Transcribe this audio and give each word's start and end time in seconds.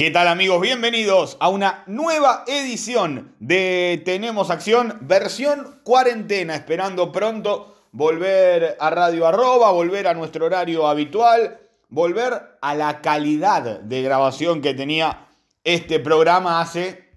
¿Qué 0.00 0.10
tal 0.10 0.28
amigos? 0.28 0.62
Bienvenidos 0.62 1.36
a 1.40 1.50
una 1.50 1.84
nueva 1.86 2.44
edición 2.46 3.34
de 3.38 4.00
Tenemos 4.02 4.48
Acción, 4.48 4.96
versión 5.02 5.78
cuarentena, 5.84 6.54
esperando 6.54 7.12
pronto 7.12 7.76
volver 7.92 8.78
a 8.80 8.88
Radio 8.88 9.26
Arroba, 9.26 9.70
volver 9.72 10.08
a 10.08 10.14
nuestro 10.14 10.46
horario 10.46 10.86
habitual, 10.86 11.60
volver 11.90 12.32
a 12.62 12.74
la 12.74 13.02
calidad 13.02 13.80
de 13.80 14.00
grabación 14.00 14.62
que 14.62 14.72
tenía 14.72 15.26
este 15.64 16.00
programa 16.00 16.62
hace 16.62 17.10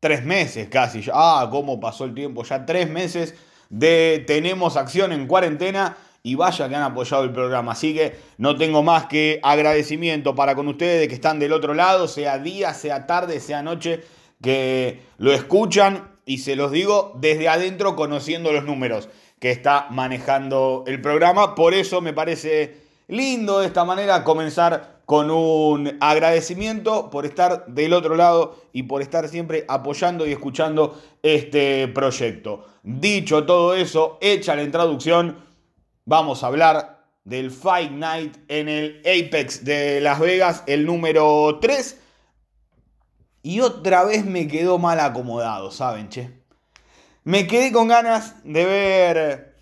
tres 0.00 0.24
meses 0.24 0.68
casi. 0.68 1.04
Ah, 1.12 1.46
cómo 1.52 1.78
pasó 1.78 2.04
el 2.04 2.14
tiempo, 2.14 2.42
ya 2.42 2.66
tres 2.66 2.90
meses 2.90 3.36
de 3.70 4.24
Tenemos 4.26 4.76
Acción 4.76 5.12
en 5.12 5.28
cuarentena 5.28 5.96
y 6.26 6.34
vaya 6.34 6.68
que 6.68 6.74
han 6.74 6.82
apoyado 6.82 7.22
el 7.22 7.30
programa. 7.30 7.70
Así 7.70 7.94
que 7.94 8.16
no 8.36 8.56
tengo 8.56 8.82
más 8.82 9.06
que 9.06 9.38
agradecimiento 9.44 10.34
para 10.34 10.56
con 10.56 10.66
ustedes 10.66 11.06
que 11.06 11.14
están 11.14 11.38
del 11.38 11.52
otro 11.52 11.72
lado, 11.72 12.08
sea 12.08 12.40
día, 12.40 12.74
sea 12.74 13.06
tarde, 13.06 13.38
sea 13.38 13.62
noche, 13.62 14.02
que 14.42 15.02
lo 15.18 15.32
escuchan 15.32 16.16
y 16.24 16.38
se 16.38 16.56
los 16.56 16.72
digo 16.72 17.12
desde 17.20 17.48
adentro 17.48 17.94
conociendo 17.94 18.50
los 18.50 18.64
números 18.64 19.08
que 19.38 19.52
está 19.52 19.86
manejando 19.90 20.82
el 20.88 21.00
programa. 21.00 21.54
Por 21.54 21.74
eso 21.74 22.00
me 22.00 22.12
parece 22.12 22.74
lindo 23.06 23.60
de 23.60 23.68
esta 23.68 23.84
manera 23.84 24.24
comenzar 24.24 25.02
con 25.06 25.30
un 25.30 25.96
agradecimiento 26.00 27.08
por 27.08 27.24
estar 27.24 27.66
del 27.66 27.92
otro 27.92 28.16
lado 28.16 28.56
y 28.72 28.82
por 28.82 29.00
estar 29.00 29.28
siempre 29.28 29.64
apoyando 29.68 30.26
y 30.26 30.32
escuchando 30.32 31.00
este 31.22 31.86
proyecto. 31.86 32.64
Dicho 32.82 33.46
todo 33.46 33.76
eso, 33.76 34.18
hecha 34.20 34.56
la 34.56 34.64
introducción, 34.64 35.45
vamos 36.06 36.42
a 36.42 36.46
hablar 36.46 37.04
del 37.24 37.50
Fight 37.50 37.90
Night 37.90 38.36
en 38.48 38.68
el 38.68 39.00
Apex 39.00 39.64
de 39.64 40.00
Las 40.00 40.18
Vegas, 40.20 40.62
el 40.66 40.86
número 40.86 41.58
3. 41.60 41.98
Y 43.42 43.60
otra 43.60 44.04
vez 44.04 44.24
me 44.24 44.48
quedó 44.48 44.78
mal 44.78 44.98
acomodado, 45.00 45.70
¿saben, 45.70 46.08
che? 46.08 46.30
Me 47.24 47.46
quedé 47.46 47.72
con 47.72 47.88
ganas 47.88 48.36
de 48.44 48.64
ver... 48.64 49.56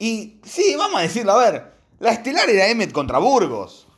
Y 0.00 0.40
sí, 0.44 0.74
vamos 0.76 1.00
a 1.00 1.02
decirlo, 1.02 1.32
a 1.32 1.50
ver, 1.50 1.72
la 1.98 2.12
estelar 2.12 2.48
era 2.50 2.68
Emmet 2.68 2.92
contra 2.92 3.18
Burgos. 3.18 3.88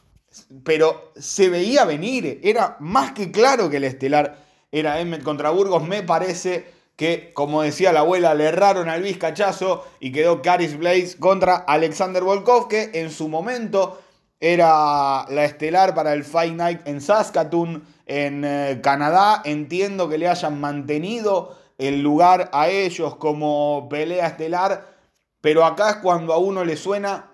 Pero 0.65 1.13
se 1.17 1.49
veía 1.49 1.85
venir, 1.85 2.41
era 2.43 2.77
más 2.81 3.13
que 3.13 3.31
claro 3.31 3.69
que 3.69 3.81
la 3.81 3.89
estelar 3.89 4.39
era 4.71 5.01
Emmet 5.01 5.23
contra 5.23 5.51
Burgos, 5.51 5.83
me 5.87 6.03
parece 6.03 6.80
que, 7.01 7.33
como 7.33 7.63
decía 7.63 7.95
la 7.95 8.01
abuela, 8.01 8.35
le 8.35 8.45
erraron 8.45 8.91
al 8.91 9.01
vizcachazo 9.01 9.87
y 10.01 10.13
quedó 10.13 10.43
Caris 10.43 10.77
Blaze 10.77 11.17
contra 11.19 11.57
Alexander 11.57 12.23
Volkov, 12.23 12.69
que 12.69 12.91
en 12.93 13.11
su 13.11 13.31
momento 13.31 14.03
era 14.39 15.25
la 15.31 15.45
estelar 15.47 15.95
para 15.95 16.13
el 16.13 16.25
Fight 16.25 16.53
Night 16.53 16.81
en 16.85 17.01
Saskatoon, 17.01 17.85
en 18.05 18.45
eh, 18.45 18.81
Canadá. 18.83 19.41
Entiendo 19.47 20.11
que 20.11 20.19
le 20.19 20.29
hayan 20.29 20.61
mantenido 20.61 21.57
el 21.79 22.03
lugar 22.03 22.51
a 22.53 22.69
ellos 22.69 23.17
como 23.17 23.89
pelea 23.89 24.27
estelar, 24.27 24.95
pero 25.41 25.65
acá 25.65 25.89
es 25.89 25.97
cuando 25.97 26.35
a 26.35 26.39
uno 26.39 26.67
le 26.67 26.77
suena 26.77 27.33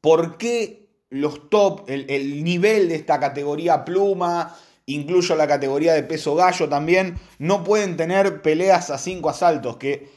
por 0.00 0.38
qué 0.38 0.88
los 1.10 1.50
top, 1.50 1.90
el, 1.90 2.08
el 2.08 2.44
nivel 2.44 2.90
de 2.90 2.94
esta 2.94 3.18
categoría 3.18 3.84
pluma, 3.84 4.54
incluyo 4.88 5.36
la 5.36 5.46
categoría 5.46 5.92
de 5.92 6.02
peso 6.02 6.34
gallo 6.34 6.68
también, 6.68 7.18
no 7.38 7.62
pueden 7.62 7.96
tener 7.96 8.42
peleas 8.42 8.90
a 8.90 8.98
cinco 8.98 9.30
asaltos, 9.30 9.76
que 9.76 10.10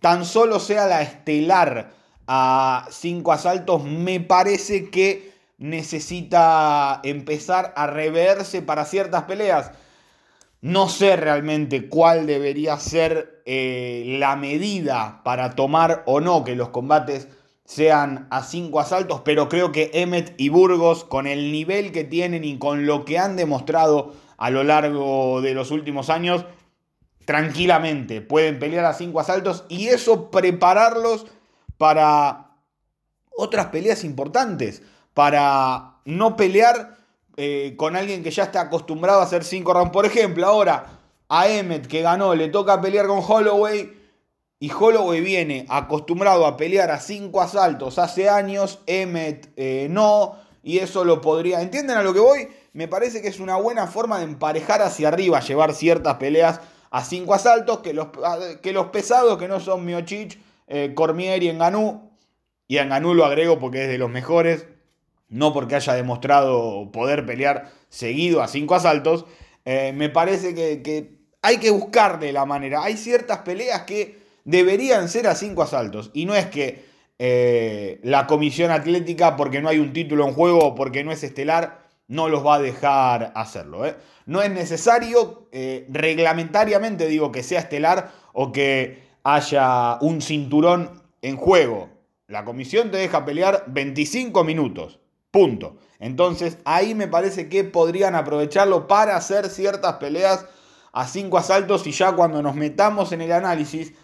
tan 0.00 0.24
solo 0.24 0.60
sea 0.60 0.86
la 0.86 1.02
estelar 1.02 1.92
a 2.26 2.86
cinco 2.90 3.32
asaltos, 3.32 3.84
me 3.84 4.20
parece 4.20 4.90
que 4.90 5.32
necesita 5.58 7.00
empezar 7.02 7.72
a 7.76 7.86
reverse 7.86 8.62
para 8.62 8.84
ciertas 8.84 9.24
peleas. 9.24 9.72
No 10.60 10.88
sé 10.88 11.16
realmente 11.16 11.88
cuál 11.88 12.26
debería 12.26 12.78
ser 12.78 13.42
eh, 13.44 14.16
la 14.18 14.36
medida 14.36 15.20
para 15.24 15.54
tomar 15.54 16.02
o 16.06 16.20
no 16.20 16.44
que 16.44 16.54
los 16.54 16.70
combates 16.70 17.28
sean 17.64 18.26
a 18.30 18.42
cinco 18.42 18.78
asaltos, 18.78 19.22
pero 19.24 19.48
creo 19.48 19.72
que 19.72 19.90
Emmet 19.94 20.34
y 20.36 20.50
Burgos, 20.50 21.04
con 21.04 21.26
el 21.26 21.50
nivel 21.50 21.92
que 21.92 22.04
tienen 22.04 22.44
y 22.44 22.58
con 22.58 22.86
lo 22.86 23.04
que 23.04 23.18
han 23.18 23.36
demostrado 23.36 24.14
a 24.36 24.50
lo 24.50 24.64
largo 24.64 25.40
de 25.40 25.54
los 25.54 25.70
últimos 25.70 26.10
años, 26.10 26.44
tranquilamente 27.24 28.20
pueden 28.20 28.58
pelear 28.58 28.84
a 28.84 28.92
cinco 28.92 29.20
asaltos 29.20 29.64
y 29.68 29.88
eso 29.88 30.30
prepararlos 30.30 31.26
para 31.78 32.50
otras 33.36 33.66
peleas 33.66 34.04
importantes, 34.04 34.82
para 35.14 35.96
no 36.04 36.36
pelear 36.36 36.98
eh, 37.36 37.74
con 37.76 37.96
alguien 37.96 38.22
que 38.22 38.30
ya 38.30 38.44
está 38.44 38.60
acostumbrado 38.60 39.20
a 39.20 39.24
hacer 39.24 39.42
cinco 39.42 39.72
rounds. 39.72 39.90
Por 39.90 40.04
ejemplo, 40.04 40.46
ahora 40.46 41.00
a 41.28 41.48
Emmet 41.48 41.86
que 41.86 42.02
ganó 42.02 42.34
le 42.34 42.48
toca 42.48 42.80
pelear 42.80 43.06
con 43.06 43.22
Holloway 43.26 44.03
y 44.60 44.70
Holloway 44.70 45.20
viene 45.20 45.66
acostumbrado 45.68 46.46
a 46.46 46.56
pelear 46.56 46.90
a 46.90 47.00
cinco 47.00 47.40
asaltos 47.40 47.98
hace 47.98 48.28
años, 48.28 48.80
Emmet 48.86 49.52
eh, 49.56 49.88
no, 49.90 50.36
y 50.62 50.78
eso 50.78 51.04
lo 51.04 51.20
podría... 51.20 51.60
¿Entienden 51.60 51.96
a 51.96 52.02
lo 52.02 52.14
que 52.14 52.20
voy? 52.20 52.48
Me 52.72 52.88
parece 52.88 53.20
que 53.20 53.28
es 53.28 53.40
una 53.40 53.56
buena 53.56 53.86
forma 53.86 54.18
de 54.18 54.24
emparejar 54.24 54.82
hacia 54.82 55.08
arriba, 55.08 55.40
llevar 55.40 55.74
ciertas 55.74 56.14
peleas 56.14 56.60
a 56.90 57.04
cinco 57.04 57.34
asaltos, 57.34 57.80
que 57.80 57.92
los, 57.92 58.08
que 58.62 58.72
los 58.72 58.86
pesados, 58.86 59.36
que 59.38 59.48
no 59.48 59.60
son 59.60 59.84
Miochich, 59.84 60.38
eh, 60.68 60.92
Cormier 60.94 61.42
y 61.42 61.48
Enganú, 61.48 62.10
y 62.66 62.78
Enganú 62.78 63.14
lo 63.14 63.24
agrego 63.24 63.58
porque 63.58 63.82
es 63.82 63.88
de 63.88 63.98
los 63.98 64.10
mejores, 64.10 64.66
no 65.28 65.52
porque 65.52 65.74
haya 65.74 65.94
demostrado 65.94 66.90
poder 66.92 67.26
pelear 67.26 67.70
seguido 67.88 68.42
a 68.42 68.48
cinco 68.48 68.74
asaltos, 68.74 69.26
eh, 69.64 69.92
me 69.94 70.08
parece 70.08 70.54
que, 70.54 71.18
hay 71.42 71.58
que 71.58 71.70
buscarle 71.70 72.32
la 72.32 72.46
manera. 72.46 72.82
Hay 72.84 72.96
ciertas 72.96 73.38
peleas 73.40 73.82
que 73.82 74.23
deberían 74.44 75.08
ser 75.08 75.26
a 75.26 75.34
cinco 75.34 75.62
asaltos. 75.62 76.10
Y 76.14 76.26
no 76.26 76.34
es 76.34 76.46
que 76.46 76.84
eh, 77.18 78.00
la 78.02 78.26
comisión 78.26 78.70
atlética, 78.70 79.36
porque 79.36 79.60
no 79.60 79.68
hay 79.68 79.78
un 79.78 79.92
título 79.92 80.26
en 80.26 80.34
juego, 80.34 80.74
porque 80.74 81.04
no 81.04 81.12
es 81.12 81.22
estelar, 81.22 81.84
no 82.08 82.28
los 82.28 82.44
va 82.44 82.56
a 82.56 82.60
dejar 82.60 83.32
hacerlo. 83.34 83.86
¿eh? 83.86 83.96
No 84.26 84.42
es 84.42 84.50
necesario 84.50 85.48
eh, 85.52 85.86
reglamentariamente, 85.90 87.06
digo, 87.06 87.32
que 87.32 87.42
sea 87.42 87.60
estelar 87.60 88.12
o 88.32 88.52
que 88.52 89.02
haya 89.22 89.98
un 90.00 90.20
cinturón 90.20 91.02
en 91.22 91.36
juego. 91.36 91.88
La 92.26 92.44
comisión 92.44 92.90
te 92.90 92.98
deja 92.98 93.24
pelear 93.24 93.64
25 93.68 94.44
minutos. 94.44 95.00
Punto. 95.30 95.76
Entonces 95.98 96.58
ahí 96.64 96.94
me 96.94 97.08
parece 97.08 97.48
que 97.48 97.64
podrían 97.64 98.14
aprovecharlo 98.14 98.86
para 98.86 99.16
hacer 99.16 99.48
ciertas 99.48 99.94
peleas 99.94 100.46
a 100.92 101.06
cinco 101.08 101.38
asaltos 101.38 101.86
y 101.86 101.92
ya 101.92 102.12
cuando 102.12 102.40
nos 102.40 102.54
metamos 102.54 103.12
en 103.12 103.20
el 103.20 103.32
análisis 103.32 103.94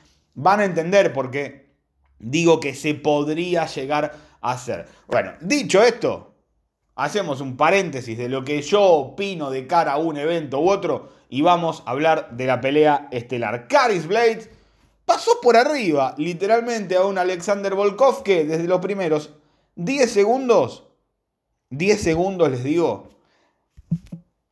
van 0.43 0.61
a 0.61 0.65
entender 0.65 1.13
por 1.13 1.31
qué 1.31 1.71
digo 2.19 2.61
que 2.61 2.75
se 2.75 2.95
podría 2.95 3.67
llegar 3.67 4.15
a 4.41 4.53
hacer. 4.53 4.87
Bueno, 5.09 5.33
dicho 5.41 5.83
esto, 5.83 6.35
hacemos 6.95 7.41
un 7.41 7.57
paréntesis 7.57 8.17
de 8.17 8.29
lo 8.29 8.45
que 8.45 8.63
yo 8.63 8.83
opino 8.83 9.51
de 9.51 9.67
cara 9.67 9.93
a 9.93 9.99
un 9.99 10.17
evento 10.17 10.61
u 10.61 10.71
otro 10.71 11.09
y 11.29 11.43
vamos 11.43 11.83
a 11.87 11.91
hablar 11.93 12.31
de 12.33 12.47
la 12.47 12.61
pelea 12.61 13.09
estelar. 13.11 13.69
Caris 13.69 14.07
Blades 14.07 14.51
pasó 15.05 15.41
por 15.43 15.57
arriba 15.57 16.15
literalmente 16.19 16.97
a 16.97 17.05
un 17.05 17.19
Alexander 17.19 17.75
Volkov 17.75 18.23
que 18.23 18.45
desde 18.45 18.69
los 18.69 18.81
primeros 18.81 19.31
10 19.77 20.11
segundos, 20.11 20.85
10 21.71 22.01
segundos 22.01 22.51
les 22.51 22.65
digo, 22.65 23.11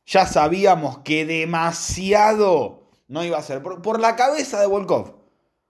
ya 0.05 0.25
sabíamos 0.25 0.99
que 0.99 1.25
demasiado 1.25 2.83
no 3.07 3.23
iba 3.23 3.37
a 3.37 3.43
ser 3.43 3.61
por, 3.61 3.81
por 3.81 3.99
la 3.99 4.15
cabeza 4.15 4.59
de 4.59 4.67
Volkov. 4.67 5.18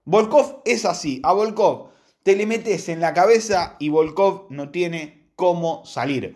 Volkov 0.10 0.64
es 0.66 0.86
así. 0.86 1.22
A 1.24 1.34
Volkov 1.34 1.90
te 2.24 2.36
le 2.36 2.48
metes 2.48 2.90
en 2.90 3.00
la 3.00 3.14
cabeza 3.14 3.76
y 3.78 3.90
Volkov 3.90 4.48
no 4.50 4.72
tiene 4.72 5.30
cómo 5.36 5.86
salir. 5.86 6.36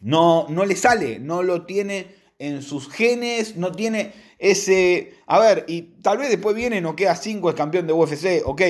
No, 0.00 0.46
no 0.48 0.64
le 0.64 0.74
sale, 0.74 1.18
no 1.18 1.42
lo 1.42 1.66
tiene 1.66 2.06
en 2.38 2.62
sus 2.62 2.88
genes, 2.88 3.56
no 3.56 3.72
tiene 3.72 4.14
ese... 4.38 5.12
A 5.26 5.38
ver, 5.38 5.66
y 5.68 5.82
tal 6.00 6.16
vez 6.16 6.30
después 6.30 6.56
viene, 6.56 6.80
no 6.80 6.96
queda 6.96 7.16
5, 7.16 7.50
es 7.50 7.54
campeón 7.54 7.86
de 7.86 7.92
UFC, 7.92 8.42
ok, 8.46 8.62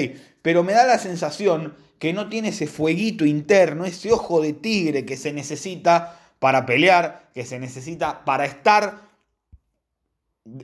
pero 0.42 0.64
me 0.64 0.72
da 0.72 0.84
la 0.84 0.98
sensación 0.98 1.76
que 2.00 2.12
no 2.12 2.28
tiene 2.28 2.48
ese 2.48 2.66
fueguito 2.66 3.24
interno, 3.24 3.84
ese 3.84 4.10
ojo 4.10 4.40
de 4.40 4.54
tigre 4.54 5.06
que 5.06 5.16
se 5.16 5.32
necesita 5.32 6.18
para 6.40 6.66
pelear, 6.66 7.30
que 7.32 7.44
se 7.44 7.60
necesita 7.60 8.24
para 8.24 8.44
estar 8.44 9.07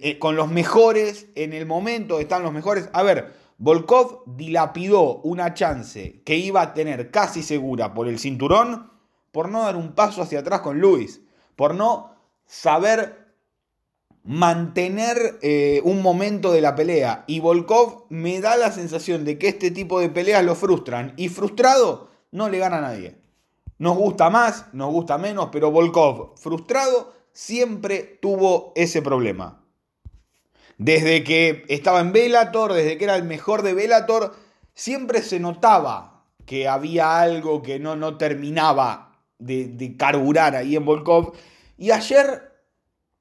eh, 0.01 0.19
con 0.19 0.37
los 0.37 0.51
mejores, 0.51 1.27
en 1.35 1.53
el 1.53 1.67
momento 1.67 2.21
están 2.21 2.43
los 2.43 2.53
mejores. 2.53 2.89
A 2.93 3.03
ver, 3.03 3.33
Volkov 3.59 4.23
dilapidó 4.27 5.17
una 5.19 5.55
chance 5.55 6.23
que 6.25 6.37
iba 6.37 6.63
a 6.63 6.75
tener 6.75 7.11
casi 7.11 7.43
segura 7.43 7.95
por 7.95 8.09
el 8.09 8.19
cinturón 8.19 8.91
por 9.33 9.49
no 9.49 9.63
dar 9.63 9.77
un 9.77 9.95
paso 9.95 10.23
hacia 10.23 10.41
atrás 10.41 10.61
con 10.61 10.81
Luis, 10.81 11.21
por 11.57 11.75
no 11.75 12.15
saber 12.47 13.25
mantener 14.23 15.39
eh, 15.43 15.81
un 15.85 16.03
momento 16.03 16.53
de 16.53 16.61
la 16.61 16.75
pelea. 16.75 17.25
Y 17.27 17.41
Volkov 17.41 18.07
me 18.09 18.41
da 18.41 18.57
la 18.57 18.71
sensación 18.73 19.25
de 19.25 19.39
que 19.39 19.49
este 19.49 19.71
tipo 19.71 20.01
de 20.01 20.09
peleas 20.09 20.45
lo 20.45 20.55
frustran. 20.55 21.15
Y 21.17 21.29
frustrado 21.29 22.11
no 22.31 22.49
le 22.49 22.59
gana 22.59 22.79
a 22.79 22.83
nadie. 22.83 23.19
Nos 23.79 23.97
gusta 23.97 24.31
más, 24.31 24.67
nos 24.73 24.93
gusta 24.93 25.19
menos, 25.19 25.49
pero 25.51 25.71
Volkov 25.71 26.39
frustrado 26.39 27.13
siempre 27.33 28.19
tuvo 28.23 28.73
ese 28.77 29.03
problema. 29.03 29.64
Desde 30.79 31.23
que 31.25 31.65
estaba 31.69 32.01
en 32.01 32.13
Velator, 32.13 32.73
desde 32.73 32.99
que 32.99 33.05
era 33.05 33.17
el 33.17 33.25
mejor 33.25 33.63
de 33.63 33.75
Velator, 33.75 34.35
siempre 34.75 35.23
se 35.23 35.41
notaba 35.41 36.25
que 36.47 36.69
había 36.69 37.21
algo 37.21 37.63
que 37.63 37.79
no, 37.79 37.97
no 37.97 38.17
terminaba 38.17 39.19
de, 39.39 39.67
de 39.69 39.97
carburar 39.97 40.57
ahí 40.57 40.77
en 40.77 40.85
Volkov. 40.85 41.33
Y 41.79 41.91
ayer 41.91 42.53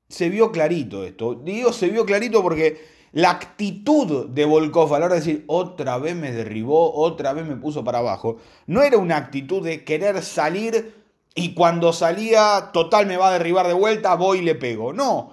se 0.10 0.30
vio 0.30 0.52
clarito 0.52 1.04
esto. 1.04 1.36
Digo, 1.36 1.74
se 1.74 1.90
vio 1.90 2.06
clarito 2.06 2.42
porque 2.42 2.94
la 3.14 3.30
actitud 3.30 4.28
de 4.30 4.46
Volkov 4.46 4.94
a 4.94 5.00
la 5.00 5.06
hora 5.06 5.16
de 5.16 5.22
decir 5.22 5.44
otra 5.48 6.00
vez 6.00 6.16
me 6.16 6.32
derribó, 6.32 6.94
otra 6.96 7.34
vez 7.34 7.46
me 7.46 7.56
puso 7.56 7.84
para 7.84 8.00
abajo, 8.00 8.38
no 8.66 8.82
era 8.82 8.98
una 8.98 9.18
actitud 9.18 9.64
de 9.64 9.84
querer 9.84 10.22
salir 10.24 10.96
y 11.36 11.54
cuando 11.54 11.94
salía, 11.94 12.72
total 12.74 13.06
me 13.06 13.18
va 13.18 13.30
a 13.30 13.34
derribar 13.34 13.68
de 13.68 13.74
vuelta, 13.74 14.16
voy 14.16 14.40
y 14.40 14.42
le 14.42 14.56
pego. 14.56 14.94
No, 14.94 15.32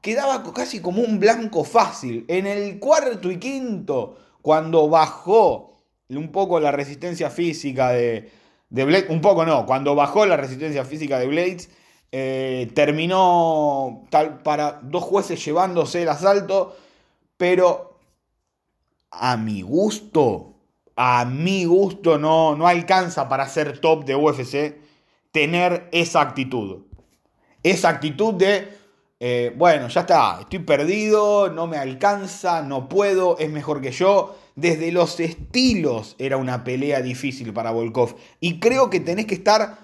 quedaba 0.00 0.42
casi 0.52 0.80
como 0.80 1.02
un 1.02 1.18
blanco 1.18 1.64
fácil. 1.64 2.24
En 2.28 2.46
el 2.46 2.78
cuarto 2.78 3.30
y 3.30 3.38
quinto, 3.38 4.16
cuando 4.42 4.88
bajó 4.88 5.82
un 6.08 6.32
poco 6.32 6.58
la 6.60 6.72
resistencia 6.72 7.30
física 7.30 7.90
de, 7.90 8.30
de 8.68 8.84
Blades, 8.84 9.10
un 9.10 9.20
poco 9.20 9.44
no, 9.44 9.66
cuando 9.66 9.94
bajó 9.94 10.26
la 10.26 10.36
resistencia 10.36 10.84
física 10.84 11.18
de 11.18 11.26
Blades, 11.26 11.70
eh, 12.12 12.70
terminó 12.74 14.06
tal 14.10 14.42
para 14.42 14.80
dos 14.82 15.04
jueces 15.04 15.44
llevándose 15.44 16.02
el 16.02 16.08
asalto, 16.08 16.76
pero 17.36 17.98
a 19.10 19.36
mi 19.36 19.62
gusto, 19.62 20.54
a 20.96 21.24
mi 21.24 21.64
gusto 21.64 22.18
no, 22.18 22.56
no 22.56 22.66
alcanza 22.66 23.28
para 23.28 23.48
ser 23.48 23.78
top 23.78 24.04
de 24.04 24.16
UFC 24.16 24.76
tener 25.30 25.88
esa 25.92 26.20
actitud. 26.20 26.82
Esa 27.62 27.90
actitud 27.90 28.34
de 28.34 28.79
eh, 29.22 29.52
bueno, 29.54 29.88
ya 29.88 30.00
está, 30.00 30.38
estoy 30.40 30.60
perdido, 30.60 31.50
no 31.50 31.66
me 31.66 31.76
alcanza, 31.76 32.62
no 32.62 32.88
puedo, 32.88 33.36
es 33.38 33.50
mejor 33.50 33.82
que 33.82 33.92
yo. 33.92 34.34
Desde 34.56 34.90
los 34.92 35.20
estilos 35.20 36.16
era 36.18 36.38
una 36.38 36.64
pelea 36.64 37.02
difícil 37.02 37.52
para 37.52 37.70
Volkov. 37.70 38.16
Y 38.40 38.58
creo 38.60 38.88
que 38.88 38.98
tenés 38.98 39.26
que 39.26 39.34
estar 39.34 39.76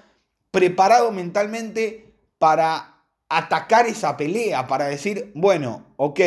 preparado 0.51 1.13
mentalmente 1.13 2.15
para 2.39 3.03
atacar 3.29 3.87
esa 3.87 4.17
pelea, 4.17 4.67
para 4.67 4.87
decir, 4.87 5.33
bueno, 5.35 5.85
ok, 5.97 6.21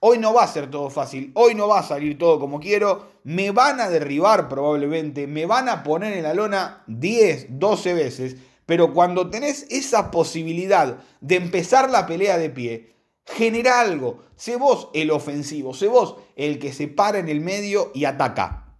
hoy 0.00 0.18
no 0.18 0.34
va 0.34 0.42
a 0.42 0.48
ser 0.48 0.68
todo 0.68 0.90
fácil, 0.90 1.30
hoy 1.34 1.54
no 1.54 1.68
va 1.68 1.78
a 1.78 1.84
salir 1.84 2.18
todo 2.18 2.40
como 2.40 2.58
quiero, 2.58 3.12
me 3.22 3.52
van 3.52 3.78
a 3.80 3.88
derribar 3.88 4.48
probablemente, 4.48 5.28
me 5.28 5.46
van 5.46 5.68
a 5.68 5.84
poner 5.84 6.14
en 6.14 6.24
la 6.24 6.34
lona 6.34 6.82
10, 6.88 7.58
12 7.60 7.94
veces 7.94 8.36
pero 8.72 8.94
cuando 8.94 9.28
tenés 9.28 9.66
esa 9.68 10.10
posibilidad 10.10 10.96
de 11.20 11.36
empezar 11.36 11.90
la 11.90 12.06
pelea 12.06 12.38
de 12.38 12.48
pie, 12.48 12.96
genera 13.26 13.82
algo. 13.82 14.22
Sé 14.34 14.56
vos 14.56 14.88
el 14.94 15.10
ofensivo, 15.10 15.74
sé 15.74 15.88
vos 15.88 16.16
el 16.36 16.58
que 16.58 16.72
se 16.72 16.88
para 16.88 17.18
en 17.18 17.28
el 17.28 17.42
medio 17.42 17.90
y 17.92 18.06
ataca. 18.06 18.78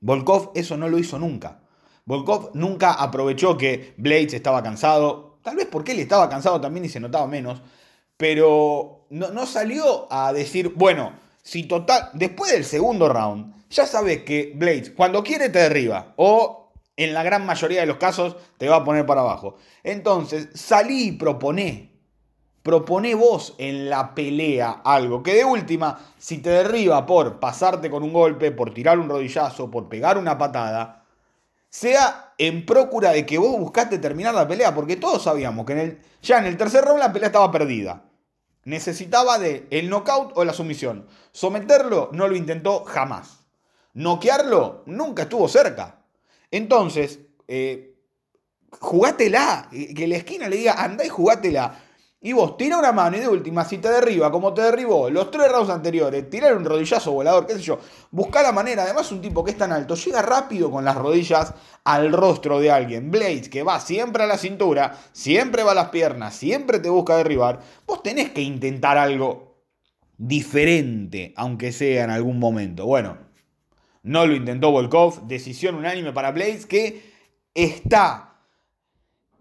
Volkov 0.00 0.50
eso 0.56 0.76
no 0.76 0.88
lo 0.88 0.98
hizo 0.98 1.20
nunca. 1.20 1.62
Volkov 2.04 2.50
nunca 2.54 2.94
aprovechó 2.94 3.56
que 3.56 3.94
Blades 3.96 4.34
estaba 4.34 4.60
cansado, 4.60 5.38
tal 5.44 5.54
vez 5.54 5.68
porque 5.70 5.92
él 5.92 6.00
estaba 6.00 6.28
cansado 6.28 6.60
también 6.60 6.86
y 6.86 6.88
se 6.88 6.98
notaba 6.98 7.28
menos, 7.28 7.62
pero 8.16 9.06
no, 9.10 9.30
no 9.30 9.46
salió 9.46 10.12
a 10.12 10.32
decir, 10.32 10.72
bueno, 10.74 11.12
si 11.44 11.62
total, 11.62 12.10
después 12.14 12.50
del 12.50 12.64
segundo 12.64 13.08
round, 13.08 13.54
ya 13.70 13.86
sabes 13.86 14.24
que 14.24 14.52
Blades 14.56 14.90
cuando 14.90 15.22
quiere 15.22 15.48
te 15.48 15.60
derriba 15.60 16.12
o 16.16 16.61
en 16.96 17.14
la 17.14 17.22
gran 17.22 17.46
mayoría 17.46 17.80
de 17.80 17.86
los 17.86 17.96
casos 17.96 18.36
te 18.58 18.68
va 18.68 18.76
a 18.76 18.84
poner 18.84 19.06
para 19.06 19.22
abajo. 19.22 19.56
Entonces, 19.82 20.48
salí 20.54 21.08
y 21.08 21.12
proponé. 21.12 21.92
Proponé 22.62 23.14
vos 23.16 23.54
en 23.58 23.90
la 23.90 24.14
pelea 24.14 24.82
algo 24.84 25.22
que 25.22 25.34
de 25.34 25.44
última, 25.44 25.98
si 26.16 26.38
te 26.38 26.50
derriba 26.50 27.04
por 27.06 27.40
pasarte 27.40 27.90
con 27.90 28.04
un 28.04 28.12
golpe, 28.12 28.52
por 28.52 28.72
tirar 28.72 29.00
un 29.00 29.08
rodillazo, 29.08 29.68
por 29.68 29.88
pegar 29.88 30.16
una 30.16 30.38
patada, 30.38 31.04
sea 31.68 32.34
en 32.38 32.64
procura 32.64 33.10
de 33.10 33.26
que 33.26 33.38
vos 33.38 33.58
buscaste 33.58 33.98
terminar 33.98 34.34
la 34.34 34.46
pelea, 34.46 34.74
porque 34.74 34.96
todos 34.96 35.24
sabíamos 35.24 35.66
que 35.66 35.72
en 35.72 35.78
el, 35.78 36.02
ya 36.22 36.38
en 36.38 36.46
el 36.46 36.56
tercer 36.56 36.84
round 36.84 37.00
la 37.00 37.12
pelea 37.12 37.28
estaba 37.28 37.50
perdida. 37.50 38.04
Necesitaba 38.64 39.38
de 39.38 39.66
el 39.70 39.90
knockout 39.90 40.32
o 40.36 40.44
la 40.44 40.52
sumisión. 40.52 41.08
Someterlo 41.32 42.10
no 42.12 42.28
lo 42.28 42.36
intentó 42.36 42.84
jamás. 42.84 43.40
Noquearlo 43.94 44.84
nunca 44.86 45.22
estuvo 45.22 45.48
cerca. 45.48 46.01
Entonces, 46.52 47.18
eh. 47.48 47.88
Que 48.80 50.06
la 50.06 50.16
esquina 50.16 50.48
le 50.48 50.56
diga, 50.56 50.82
anda 50.82 51.04
y 51.04 51.08
jugátela. 51.08 51.78
Y 52.24 52.32
vos 52.32 52.56
tira 52.56 52.78
una 52.78 52.92
mano 52.92 53.16
y 53.16 53.20
de 53.20 53.28
última, 53.28 53.64
si 53.64 53.78
te 53.78 53.88
derriba, 53.88 54.30
como 54.30 54.54
te 54.54 54.62
derribó 54.62 55.10
los 55.10 55.30
tres 55.32 55.50
rounds 55.50 55.70
anteriores, 55.70 56.30
tirar 56.30 56.56
un 56.56 56.64
rodillazo 56.64 57.10
volador, 57.10 57.46
qué 57.46 57.54
sé 57.54 57.62
yo, 57.62 57.80
busca 58.12 58.42
la 58.42 58.52
manera. 58.52 58.84
Además, 58.84 59.10
un 59.10 59.20
tipo 59.20 59.42
que 59.44 59.50
es 59.50 59.58
tan 59.58 59.72
alto 59.72 59.96
llega 59.96 60.22
rápido 60.22 60.70
con 60.70 60.84
las 60.84 60.96
rodillas 60.96 61.52
al 61.82 62.12
rostro 62.12 62.60
de 62.60 62.70
alguien. 62.70 63.10
Blades, 63.10 63.48
que 63.48 63.64
va 63.64 63.80
siempre 63.80 64.22
a 64.22 64.26
la 64.26 64.38
cintura, 64.38 64.96
siempre 65.12 65.64
va 65.64 65.72
a 65.72 65.74
las 65.74 65.88
piernas, 65.88 66.34
siempre 66.34 66.78
te 66.78 66.88
busca 66.88 67.16
derribar. 67.16 67.58
Vos 67.86 68.04
tenés 68.04 68.30
que 68.30 68.42
intentar 68.42 68.98
algo 68.98 69.56
diferente, 70.16 71.34
aunque 71.36 71.72
sea 71.72 72.04
en 72.04 72.10
algún 72.10 72.38
momento. 72.38 72.86
Bueno, 72.86 73.18
no 74.02 74.26
lo 74.26 74.34
intentó 74.34 74.70
Volkov. 74.70 75.26
Decisión 75.26 75.74
unánime 75.74 76.12
para 76.12 76.32
Blades 76.32 76.66
que 76.66 77.12
está, 77.54 78.36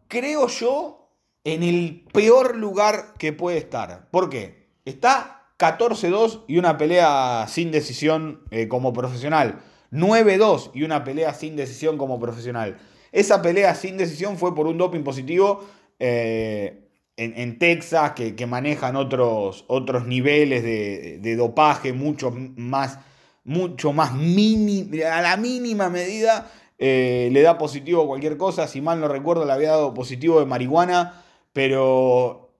creo 0.08 0.48
yo, 0.48 1.10
en 1.44 1.64
el 1.64 2.06
peor 2.14 2.56
lugar 2.56 3.16
que 3.18 3.34
puede 3.34 3.58
estar. 3.58 4.10
¿Por 4.12 4.30
qué? 4.30 4.68
Está 4.86 5.54
14-2 5.58 6.44
y 6.48 6.58
una 6.58 6.78
pelea 6.78 7.46
sin 7.48 7.72
decisión 7.72 8.42
eh, 8.52 8.68
como 8.68 8.94
profesional. 8.94 9.62
9-2 9.92 10.72
y 10.74 10.84
una 10.84 11.04
pelea 11.04 11.34
sin 11.34 11.56
decisión 11.56 11.98
como 11.98 12.20
profesional. 12.20 12.78
Esa 13.12 13.42
pelea 13.42 13.76
sin 13.76 13.98
decisión 13.98 14.38
fue 14.38 14.56
por 14.56 14.68
un 14.68 14.78
doping 14.78 15.04
positivo 15.04 15.66
eh, 16.00 16.88
en, 17.18 17.60
Texas, 17.60 18.14
que, 18.14 18.48
manejan 18.48 18.96
otros, 18.96 19.66
otros 19.68 20.08
niveles 20.08 20.64
de 20.64 21.36
dopaje 21.36 21.94
mucho 21.94 22.32
más 22.32 22.98
mucho 23.44 23.94
más 23.94 24.14
mini, 24.14 25.02
a 25.02 25.22
la 25.22 25.38
mínima 25.38 25.90
medida 25.90 26.52
eh, 26.78 27.30
le 27.32 27.42
da 27.42 27.58
positivo 27.58 28.08
cualquier 28.08 28.38
cosa. 28.38 28.68
Si 28.68 28.82
mal 28.82 29.00
no 29.00 29.08
recuerdo, 29.08 29.46
le 29.46 29.54
había 29.54 29.70
dado 29.70 29.94
positivo 29.94 30.40
de 30.40 30.46
marihuana, 30.46 31.24
pero 31.54 32.56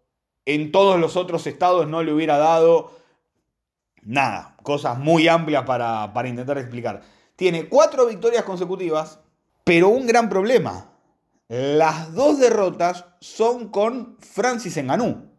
en 0.46 0.72
todos 0.72 1.00
los 1.00 1.16
otros 1.18 1.48
estados 1.48 1.88
no 1.88 2.04
le 2.04 2.14
hubiera 2.14 2.38
dado 2.38 2.92
nada. 4.04 4.56
Cosas 4.64 4.98
muy 5.00 5.28
amplias 5.28 5.64
para, 5.64 6.14
para 6.14 6.30
intentar 6.30 6.58
explicar. 6.58 7.02
Tiene 7.36 7.68
cuatro 7.68 8.06
victorias 8.06 8.44
consecutivas, 8.44 9.20
pero 9.64 9.90
un 9.90 10.06
gran 10.06 10.30
problema. 10.30 10.92
Las 11.48 12.14
dos 12.14 12.40
derrotas 12.40 13.06
son 13.20 13.70
con 13.70 14.18
Francis 14.20 14.78
Ngannou. 14.78 15.32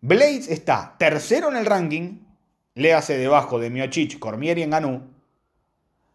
Blades 0.00 0.48
está 0.48 0.96
tercero 0.98 1.48
en 1.48 1.56
el 1.56 1.64
ranking, 1.64 2.23
léase 2.74 3.16
debajo 3.18 3.58
de 3.58 3.70
Miochich, 3.70 4.18
Cormier 4.18 4.58
y 4.58 4.62
Enganú, 4.62 5.14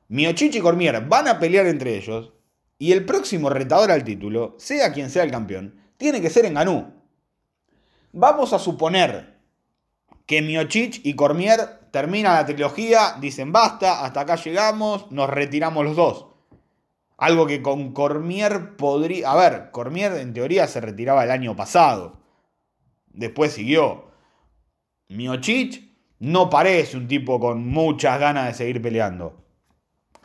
Miochich 0.10 0.56
y 0.56 0.60
Cormier 0.60 1.06
van 1.08 1.28
a 1.28 1.38
pelear 1.38 1.68
entre 1.68 1.96
ellos 1.96 2.34
y 2.80 2.94
el 2.94 3.06
próximo 3.06 3.52
retador 3.52 3.92
al 3.92 4.04
título, 4.04 4.56
sea 4.58 4.92
quien 4.92 5.12
sea 5.12 5.24
el 5.24 5.30
campeón, 5.30 5.80
tiene 5.98 6.20
que 6.20 6.32
ser 6.32 6.46
Enganú. 6.46 6.94
Vamos 8.12 8.54
a 8.54 8.60
suponer 8.60 9.38
que 10.26 10.42
Miochich 10.42 11.02
y 11.04 11.14
Cormier 11.14 11.80
terminan 11.92 12.34
la 12.34 12.46
trilogía, 12.46 13.18
dicen 13.20 13.52
basta, 13.52 14.04
hasta 14.04 14.22
acá 14.22 14.36
llegamos, 14.36 15.12
nos 15.12 15.30
retiramos 15.30 15.86
los 15.86 15.96
dos. 15.96 16.26
Algo 17.18 17.46
que 17.46 17.62
con 17.62 17.94
Cormier 17.94 18.78
podría... 18.78 19.32
A 19.32 19.36
ver, 19.36 19.72
Cormier 19.72 20.14
en 20.14 20.34
teoría 20.34 20.68
se 20.68 20.82
retiraba 20.82 21.24
el 21.24 21.32
año 21.32 21.56
pasado. 21.56 22.18
Después 23.08 23.52
siguió. 23.52 24.12
Miochich 25.10 25.89
no 26.20 26.50
parece 26.50 26.98
un 26.98 27.08
tipo 27.08 27.40
con 27.40 27.66
muchas 27.66 28.20
ganas 28.20 28.48
de 28.48 28.54
seguir 28.54 28.82
peleando. 28.82 29.42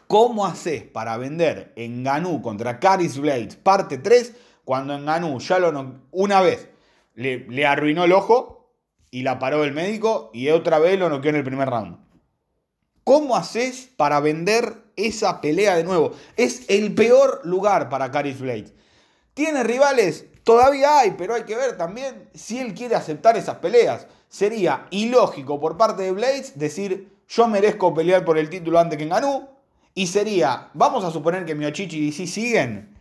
¿Cómo 0.07 0.45
haces 0.47 0.83
para 0.83 1.17
vender 1.17 1.73
en 1.77 2.05
Ganú 2.05 2.43
contra 2.43 2.79
Caris 2.79 3.19
Blades 3.19 3.57
parte 3.57 3.99
3 3.99 4.35
cuando 4.65 4.95
en 4.95 5.07
Ganú 5.07 5.39
ya 5.41 5.59
lo 5.59 6.01
una 6.11 6.41
vez 6.41 6.69
le, 7.15 7.47
le, 7.49 7.67
arruinó 7.67 8.05
el 8.05 8.13
ojo 8.13 8.73
y 9.11 9.23
la 9.23 9.39
paró 9.39 9.65
el 9.65 9.73
médico 9.73 10.31
y 10.35 10.49
otra 10.49 10.79
vez 10.79 10.99
lo 10.99 11.09
noqueó 11.09 11.31
en 11.31 11.37
el 11.37 11.45
primer 11.45 11.71
round. 11.71 11.99
¿Cómo 13.05 13.37
haces 13.37 13.91
para 13.97 14.21
vender 14.21 14.85
esa 14.97 15.41
pelea 15.41 15.77
de 15.77 15.85
nuevo? 15.85 16.13
Es 16.37 16.69
el 16.69 16.95
peor 16.95 17.41
lugar 17.45 17.89
para 17.89 18.11
Caris 18.11 18.41
Blades. 18.41 18.73
¿Tiene 19.35 19.63
rivales? 19.63 20.27
Todavía 20.45 21.01
hay, 21.01 21.13
pero 21.13 21.35
hay 21.35 21.45
que 21.45 21.57
ver 21.57 21.77
también 21.77 22.29
si 22.35 22.59
él 22.59 22.75
quiere 22.75 22.95
aceptar 22.95 23.37
esas 23.37 23.57
peleas. 23.57 24.07
Sería 24.29 24.87
ilógico 24.91 25.61
por 25.61 25.77
parte 25.77 26.03
de 26.03 26.13
Blades 26.13 26.59
decir 26.59 27.13
yo 27.29 27.49
merezco 27.49 27.95
pelear 27.95 28.25
por 28.25 28.39
el 28.39 28.51
título 28.51 28.79
antes 28.79 28.97
que 28.97 29.05
en 29.05 29.11
Ganú. 29.11 29.49
Y 29.95 30.07
sería, 30.07 30.71
vamos 30.75 31.05
a 31.05 31.11
suponer 31.11 31.45
que 31.45 31.55
Miochichi 31.55 31.99
y 31.99 32.07
DC 32.07 32.27
siguen. 32.27 32.97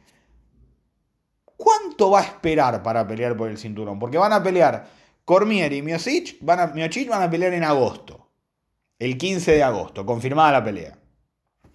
¿Cuánto 1.57 2.11
va 2.11 2.19
a 2.19 2.23
esperar 2.23 2.83
para 2.83 3.07
pelear 3.07 3.35
por 3.35 3.49
el 3.49 3.57
cinturón? 3.57 3.99
Porque 3.99 4.17
van 4.17 4.33
a 4.33 4.43
pelear 4.43 4.87
Cormier 5.25 5.71
y 5.73 5.81
Miocic, 5.81 6.37
van 6.41 6.59
a, 6.59 6.67
Miocic 6.67 7.09
van 7.09 7.23
a 7.23 7.29
pelear 7.29 7.53
en 7.53 7.63
agosto 7.63 8.23
el 9.03 9.17
15 9.17 9.51
de 9.51 9.63
agosto, 9.63 10.05
confirmada 10.05 10.53
la 10.53 10.63
pelea. 10.63 10.97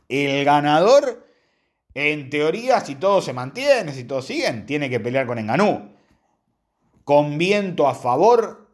El 0.08 0.44
ganador, 0.46 1.27
en 1.98 2.30
teoría, 2.30 2.80
si 2.80 2.94
todo 2.94 3.20
se 3.20 3.32
mantiene, 3.32 3.92
si 3.92 4.04
todos 4.04 4.26
siguen, 4.26 4.66
tiene 4.66 4.88
que 4.88 5.00
pelear 5.00 5.26
con 5.26 5.38
Enganú. 5.38 5.94
Con 7.04 7.38
viento 7.38 7.88
a 7.88 7.94
favor, 7.94 8.68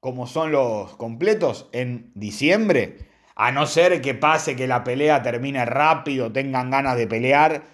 como 0.00 0.26
son 0.26 0.52
los 0.52 0.96
completos, 0.96 1.68
en 1.72 2.12
diciembre, 2.14 3.10
a 3.34 3.50
no 3.50 3.66
ser 3.66 4.00
que 4.00 4.14
pase 4.14 4.56
que 4.56 4.66
la 4.66 4.84
pelea 4.84 5.22
termine 5.22 5.64
rápido, 5.64 6.32
tengan 6.32 6.70
ganas 6.70 6.96
de 6.96 7.06
pelear 7.06 7.64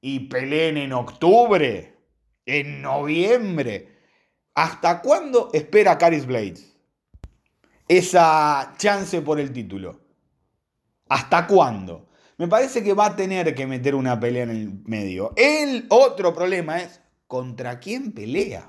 y 0.00 0.20
peleen 0.28 0.76
en 0.76 0.92
octubre, 0.92 1.94
en 2.46 2.82
noviembre. 2.82 3.88
¿Hasta 4.54 5.00
cuándo 5.00 5.50
espera 5.52 5.98
Caris 5.98 6.26
Blades? 6.26 6.72
esa 7.88 8.72
chance 8.78 9.20
por 9.20 9.38
el 9.38 9.52
título. 9.52 10.00
¿Hasta 11.08 11.46
cuándo? 11.46 12.08
Me 12.42 12.48
parece 12.48 12.82
que 12.82 12.92
va 12.92 13.06
a 13.06 13.14
tener 13.14 13.54
que 13.54 13.68
meter 13.68 13.94
una 13.94 14.18
pelea 14.18 14.42
en 14.42 14.50
el 14.50 14.72
medio. 14.84 15.32
El 15.36 15.86
otro 15.90 16.34
problema 16.34 16.80
es 16.80 17.00
contra 17.28 17.78
quién 17.78 18.10
pelea. 18.10 18.68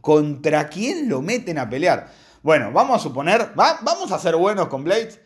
¿Contra 0.00 0.68
quién 0.68 1.08
lo 1.08 1.22
meten 1.22 1.58
a 1.58 1.70
pelear? 1.70 2.10
Bueno, 2.42 2.72
vamos 2.72 2.96
a 2.96 2.98
suponer, 2.98 3.52
vamos 3.54 4.10
a 4.10 4.18
ser 4.18 4.34
buenos 4.34 4.66
con 4.66 4.82
Blades. 4.82 5.20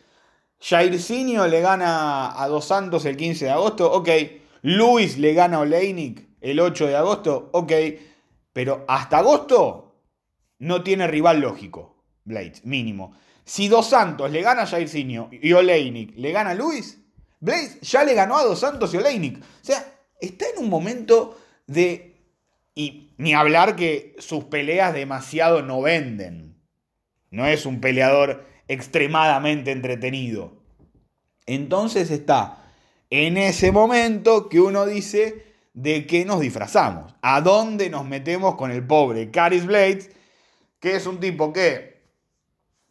Jairzinho 0.59 1.47
le 1.47 1.61
gana 1.61 2.39
a 2.39 2.47
Dos 2.47 2.65
Santos 2.65 3.05
el 3.05 3.17
15 3.17 3.45
de 3.45 3.51
agosto, 3.51 3.91
ok. 3.91 4.09
Luis 4.61 5.17
le 5.17 5.33
gana 5.33 5.57
a 5.57 5.61
Oleinik 5.61 6.29
el 6.39 6.59
8 6.59 6.85
de 6.85 6.95
agosto, 6.95 7.49
ok. 7.53 7.71
Pero 8.53 8.85
hasta 8.87 9.17
agosto 9.17 9.95
no 10.59 10.83
tiene 10.83 11.07
rival 11.07 11.39
lógico. 11.39 12.03
Blades, 12.23 12.63
mínimo. 12.65 13.13
Si 13.45 13.67
Dos 13.67 13.89
Santos 13.89 14.29
le 14.29 14.43
gana 14.43 14.61
a 14.61 14.67
Jairzinho 14.67 15.29
y 15.31 15.53
Oleinik 15.53 16.13
le 16.17 16.31
gana 16.31 16.51
a 16.51 16.53
Luis, 16.53 17.01
Blades 17.39 17.79
ya 17.81 18.03
le 18.03 18.13
ganó 18.13 18.37
a 18.37 18.43
Dos 18.43 18.59
Santos 18.59 18.93
y 18.93 18.97
Oleinik. 18.97 19.39
O 19.39 19.43
sea, 19.61 19.85
está 20.19 20.45
en 20.49 20.63
un 20.63 20.69
momento 20.69 21.37
de... 21.65 22.15
Y 22.75 23.13
ni 23.17 23.33
hablar 23.33 23.75
que 23.75 24.15
sus 24.19 24.45
peleas 24.45 24.93
demasiado 24.93 25.63
no 25.63 25.81
venden. 25.81 26.61
No 27.31 27.47
es 27.47 27.65
un 27.65 27.81
peleador 27.81 28.45
extremadamente 28.67 29.71
entretenido. 29.71 30.61
Entonces 31.45 32.11
está 32.11 32.63
en 33.09 33.37
ese 33.37 33.71
momento 33.71 34.49
que 34.49 34.59
uno 34.59 34.85
dice 34.85 35.45
de 35.73 36.05
qué 36.05 36.25
nos 36.25 36.39
disfrazamos. 36.39 37.15
¿A 37.21 37.41
dónde 37.41 37.89
nos 37.89 38.05
metemos 38.05 38.55
con 38.55 38.71
el 38.71 38.85
pobre 38.85 39.31
Caris 39.31 39.65
Blades? 39.65 40.11
Que 40.79 40.95
es 40.95 41.07
un 41.07 41.19
tipo 41.19 41.51
que 41.53 41.97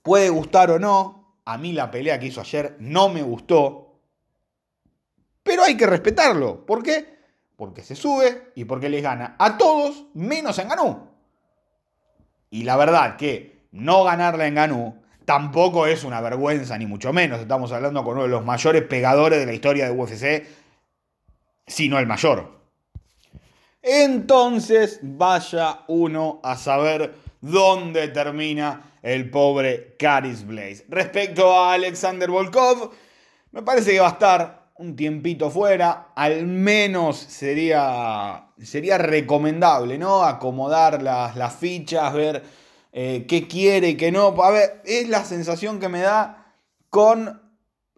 Puede 0.07 0.31
gustar 0.31 0.71
o 0.71 0.79
no. 0.79 1.41
A 1.45 1.59
mí 1.59 1.73
la 1.73 1.91
pelea 1.91 2.21
que 2.21 2.27
hizo 2.27 2.41
ayer 2.41 2.77
no 2.79 3.09
me 3.09 3.23
gustó. 3.23 3.86
Pero 5.47 5.63
hay 5.63 5.77
que 5.77 5.87
respetarlo. 5.87 6.67
¿Por 6.67 6.83
qué? 6.83 7.17
Porque 7.57 7.83
se 7.83 7.95
sube 7.95 8.51
y 8.57 8.65
porque 8.65 8.89
les 8.89 9.03
gana 9.03 9.37
a 9.39 9.57
todos 9.57 10.07
menos 10.13 10.59
en 10.59 10.69
Ganú. 10.69 11.09
Y 12.51 12.65
la 12.65 12.77
verdad 12.77 13.17
que 13.17 13.69
no 13.71 14.03
ganarla 14.03 14.49
en 14.49 14.57
Ganú 14.57 15.03
tampoco 15.25 15.87
es 15.87 16.03
una 16.03 16.21
vergüenza, 16.21 16.77
ni 16.77 16.87
mucho 16.87 17.13
menos. 17.13 17.41
Estamos 17.41 17.71
hablando 17.71 18.03
con 18.03 18.15
uno 18.15 18.25
de 18.25 18.29
los 18.29 18.45
mayores 18.45 18.83
pegadores 18.83 19.39
de 19.39 19.47
la 19.47 19.53
historia 19.53 19.87
de 19.87 19.93
UFC, 19.93 20.47
si 21.67 21.89
no 21.89 21.99
el 21.99 22.07
mayor. 22.07 22.57
Entonces, 23.83 24.99
vaya 25.03 25.81
uno 25.87 26.41
a 26.43 26.57
saber 26.57 27.15
dónde 27.41 28.09
termina 28.09 28.95
el 29.01 29.31
pobre 29.31 29.95
Caris 29.97 30.45
Blaze. 30.45 30.85
Respecto 30.89 31.57
a 31.57 31.75
Alexander 31.75 32.29
Volkov, 32.29 32.91
me 33.53 33.63
parece 33.63 33.93
que 33.93 34.01
va 34.01 34.09
a 34.09 34.11
estar 34.11 34.66
un 34.79 34.95
tiempito 34.95 35.51
fuera, 35.51 36.09
al 36.15 36.47
menos 36.47 37.17
sería, 37.17 38.49
sería 38.63 38.99
recomendable, 38.99 39.99
¿no? 39.99 40.23
Acomodar 40.23 41.03
las, 41.03 41.37
las 41.37 41.55
fichas, 41.55 42.13
ver 42.13 42.43
eh, 42.93 43.25
qué 43.29 43.49
quiere 43.49 43.91
y 43.91 43.97
qué 43.97 44.13
no. 44.13 44.29
A 44.43 44.51
ver, 44.51 44.83
es 44.85 45.09
la 45.09 45.25
sensación 45.25 45.81
que 45.81 45.89
me 45.89 46.01
da 46.01 46.55
con 46.91 47.41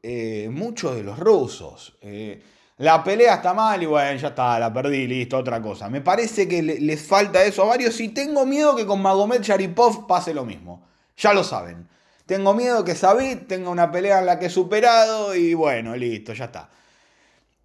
eh, 0.02 0.49
muchos 0.52 0.94
de 0.94 1.02
los 1.02 1.18
rusos. 1.18 1.97
Eh, 2.00 2.42
la 2.78 3.02
pelea 3.02 3.35
está 3.35 3.54
mal 3.54 3.82
y 3.82 3.87
bueno, 3.87 4.16
ya 4.18 4.28
está, 4.28 4.58
la 4.58 4.73
perdí, 4.73 5.08
listo, 5.08 5.37
otra 5.38 5.61
cosa. 5.61 5.88
Me 5.88 6.00
parece 6.00 6.47
que 6.47 6.62
les 6.62 7.02
falta 7.02 7.42
eso 7.42 7.64
a 7.64 7.66
varios 7.66 7.99
y 8.00 8.11
tengo 8.11 8.47
miedo 8.47 8.76
que 8.76 8.87
con 8.87 9.02
Magomed 9.02 9.42
Sharipov 9.42 10.06
pase 10.06 10.32
lo 10.32 10.44
mismo. 10.44 10.87
Ya 11.16 11.32
lo 11.32 11.42
saben. 11.42 11.88
Tengo 12.28 12.52
miedo 12.52 12.85
que 12.85 12.94
Sabit 12.94 13.47
tenga 13.47 13.70
una 13.70 13.90
pelea 13.90 14.18
en 14.18 14.26
la 14.26 14.38
que 14.38 14.47
he 14.47 14.50
superado 14.50 15.35
y 15.35 15.54
bueno, 15.54 15.97
listo, 15.97 16.35
ya 16.35 16.44
está. 16.44 16.68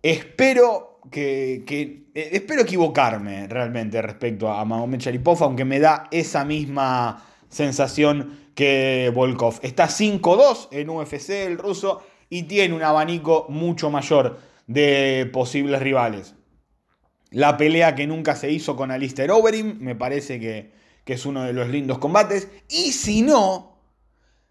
Espero 0.01 1.01
que, 1.12 1.65
eh, 1.67 2.29
espero 2.32 2.62
equivocarme 2.62 3.46
realmente 3.48 4.01
respecto 4.01 4.50
a 4.50 4.63
Magomed 4.63 5.00
Sharipov, 5.00 5.43
aunque 5.43 5.65
me 5.65 5.82
da 5.82 6.08
esa 6.12 6.46
misma 6.46 7.25
sensación 7.50 8.51
que 8.55 9.12
Volkov. 9.13 9.60
Está 9.63 9.89
5-2 9.89 10.70
en 10.72 10.89
UFC 10.89 11.46
el 11.46 11.58
ruso 11.58 12.01
y 12.29 12.43
tiene 12.43 12.74
un 12.74 12.84
abanico 12.84 13.48
mucho 13.50 13.89
mayor 13.89 14.39
de 14.67 15.29
posibles 15.34 15.82
rivales. 15.82 16.36
La 17.32 17.58
pelea 17.58 17.96
que 17.96 18.08
nunca 18.08 18.38
se 18.38 18.50
hizo 18.50 18.77
con 18.77 18.91
Alistair 18.91 19.29
Overeem 19.29 19.77
me 19.82 19.96
parece 19.96 20.39
que, 20.39 20.72
que 21.03 21.15
es 21.15 21.25
uno 21.25 21.43
de 21.43 21.51
los 21.51 21.67
lindos 21.67 21.98
combates. 21.98 22.48
Y 22.70 22.93
si 22.93 23.24
no, 23.24 23.73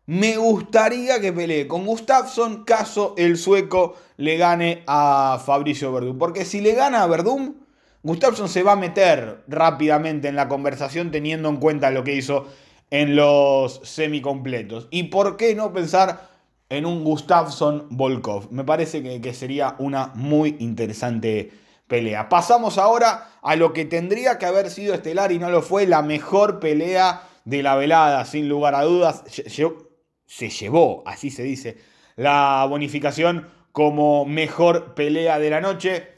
me 0.07 0.37
gustaría 0.37 1.21
que 1.21 1.33
pelee 1.33 1.69
con 1.69 1.87
Gustafsson 1.87 2.65
caso 2.65 3.15
el 3.17 3.37
sueco 3.37 3.95
le 4.17 4.37
gane 4.37 4.83
a 4.87 5.41
Fabricio 5.45 5.93
Verdum. 5.93 6.19
Porque 6.19 6.45
si 6.45 6.61
le 6.61 6.75
gana 6.75 7.03
a 7.03 7.07
Verdum, 7.07 7.55
Gustafsson 8.03 8.49
se 8.49 8.65
va 8.65 8.73
a 8.73 8.77
meter 8.77 9.45
rápidamente 9.47 10.27
en 10.27 10.35
la 10.35 10.49
conversación 10.49 11.13
teniendo 11.13 11.49
en 11.49 11.59
cuenta 11.59 11.91
lo 11.91 12.03
que 12.03 12.17
hizo 12.17 12.49
en 12.91 13.15
los 13.15 13.81
semicompletos. 13.85 14.89
¿Y 14.91 15.05
por 15.05 15.37
qué 15.37 15.55
no 15.55 15.73
pensar 15.73 16.29
en 16.69 16.85
un 16.85 17.05
Gustafsson 17.05 17.87
Volkov? 17.91 18.51
Me 18.51 18.65
parece 18.65 19.05
que, 19.05 19.21
que 19.21 19.33
sería 19.35 19.77
una 19.79 20.11
muy 20.15 20.57
interesante 20.59 21.53
pelea. 21.87 22.29
Pasamos 22.29 22.77
ahora 22.77 23.31
a 23.41 23.55
lo 23.55 23.73
que 23.73 23.85
tendría 23.85 24.37
que 24.39 24.47
haber 24.47 24.69
sido 24.71 24.95
estelar 24.95 25.31
y 25.31 25.39
no 25.39 25.49
lo 25.49 25.63
fue, 25.63 25.87
la 25.87 26.03
mejor 26.03 26.59
pelea 26.59 27.23
de 27.45 27.63
la 27.63 27.77
velada, 27.77 28.25
sin 28.25 28.49
lugar 28.49 28.75
a 28.75 28.83
dudas. 28.83 29.23
Se 30.35 30.49
llevó, 30.49 31.03
así 31.05 31.31
se 31.31 31.43
dice, 31.43 31.77
la 32.17 32.67
bonificación 32.67 33.51
como 33.71 34.25
mejor 34.25 34.95
pelea 34.95 35.39
de 35.39 35.51
la 35.51 35.61
noche. 35.61 36.09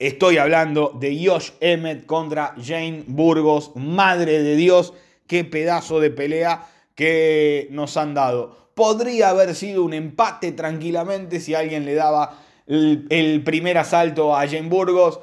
Estoy 0.00 0.38
hablando 0.38 0.90
de 0.98 1.24
Josh 1.24 1.50
Emmett 1.60 2.04
contra 2.04 2.56
Jane 2.60 3.04
Burgos. 3.06 3.70
Madre 3.76 4.42
de 4.42 4.56
Dios, 4.56 4.92
qué 5.28 5.44
pedazo 5.44 6.00
de 6.00 6.10
pelea 6.10 6.66
que 6.96 7.68
nos 7.70 7.96
han 7.96 8.12
dado. 8.12 8.72
Podría 8.74 9.28
haber 9.28 9.54
sido 9.54 9.84
un 9.84 9.94
empate 9.94 10.50
tranquilamente 10.50 11.38
si 11.38 11.54
alguien 11.54 11.84
le 11.84 11.94
daba 11.94 12.40
el, 12.66 13.44
primer 13.44 13.78
asalto 13.78 14.34
a 14.34 14.48
Jane 14.48 14.68
Burgos 14.68 15.20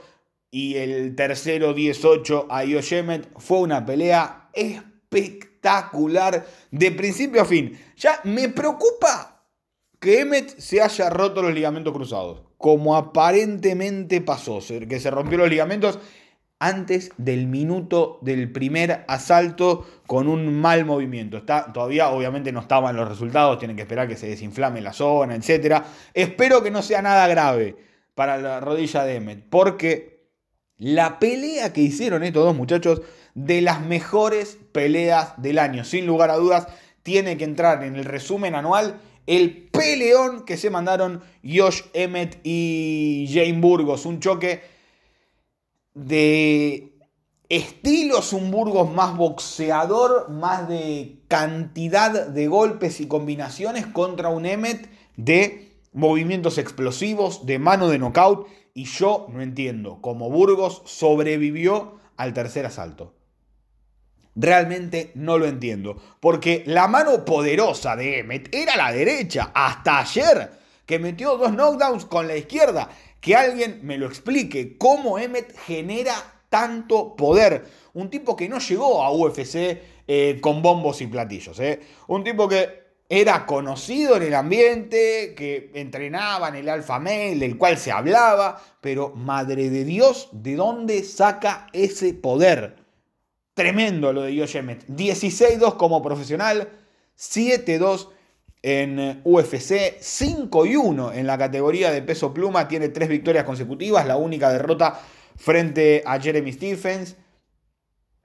y 0.49 0.75
el 0.77 1.17
tercero 1.17 1.73
18 1.73 2.47
a 2.49 2.63
Yoshemet. 2.63 3.27
Fue 3.39 3.59
una 3.59 3.85
pelea 3.85 4.51
espectacular 4.53 5.54
de 6.71 6.91
principio 6.91 7.41
a 7.41 7.45
fin. 7.45 7.79
Ya 7.97 8.19
me 8.23 8.49
preocupa 8.49 9.43
que 9.99 10.21
Emmet 10.21 10.57
se 10.59 10.81
haya 10.81 11.09
roto 11.09 11.41
los 11.41 11.53
ligamentos 11.53 11.93
cruzados. 11.93 12.41
Como 12.57 12.95
aparentemente 12.95 14.21
pasó, 14.21 14.59
que 14.87 14.99
se 14.99 15.11
rompió 15.11 15.37
los 15.37 15.49
ligamentos 15.49 15.99
antes 16.59 17.11
del 17.17 17.47
minuto 17.47 18.19
del 18.21 18.51
primer 18.51 19.03
asalto 19.07 19.85
con 20.07 20.27
un 20.27 20.61
mal 20.61 20.85
movimiento. 20.85 21.37
Está, 21.37 21.71
todavía 21.73 22.09
obviamente 22.09 22.51
no 22.51 22.61
estaban 22.61 22.95
los 22.95 23.09
resultados, 23.09 23.59
tienen 23.59 23.75
que 23.75 23.83
esperar 23.83 24.07
que 24.07 24.15
se 24.15 24.27
desinflame 24.27 24.81
la 24.81 24.93
zona, 24.93 25.35
etc. 25.35 25.83
Espero 26.13 26.63
que 26.63 26.71
no 26.71 26.81
sea 26.81 27.01
nada 27.01 27.27
grave 27.27 27.75
para 28.15 28.37
la 28.37 28.61
rodilla 28.61 29.03
de 29.03 29.15
Emmet, 29.15 29.43
porque 29.49 30.29
la 30.77 31.19
pelea 31.19 31.73
que 31.73 31.81
hicieron 31.81 32.23
estos 32.23 32.45
dos 32.45 32.55
muchachos 32.55 33.01
de 33.35 33.61
las 33.61 33.81
mejores 33.81 34.57
peleas 34.71 35.33
del 35.37 35.59
año. 35.59 35.83
Sin 35.83 36.07
lugar 36.07 36.31
a 36.31 36.37
dudas, 36.37 36.67
tiene 37.03 37.37
que 37.37 37.43
entrar 37.43 37.83
en 37.83 37.95
el 37.95 38.05
resumen 38.05 38.55
anual 38.55 38.99
el 39.27 39.69
peleón 39.71 40.45
que 40.45 40.57
se 40.57 40.69
mandaron 40.69 41.21
Josh 41.43 41.81
Emmett 41.93 42.39
y 42.43 43.29
Jane 43.31 43.59
Burgos. 43.59 44.05
Un 44.05 44.19
choque 44.19 44.61
de 45.93 46.93
estilos, 47.49 48.33
un 48.33 48.51
Burgos 48.51 48.91
más 48.91 49.17
boxeador, 49.17 50.29
más 50.29 50.67
de 50.67 51.19
cantidad 51.27 52.27
de 52.27 52.47
golpes 52.47 52.99
y 52.99 53.07
combinaciones 53.07 53.87
contra 53.87 54.29
un 54.29 54.45
Emmett 54.45 54.89
de 55.15 55.71
movimientos 55.93 56.57
explosivos, 56.57 57.45
de 57.45 57.59
mano 57.59 57.89
de 57.89 57.99
knockout. 57.99 58.47
Y 58.73 58.85
yo 58.85 59.27
no 59.31 59.41
entiendo 59.41 59.99
cómo 60.01 60.29
Burgos 60.29 60.81
sobrevivió 60.85 61.99
al 62.17 62.33
tercer 62.33 62.65
asalto. 62.65 63.14
Realmente 64.35 65.11
no 65.15 65.37
lo 65.37 65.47
entiendo. 65.47 65.95
Porque 66.19 66.63
la 66.65 66.87
mano 66.87 67.23
poderosa 67.23 67.95
de 67.95 68.19
Emmet 68.19 68.53
era 68.53 68.75
la 68.75 68.91
derecha. 68.91 69.51
Hasta 69.53 69.99
ayer, 69.99 70.51
que 70.85 70.99
metió 70.99 71.37
dos 71.37 71.53
knockdowns 71.53 72.05
con 72.05 72.27
la 72.27 72.35
izquierda. 72.35 72.89
Que 73.21 73.35
alguien 73.35 73.79
me 73.83 73.97
lo 73.97 74.07
explique. 74.07 74.77
Cómo 74.77 75.17
Emmet 75.17 75.57
genera 75.59 76.13
tanto 76.49 77.15
poder. 77.15 77.65
Un 77.93 78.09
tipo 78.09 78.35
que 78.35 78.49
no 78.49 78.59
llegó 78.59 79.03
a 79.03 79.11
UFC 79.11 79.81
eh, 80.07 80.39
con 80.41 80.61
bombos 80.61 81.01
y 81.01 81.07
platillos. 81.07 81.59
Eh. 81.59 81.79
Un 82.07 82.23
tipo 82.23 82.47
que 82.47 82.85
era 83.07 83.45
conocido 83.45 84.17
en 84.17 84.23
el 84.23 84.33
ambiente, 84.33 85.35
que 85.35 85.71
entrenaba 85.75 86.49
en 86.49 86.55
el 86.55 86.69
Alfa 86.69 86.99
Male, 86.99 87.35
del 87.35 87.57
cual 87.57 87.77
se 87.77 87.91
hablaba, 87.91 88.61
pero 88.81 89.11
madre 89.11 89.69
de 89.69 89.83
Dios, 89.83 90.29
¿de 90.31 90.55
dónde 90.55 91.03
saca 91.03 91.67
ese 91.71 92.13
poder? 92.13 92.84
Tremendo 93.55 94.13
lo 94.13 94.21
de 94.21 94.37
Josh 94.37 94.57
16-2 94.57 95.77
como 95.77 96.03
profesional, 96.03 96.69
7-2 97.17 98.09
en 98.61 99.21
UFC, 99.23 99.97
5-1 99.99 101.15
en 101.15 101.25
la 101.25 101.37
categoría 101.37 101.89
de 101.89 102.01
peso 102.01 102.33
pluma, 102.33 102.67
tiene 102.67 102.89
tres 102.89 103.07
victorias 103.07 103.45
consecutivas, 103.45 104.05
la 104.05 104.17
única 104.17 104.51
derrota 104.51 104.99
frente 105.37 106.03
a 106.05 106.19
Jeremy 106.19 106.51
Stephens 106.51 107.15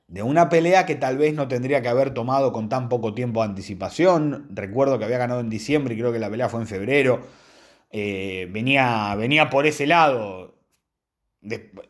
de 0.09 0.25
una 0.25 0.49
pelea 0.49 0.85
que 0.85 0.97
tal 0.97 1.17
vez 1.17 1.35
no 1.35 1.47
tendría 1.47 1.81
que 1.81 1.89
haber 1.89 2.13
tomado 2.13 2.53
con 2.53 2.69
tan 2.69 2.89
poco 2.89 3.15
tiempo 3.15 3.43
de 3.43 3.51
anticipación. 3.51 4.49
Recuerdo 4.51 4.99
que 4.99 5.05
había 5.05 5.19
ganado 5.19 5.39
en 5.39 5.49
diciembre 5.49 5.95
y 5.95 5.99
creo 5.99 6.13
que 6.13 6.19
la 6.19 6.29
pelea 6.29 6.49
fue 6.49 6.61
en 6.61 6.67
febrero. 6.67 7.23
Eh, 7.93 8.49
venía, 8.51 9.15
venía 9.15 9.49
por 9.49 9.67
ese 9.67 9.87
lado. 9.87 10.57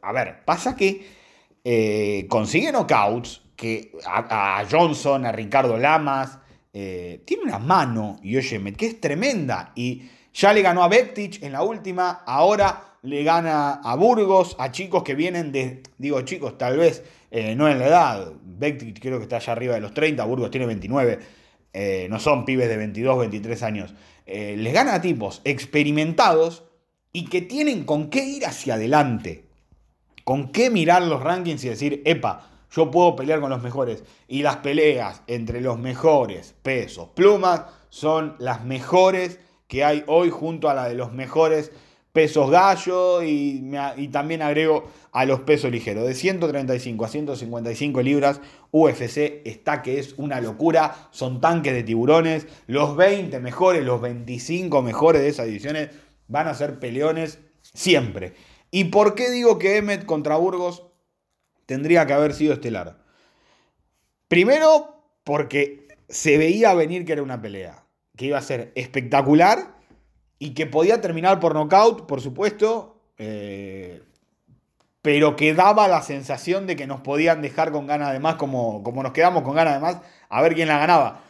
a 0.03 0.13
ver, 0.13 0.45
pasa 0.45 0.77
que 0.77 1.20
eh, 1.65 2.27
consigue 2.29 2.73
knockouts 2.73 3.43
que 3.61 3.93
a, 4.07 4.65
Johnson, 4.71 5.27
a 5.27 5.33
Ricardo 5.33 5.77
Lamas. 5.77 6.39
Eh, 6.73 7.23
tiene 7.27 7.43
una 7.43 7.59
mano, 7.59 8.19
Yoshemet, 8.23 8.77
que 8.77 8.87
es 8.87 9.01
tremenda. 9.01 9.73
Y 9.75 10.09
ya 10.33 10.53
le 10.53 10.63
ganó 10.63 10.83
a 10.83 10.89
Bektic 10.89 11.43
en 11.43 11.53
la 11.53 11.63
última. 11.63 12.23
Ahora 12.27 12.97
le 13.03 13.23
gana 13.23 13.81
a 13.85 13.95
Burgos, 13.97 14.57
a 14.59 14.71
chicos 14.73 15.03
que 15.03 15.15
vienen 15.15 15.53
de. 15.53 15.83
Digo, 15.99 16.23
chicos, 16.23 16.57
tal 16.57 16.79
vez 16.79 17.05
eh, 17.31 17.55
no 17.55 17.69
en 17.69 17.79
la 17.79 17.87
edad. 17.87 18.33
Beck 18.43 18.99
creo 18.99 19.19
que 19.19 19.25
está 19.25 19.37
allá 19.37 19.53
arriba 19.53 19.75
de 19.75 19.83
los 19.83 19.93
30, 19.93 20.25
Burgos 20.25 20.51
tiene 20.51 20.67
29. 20.67 21.19
Eh, 21.73 22.07
no 22.09 22.19
son 22.19 22.47
pibes 22.47 22.69
de 22.69 22.77
22, 22.79 23.19
23 23.19 23.63
años. 23.63 23.95
Les 24.27 24.73
gana 24.73 24.95
a 24.95 25.01
tipos 25.01 25.43
experimentados 25.45 26.63
y 27.13 27.25
que 27.25 27.43
tienen 27.43 27.85
con 27.85 28.11
qué 28.11 28.25
ir 28.25 28.47
hacia 28.47 28.75
adelante. 28.75 29.50
Con 30.31 30.53
qué 30.53 30.71
mirar 30.71 31.03
los 31.03 31.25
rankings 31.25 31.65
y 31.65 31.71
decir, 31.71 32.03
epa, 32.05 32.49
yo 32.71 32.89
puedo 32.89 33.17
pelear 33.17 33.41
con 33.41 33.51
los 33.51 33.65
mejores. 33.65 34.05
Y 34.29 34.45
las 34.45 34.59
peleas 34.59 35.23
entre 35.27 35.61
los 35.61 35.77
mejores 35.77 36.55
pesos 36.63 37.09
plumas 37.17 37.63
son 37.89 38.37
las 38.39 38.65
mejores 38.65 39.41
que 39.67 39.83
hay 39.83 40.05
hoy 40.07 40.31
junto 40.31 40.71
a 40.71 40.75
la 40.75 40.89
de 40.89 40.95
los 40.95 41.13
mejores 41.13 41.73
pesos 42.13 42.49
gallo 42.49 43.25
y, 43.25 43.73
también 44.13 44.43
agrego 44.43 44.89
a 45.11 45.25
los 45.25 45.41
pesos 45.41 45.73
ligeros. 45.73 46.07
De 46.07 46.15
135 46.15 47.05
a 47.05 47.09
155 47.09 48.01
libras, 48.01 48.41
UFC 48.71 49.43
está 49.45 49.83
que 49.83 49.99
es 49.99 50.15
una 50.17 50.41
locura. 50.41 51.09
Son 51.11 51.41
tanques 51.41 51.73
de 51.73 51.83
tiburones. 51.83 52.47
Los 52.69 52.95
20 52.97 53.41
mejores, 53.41 53.85
los 53.85 54.01
25 54.01 54.81
mejores 54.81 55.23
de 55.23 55.29
esas 55.29 55.49
ediciones 55.49 55.89
van 56.29 56.47
a 56.47 56.55
ser 56.55 56.79
peleones 56.79 57.41
siempre. 57.63 58.35
¿Y 58.71 58.85
por 58.85 59.15
qué 59.15 59.31
digo 59.31 59.59
que 59.59 59.77
Emmet 59.77 60.07
contra 60.07 60.37
Burgos 60.37 60.85
tendría 61.67 62.07
que 62.07 62.13
haber 62.13 62.35
sido 62.35 62.53
estelar? 62.53 62.99
Primero, 64.29 65.03
porque 65.25 65.89
se 66.09 66.39
veía 66.39 66.75
venir 66.75 67.05
que 67.05 67.13
era 67.13 67.23
una 67.23 67.43
pelea, 67.43 67.85
que 68.17 68.27
iba 68.27 68.39
a 68.39 68.43
ser 68.43 68.73
espectacular 68.75 69.77
y 70.39 70.55
que 70.55 70.67
podía 70.67 71.01
terminar 71.01 71.41
por 71.41 71.55
nocaut, 71.55 72.07
por 72.07 72.21
supuesto, 72.21 73.01
eh, 73.19 74.03
pero 75.03 75.37
que 75.37 75.55
daba 75.55 75.89
la 75.89 76.03
sensación 76.03 76.67
de 76.67 76.77
que 76.77 76.87
nos 76.87 77.01
podían 77.01 77.43
dejar 77.43 77.73
con 77.73 77.87
ganas 77.87 78.13
de 78.13 78.21
más, 78.21 78.37
como, 78.37 78.83
como 78.83 79.03
nos 79.03 79.13
quedamos 79.13 79.43
con 79.43 79.55
ganas 79.55 79.75
de 79.75 79.81
más, 79.81 79.99
a 80.29 80.43
ver 80.43 80.55
quién 80.55 80.69
la 80.69 80.79
ganaba. 80.79 81.23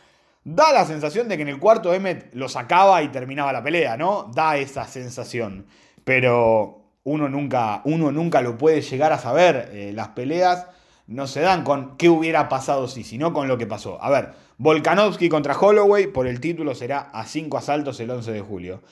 Da 0.45 0.73
la 0.73 0.85
sensación 0.87 1.29
de 1.29 1.37
que 1.37 1.43
en 1.43 1.49
el 1.49 1.59
cuarto 1.59 1.93
Emmet 1.93 2.35
lo 2.35 2.49
sacaba 2.49 3.03
y 3.03 3.09
terminaba 3.09 3.53
la 3.53 3.63
pelea, 3.63 3.97
¿no? 3.97 4.31
Da 4.35 4.57
esa 4.57 4.87
sensación. 4.87 5.67
Pero 6.05 6.80
uno 7.05 7.29
nunca, 7.29 7.83
uno 7.85 8.13
nunca 8.13 8.43
lo 8.43 8.59
puede 8.59 8.83
llegar 8.83 9.13
a 9.13 9.19
saber. 9.19 9.71
Eh, 9.73 9.93
las 9.95 10.09
peleas 10.09 10.67
no 11.07 11.27
se 11.27 11.41
dan 11.41 11.65
con 11.65 11.97
qué 11.97 12.09
hubiera 12.09 12.49
pasado 12.49 12.89
si, 12.89 13.05
sino 13.05 13.33
con 13.33 13.49
lo 13.49 13.59
que 13.59 13.67
pasó. 13.67 14.03
A 14.03 14.11
ver, 14.11 14.31
Volkanovski 14.59 15.29
contra 15.29 15.59
Holloway 15.59 16.07
por 16.07 16.27
el 16.27 16.41
título 16.41 16.75
será 16.75 17.11
a 17.13 17.25
cinco 17.25 17.59
asaltos 17.59 17.99
el 18.01 18.11
11 18.11 18.33
de 18.33 18.41
julio. 18.41 18.83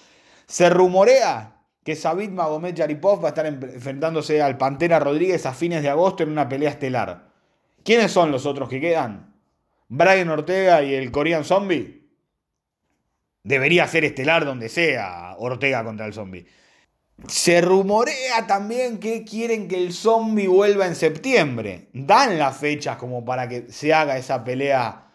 Se 0.46 0.70
rumorea 0.70 1.58
que 1.84 1.94
Sabit 1.94 2.30
Magomed 2.30 2.74
Yaripov 2.74 3.22
va 3.22 3.28
a 3.28 3.30
estar 3.30 3.46
enfrentándose 3.46 4.42
al 4.42 4.58
Pantera 4.58 4.98
Rodríguez 4.98 5.46
a 5.46 5.54
fines 5.54 5.82
de 5.82 5.88
agosto 5.88 6.22
en 6.22 6.30
una 6.30 6.48
pelea 6.48 6.70
estelar. 6.70 7.28
¿Quiénes 7.84 8.12
son 8.12 8.32
los 8.32 8.46
otros 8.46 8.68
que 8.68 8.80
quedan? 8.80 9.34
Brian 9.88 10.28
Ortega 10.28 10.82
y 10.82 10.94
el 10.94 11.10
Korean 11.10 11.44
Zombie. 11.44 12.06
Debería 13.42 13.86
ser 13.88 14.04
estelar 14.04 14.44
donde 14.44 14.68
sea 14.68 15.34
Ortega 15.38 15.82
contra 15.84 16.04
el 16.04 16.12
Zombie. 16.12 16.46
Se 17.26 17.60
rumorea 17.60 18.46
también 18.46 18.98
que 18.98 19.24
quieren 19.24 19.66
que 19.66 19.76
el 19.76 19.92
zombie 19.92 20.46
vuelva 20.46 20.86
en 20.86 20.94
septiembre. 20.94 21.88
Dan 21.92 22.38
las 22.38 22.56
fechas 22.56 22.96
como 22.96 23.24
para 23.24 23.48
que 23.48 23.72
se 23.72 23.92
haga 23.92 24.16
esa 24.16 24.44
pelea 24.44 25.08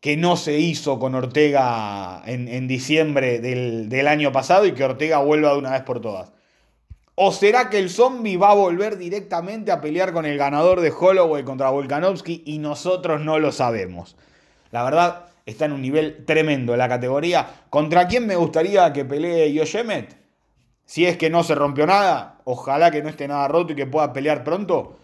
que 0.00 0.16
no 0.16 0.36
se 0.36 0.58
hizo 0.58 0.98
con 0.98 1.14
Ortega 1.14 2.22
en, 2.26 2.68
diciembre 2.68 3.38
del, 3.38 4.06
año 4.08 4.32
pasado 4.32 4.66
y 4.66 4.72
que 4.72 4.84
Ortega 4.84 5.18
vuelva 5.18 5.52
de 5.52 5.58
una 5.58 5.70
vez 5.70 5.82
por 5.82 6.00
todas. 6.00 6.32
¿O 7.14 7.30
será 7.30 7.70
que 7.70 7.78
el 7.78 7.88
zombie 7.88 8.36
va 8.36 8.50
a 8.50 8.54
volver 8.54 8.98
directamente 8.98 9.70
a 9.70 9.80
pelear 9.80 10.12
con 10.12 10.26
el 10.26 10.36
ganador 10.36 10.80
de 10.80 10.90
Holloway 10.90 11.44
contra 11.44 11.70
Volkanovski 11.70 12.42
y 12.44 12.58
nosotros 12.58 13.20
no 13.20 13.38
lo 13.38 13.52
sabemos? 13.52 14.16
La 14.72 14.82
verdad, 14.82 15.26
está 15.46 15.66
en 15.66 15.72
un 15.72 15.82
nivel 15.82 16.24
tremendo 16.26 16.76
la 16.76 16.88
categoría. 16.88 17.62
¿Contra 17.70 18.08
quién 18.08 18.26
me 18.26 18.36
gustaría 18.36 18.92
que 18.92 19.04
pelee 19.04 19.52
Yoshemet? 19.52 20.23
Si 20.86 21.06
es 21.06 21.16
que 21.16 21.30
no 21.30 21.42
se 21.42 21.54
rompió 21.54 21.86
nada, 21.86 22.40
ojalá 22.44 22.90
que 22.90 23.02
no 23.02 23.08
esté 23.08 23.26
nada 23.26 23.48
roto 23.48 23.72
y 23.72 23.76
que 23.76 23.86
pueda 23.86 24.12
pelear 24.12 24.44
pronto. 24.44 24.98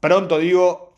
Pronto 0.00 0.38
digo 0.38 0.92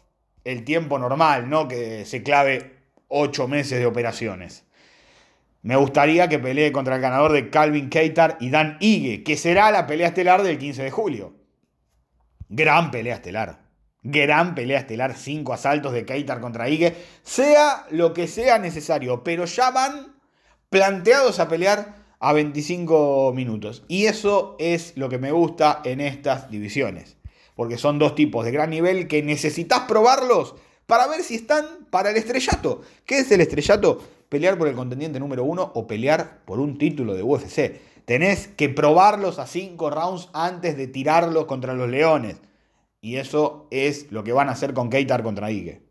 el 0.45 0.65
tiempo 0.65 0.99
normal, 0.99 1.49
no 1.49 1.69
que 1.69 2.05
se 2.05 2.23
clave 2.23 2.79
ocho 3.09 3.49
meses 3.49 3.79
de 3.79 3.87
operaciones. 3.87 4.65
Me 5.63 5.77
gustaría 5.77 6.29
que 6.29 6.39
pelee 6.39 6.73
contra 6.73 6.97
el 6.97 7.01
ganador 7.01 7.33
de 7.33 7.49
Calvin 7.49 7.89
Keitar 7.89 8.37
y 8.41 8.51
Dan 8.51 8.77
Ige, 8.81 9.23
que 9.23 9.37
será 9.37 9.71
la 9.71 9.87
pelea 9.87 10.09
estelar 10.09 10.43
del 10.43 10.59
15 10.59 10.83
de 10.83 10.91
julio. 10.91 11.35
Gran 12.49 12.91
pelea 12.91 13.15
estelar. 13.15 13.61
Gran 14.03 14.55
pelea 14.55 14.81
estelar, 14.81 15.15
cinco 15.17 15.55
asaltos 15.55 15.95
de 15.95 16.05
Keitar 16.05 16.41
contra 16.41 16.69
Ige, 16.69 16.95
sea 17.23 17.87
lo 17.91 18.13
que 18.13 18.29
sea 18.29 18.59
necesario, 18.59 19.25
pero 19.25 19.47
ya 19.47 19.71
van 19.71 20.15
planteados 20.69 21.41
a 21.41 21.49
pelear 21.49 22.04
a 22.25 22.33
25 22.33 23.35
minutos. 23.35 23.85
Y 23.87 24.07
eso 24.07 24.57
es 24.59 24.97
lo 24.97 25.11
que 25.11 25.19
me 25.19 25.31
gusta 25.31 25.83
en 25.85 26.01
estas 26.01 26.51
divisiones. 26.51 27.19
Porque 27.55 27.77
son 27.77 27.99
dos 27.99 28.15
tipos 28.15 28.47
de 28.47 28.51
gran 28.51 28.71
nivel 28.71 29.09
que 29.09 29.23
necesitas 29.23 29.81
probarlos 29.81 30.55
para 30.87 31.07
ver 31.07 31.23
si 31.23 31.35
están 31.35 31.67
para 31.91 32.11
el 32.11 32.17
estrellato. 32.17 32.81
¿Qué 33.05 33.19
es 33.19 33.31
el 33.31 33.43
estrellato? 33.43 34.03
Pelear 34.31 34.57
por 34.57 34.69
el 34.69 34.75
contendiente 34.75 35.21
número 35.21 35.45
uno 35.45 35.71
o 35.75 35.87
pelear 35.87 36.41
por 36.47 36.61
un 36.61 36.79
título 36.79 37.15
de 37.15 37.23
UFC. 37.23 37.79
Tenés 38.07 38.49
que 38.49 38.71
probarlos 38.71 39.39
a 39.39 39.47
5 39.47 39.91
rounds 39.91 40.31
antes 40.33 40.79
de 40.79 40.87
tirarlos 40.87 41.45
contra 41.45 41.75
los 41.75 41.91
leones. 41.91 42.37
Y 43.03 43.17
eso 43.17 43.67
es 43.71 44.11
lo 44.11 44.25
que 44.25 44.33
van 44.33 44.49
a 44.49 44.53
hacer 44.53 44.73
con 44.73 44.89
Keitar 44.89 45.23
contra 45.23 45.51
Ige. 45.51 45.83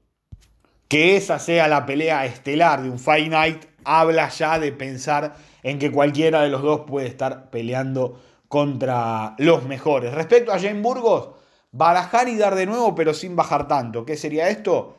Que 0.88 1.16
esa 1.16 1.38
sea 1.38 1.68
la 1.68 1.86
pelea 1.86 2.26
estelar 2.26 2.82
de 2.82 2.90
un 2.90 2.98
Fight 2.98 3.30
Night 3.30 3.66
habla 3.84 4.30
ya 4.30 4.58
de 4.58 4.72
pensar 4.72 5.53
en 5.64 5.80
que 5.80 5.92
cualquiera 5.92 6.42
de 6.42 6.50
los 6.50 6.62
dos 6.62 6.82
puede 6.82 7.08
estar 7.08 7.50
peleando 7.50 8.22
contra 8.48 9.36
los 9.40 9.64
mejores. 9.66 10.14
Respecto 10.14 10.52
a 10.52 10.60
Jane 10.60 10.82
Burgos, 10.82 11.30
barajar 11.72 12.30
y 12.30 12.38
dar 12.38 12.54
de 12.54 12.68
nuevo, 12.68 12.94
pero 12.94 13.14
sin 13.14 13.36
bajar 13.36 13.68
tanto. 13.68 14.06
¿Qué 14.06 14.16
sería 14.16 14.50
esto? 14.50 14.98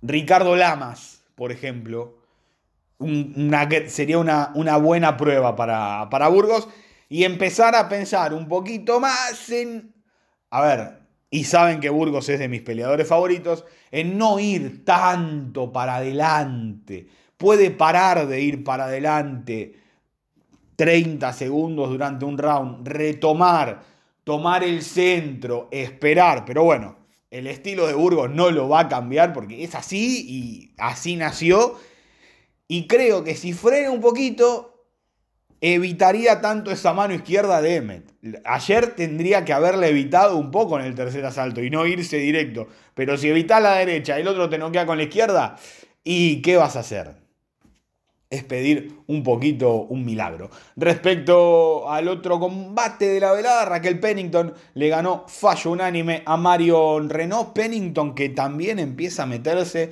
Ricardo 0.00 0.56
Lamas, 0.56 1.24
por 1.34 1.52
ejemplo. 1.52 2.18
sería 3.88 4.18
una, 4.18 4.52
una, 4.54 4.76
buena 4.78 5.16
prueba 5.16 5.54
para, 5.54 6.08
para 6.08 6.28
Burgos. 6.28 6.68
Y 7.08 7.24
empezar 7.24 7.74
a 7.74 7.88
pensar 7.88 8.32
un 8.32 8.48
poquito 8.48 8.98
más 8.98 9.50
en... 9.50 9.92
A 10.48 10.62
ver, 10.62 11.02
y 11.30 11.44
saben 11.44 11.80
que 11.80 11.90
Burgos 11.90 12.28
es 12.28 12.38
de 12.38 12.48
mis 12.48 12.62
peleadores 12.62 13.08
favoritos, 13.08 13.64
en 13.90 14.18
no 14.18 14.38
ir 14.38 14.84
tanto 14.84 15.72
para 15.72 15.96
adelante. 15.96 17.08
Puede 17.42 17.72
parar 17.72 18.28
de 18.28 18.40
ir 18.40 18.62
para 18.62 18.84
adelante 18.84 19.74
30 20.76 21.32
segundos 21.32 21.90
durante 21.90 22.24
un 22.24 22.38
round, 22.38 22.86
retomar, 22.86 23.82
tomar 24.22 24.62
el 24.62 24.80
centro, 24.80 25.66
esperar, 25.72 26.44
pero 26.44 26.62
bueno, 26.62 26.98
el 27.32 27.48
estilo 27.48 27.88
de 27.88 27.94
Burgos 27.94 28.30
no 28.30 28.52
lo 28.52 28.68
va 28.68 28.82
a 28.82 28.88
cambiar 28.88 29.32
porque 29.32 29.64
es 29.64 29.74
así 29.74 30.24
y 30.28 30.74
así 30.78 31.16
nació. 31.16 31.80
Y 32.68 32.86
creo 32.86 33.24
que 33.24 33.34
si 33.34 33.52
frena 33.54 33.90
un 33.90 34.00
poquito, 34.00 34.86
evitaría 35.60 36.40
tanto 36.40 36.70
esa 36.70 36.92
mano 36.92 37.12
izquierda 37.12 37.60
de 37.60 37.74
Emmet. 37.74 38.14
Ayer 38.44 38.94
tendría 38.94 39.44
que 39.44 39.52
haberle 39.52 39.88
evitado 39.88 40.36
un 40.36 40.52
poco 40.52 40.78
en 40.78 40.86
el 40.86 40.94
tercer 40.94 41.26
asalto 41.26 41.60
y 41.60 41.70
no 41.70 41.86
irse 41.86 42.18
directo. 42.18 42.68
Pero 42.94 43.16
si 43.16 43.30
evitas 43.30 43.60
la 43.60 43.74
derecha 43.78 44.16
el 44.16 44.28
otro 44.28 44.48
te 44.48 44.58
noquea 44.58 44.86
con 44.86 44.96
la 44.96 45.02
izquierda, 45.02 45.56
¿y 46.04 46.40
qué 46.40 46.56
vas 46.56 46.76
a 46.76 46.80
hacer? 46.80 47.21
Es 48.32 48.44
pedir 48.44 48.94
un 49.08 49.22
poquito 49.22 49.74
un 49.74 50.06
milagro. 50.06 50.48
Respecto 50.74 51.90
al 51.90 52.08
otro 52.08 52.40
combate 52.40 53.06
de 53.06 53.20
la 53.20 53.32
velada, 53.32 53.66
Raquel 53.66 54.00
Pennington 54.00 54.54
le 54.72 54.88
ganó 54.88 55.26
fallo 55.28 55.70
unánime 55.70 56.22
a 56.24 56.38
Marion 56.38 57.10
Renault. 57.10 57.52
Pennington 57.52 58.14
que 58.14 58.30
también 58.30 58.78
empieza 58.78 59.24
a 59.24 59.26
meterse 59.26 59.90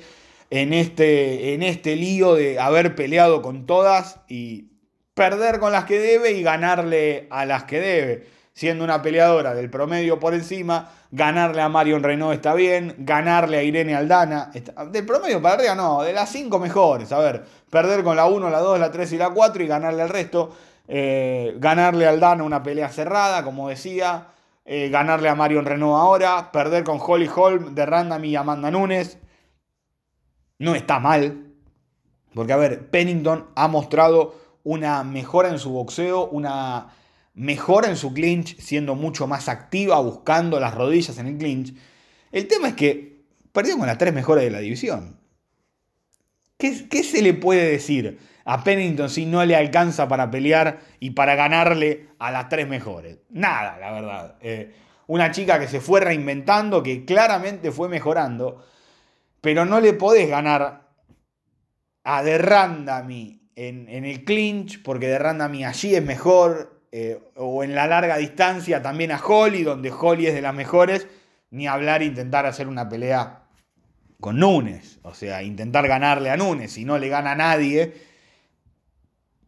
en 0.49 0.73
este, 0.73 1.53
en 1.53 1.61
este 1.61 1.95
lío 1.95 2.33
de 2.33 2.59
haber 2.59 2.95
peleado 2.95 3.43
con 3.43 3.67
todas 3.67 4.21
y 4.27 4.71
perder 5.13 5.59
con 5.59 5.71
las 5.71 5.85
que 5.85 5.99
debe 5.99 6.31
y 6.31 6.41
ganarle 6.41 7.27
a 7.29 7.45
las 7.45 7.65
que 7.65 7.79
debe. 7.79 8.27
Siendo 8.53 8.83
una 8.83 9.03
peleadora 9.03 9.53
del 9.53 9.69
promedio 9.69 10.19
por 10.19 10.33
encima, 10.33 10.91
ganarle 11.11 11.61
a 11.61 11.69
Marion 11.69 12.01
Renault 12.01 12.33
está 12.33 12.55
bien, 12.55 12.95
ganarle 12.97 13.57
a 13.57 13.63
Irene 13.63 13.95
Aldana, 13.95 14.51
del 14.91 15.05
promedio 15.05 15.41
para 15.41 15.55
arriba 15.55 15.75
no, 15.75 16.01
de 16.01 16.11
las 16.11 16.29
cinco 16.31 16.59
mejores. 16.59 17.11
A 17.11 17.19
ver, 17.19 17.45
perder 17.71 18.03
con 18.03 18.15
la 18.15 18.27
1, 18.27 18.51
la 18.51 18.59
2, 18.59 18.79
la 18.79 18.91
3 18.91 19.13
y 19.13 19.17
la 19.17 19.31
4 19.31 19.63
y 19.63 19.67
ganarle 19.67 20.03
al 20.03 20.09
resto. 20.09 20.55
Eh, 20.87 21.55
ganarle 21.57 22.05
a 22.05 22.09
Aldana 22.09 22.43
una 22.43 22.61
pelea 22.61 22.89
cerrada, 22.89 23.43
como 23.43 23.69
decía. 23.69 24.27
Eh, 24.65 24.89
ganarle 24.89 25.29
a 25.29 25.35
Marion 25.35 25.65
Renault 25.65 25.95
ahora. 25.95 26.51
Perder 26.51 26.83
con 26.83 26.99
Holly 27.01 27.29
Holm 27.33 27.73
de 27.73 27.85
Random 27.85 28.23
y 28.25 28.35
Amanda 28.35 28.69
Nunes. 28.69 29.17
No 30.59 30.75
está 30.75 30.99
mal. 30.99 31.47
Porque, 32.35 32.53
a 32.53 32.57
ver, 32.57 32.89
Pennington 32.89 33.47
ha 33.55 33.67
mostrado 33.67 34.35
una 34.63 35.03
mejora 35.03 35.49
en 35.49 35.57
su 35.57 35.71
boxeo, 35.71 36.27
una 36.27 36.93
mejora 37.33 37.87
en 37.87 37.95
su 37.95 38.13
clinch, 38.13 38.59
siendo 38.59 38.95
mucho 38.95 39.27
más 39.27 39.49
activa, 39.49 39.99
buscando 39.99 40.59
las 40.59 40.75
rodillas 40.75 41.17
en 41.17 41.27
el 41.27 41.37
clinch. 41.37 41.73
El 42.31 42.47
tema 42.47 42.69
es 42.69 42.75
que 42.75 43.23
perdió 43.51 43.77
con 43.77 43.87
las 43.87 43.97
tres 43.97 44.13
mejores 44.13 44.43
de 44.43 44.51
la 44.51 44.59
división. 44.59 45.20
¿Qué, 46.61 46.87
¿Qué, 46.87 47.01
se 47.01 47.23
le 47.23 47.33
puede 47.33 47.71
decir 47.71 48.19
a 48.45 48.63
Pennington 48.63 49.09
si 49.09 49.25
no 49.25 49.43
le 49.43 49.55
alcanza 49.55 50.07
para 50.07 50.29
pelear 50.29 50.81
y 50.99 51.09
para 51.09 51.33
ganarle 51.33 52.09
a 52.19 52.29
las 52.29 52.49
tres 52.49 52.67
mejores? 52.67 53.17
Nada, 53.31 53.79
la 53.79 53.91
verdad. 53.91 54.35
Eh, 54.41 54.71
una 55.07 55.31
chica 55.31 55.59
que 55.59 55.67
se 55.67 55.81
fue 55.81 56.01
reinventando, 56.01 56.83
que 56.83 57.03
claramente 57.03 57.71
fue 57.71 57.89
mejorando, 57.89 58.63
pero 59.41 59.65
no 59.65 59.79
le 59.79 59.93
podés 59.93 60.29
ganar 60.29 60.87
a 62.03 62.23
The 62.23 62.37
Randami 62.37 63.49
en, 63.55 63.89
el 63.89 64.23
clinch, 64.23 64.83
porque 64.83 65.07
de 65.07 65.17
Randami 65.17 65.65
allí 65.65 65.95
es 65.95 66.05
mejor, 66.05 66.83
eh, 66.91 67.19
o 67.37 67.63
en 67.63 67.73
la 67.73 67.87
larga 67.87 68.17
distancia 68.17 68.83
también 68.83 69.11
a 69.11 69.19
Holly, 69.19 69.63
donde 69.63 69.91
Holly 69.91 70.27
es 70.27 70.35
de 70.35 70.43
las 70.43 70.53
mejores, 70.53 71.07
ni 71.49 71.65
hablar 71.65 72.03
e 72.03 72.05
intentar 72.05 72.45
hacer 72.45 72.67
una 72.67 72.87
pelea 72.87 73.40
con 74.21 74.39
Nunes, 74.39 74.99
o 75.01 75.13
sea, 75.13 75.43
intentar 75.43 75.87
ganarle 75.87 76.29
a 76.29 76.37
Nunes, 76.37 76.71
si 76.71 76.85
no 76.85 76.97
le 76.97 77.09
gana 77.09 77.31
a 77.31 77.35
nadie, 77.35 77.93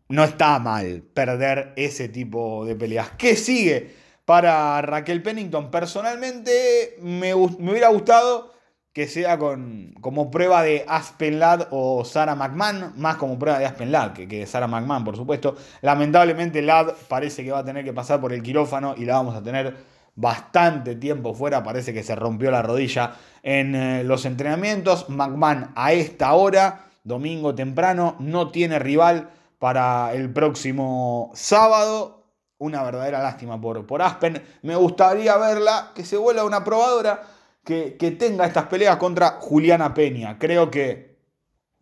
no 0.09 0.23
está 0.23 0.59
mal 0.59 1.03
perder 1.13 1.73
ese 1.77 2.09
tipo 2.09 2.65
de 2.65 2.75
peleas. 2.75 3.11
¿Qué 3.11 3.35
sigue 3.35 3.95
para 4.25 4.81
Raquel 4.81 5.21
Pennington? 5.21 5.71
Personalmente 5.71 6.97
me, 7.01 7.33
me 7.35 7.71
hubiera 7.71 7.89
gustado 7.89 8.51
que 8.93 9.07
sea 9.07 9.39
con, 9.39 9.93
como 10.01 10.29
prueba 10.29 10.61
de 10.63 10.85
Aspen 10.87 11.39
Ladd 11.39 11.67
o 11.71 12.03
Sarah 12.03 12.35
McMahon, 12.35 12.93
más 12.97 13.17
como 13.17 13.39
prueba 13.39 13.59
de 13.59 13.65
Aspen 13.65 13.91
Ladd 13.91 14.13
que, 14.13 14.27
que 14.27 14.45
Sarah 14.45 14.67
McMahon, 14.67 15.03
por 15.03 15.17
supuesto. 15.17 15.55
Lamentablemente 15.81 16.61
Ladd 16.61 16.93
parece 17.07 17.43
que 17.43 17.51
va 17.51 17.59
a 17.59 17.65
tener 17.65 17.83
que 17.83 17.93
pasar 17.93 18.19
por 18.19 18.33
el 18.33 18.41
quirófano 18.41 18.95
y 18.97 19.05
la 19.05 19.13
vamos 19.15 19.35
a 19.35 19.43
tener 19.43 19.92
bastante 20.15 20.95
tiempo 20.95 21.33
fuera, 21.33 21.63
parece 21.63 21.93
que 21.93 22.03
se 22.03 22.15
rompió 22.15 22.51
la 22.51 22.61
rodilla 22.61 23.15
en 23.41 23.75
eh, 23.75 24.03
los 24.03 24.25
entrenamientos. 24.25 25.09
McMahon 25.09 25.71
a 25.75 25.93
esta 25.93 26.33
hora, 26.33 26.85
domingo 27.03 27.55
temprano, 27.55 28.15
no 28.19 28.51
tiene 28.51 28.79
rival 28.79 29.29
para 29.59 30.13
el 30.13 30.31
próximo 30.31 31.31
sábado. 31.33 32.23
Una 32.57 32.83
verdadera 32.83 33.21
lástima 33.21 33.59
por, 33.59 33.85
por 33.85 34.01
Aspen. 34.01 34.41
Me 34.61 34.75
gustaría 34.75 35.35
verla, 35.37 35.91
que 35.95 36.05
se 36.05 36.17
vuelva 36.17 36.45
una 36.45 36.63
probadora 36.63 37.21
que, 37.63 38.15
tenga 38.19 38.45
estas 38.45 38.65
peleas 38.65 38.97
contra 38.97 39.37
Juliana 39.39 39.93
Peña. 39.93 40.37
Creo 40.37 40.69
que 40.69 41.17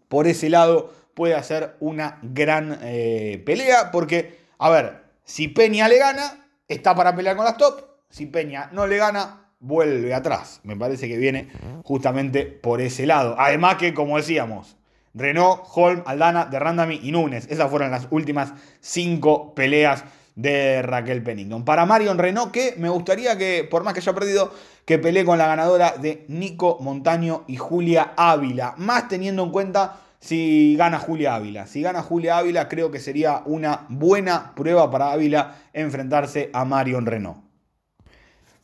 por 0.07 0.27
ese 0.27 0.49
lado 0.49 0.93
puede 1.13 1.35
hacer 1.35 1.75
una 1.79 2.19
gran 2.21 2.79
eh, 2.81 3.41
pelea 3.45 3.91
porque, 3.91 4.39
a 4.57 4.69
ver, 4.69 5.03
si 5.23 5.47
Peña 5.47 5.87
le 5.87 5.97
gana, 5.97 6.47
está 6.67 6.95
para 6.95 7.15
pelear 7.15 7.35
con 7.35 7.45
las 7.45 7.57
top. 7.57 7.90
Si 8.11 8.27
Peña 8.27 8.69
no 8.71 8.85
le 8.85 8.97
gana, 8.97 9.47
vuelve 9.59 10.13
atrás. 10.13 10.59
Me 10.63 10.75
parece 10.75 11.07
que 11.07 11.17
viene 11.17 11.47
justamente 11.83 12.45
por 12.45 12.81
ese 12.81 13.05
lado. 13.05 13.35
Además 13.39 13.77
que, 13.77 13.93
como 13.93 14.17
decíamos, 14.17 14.77
Renault, 15.13 15.63
Holm, 15.73 16.03
Aldana, 16.05 16.45
de 16.45 16.59
Randami 16.59 16.99
y 17.01 17.11
Núñez. 17.11 17.47
Esas 17.49 17.69
fueron 17.69 17.91
las 17.91 18.07
últimas 18.11 18.53
cinco 18.79 19.55
peleas 19.55 20.03
de 20.35 20.81
Raquel 20.81 21.23
Pennington. 21.23 21.65
Para 21.65 21.85
Marion 21.85 22.17
Renault, 22.17 22.51
que 22.51 22.75
me 22.77 22.89
gustaría 22.89 23.37
que, 23.37 23.67
por 23.69 23.83
más 23.83 23.93
que 23.93 23.99
haya 23.99 24.13
perdido, 24.13 24.53
que 24.85 24.97
pelee 24.97 25.25
con 25.25 25.37
la 25.37 25.47
ganadora 25.47 25.95
de 25.97 26.25
Nico 26.27 26.77
Montaño 26.81 27.43
y 27.47 27.57
Julia 27.57 28.13
Ávila. 28.17 28.73
Más 28.77 29.07
teniendo 29.07 29.43
en 29.43 29.51
cuenta 29.51 29.97
si 30.19 30.75
gana 30.77 30.99
Julia 30.99 31.35
Ávila. 31.35 31.67
Si 31.67 31.81
gana 31.81 32.01
Julia 32.01 32.37
Ávila, 32.37 32.67
creo 32.67 32.91
que 32.91 32.99
sería 32.99 33.43
una 33.45 33.85
buena 33.89 34.53
prueba 34.55 34.89
para 34.89 35.11
Ávila 35.11 35.55
enfrentarse 35.73 36.49
a 36.53 36.65
Marion 36.65 37.05
Renault. 37.05 37.50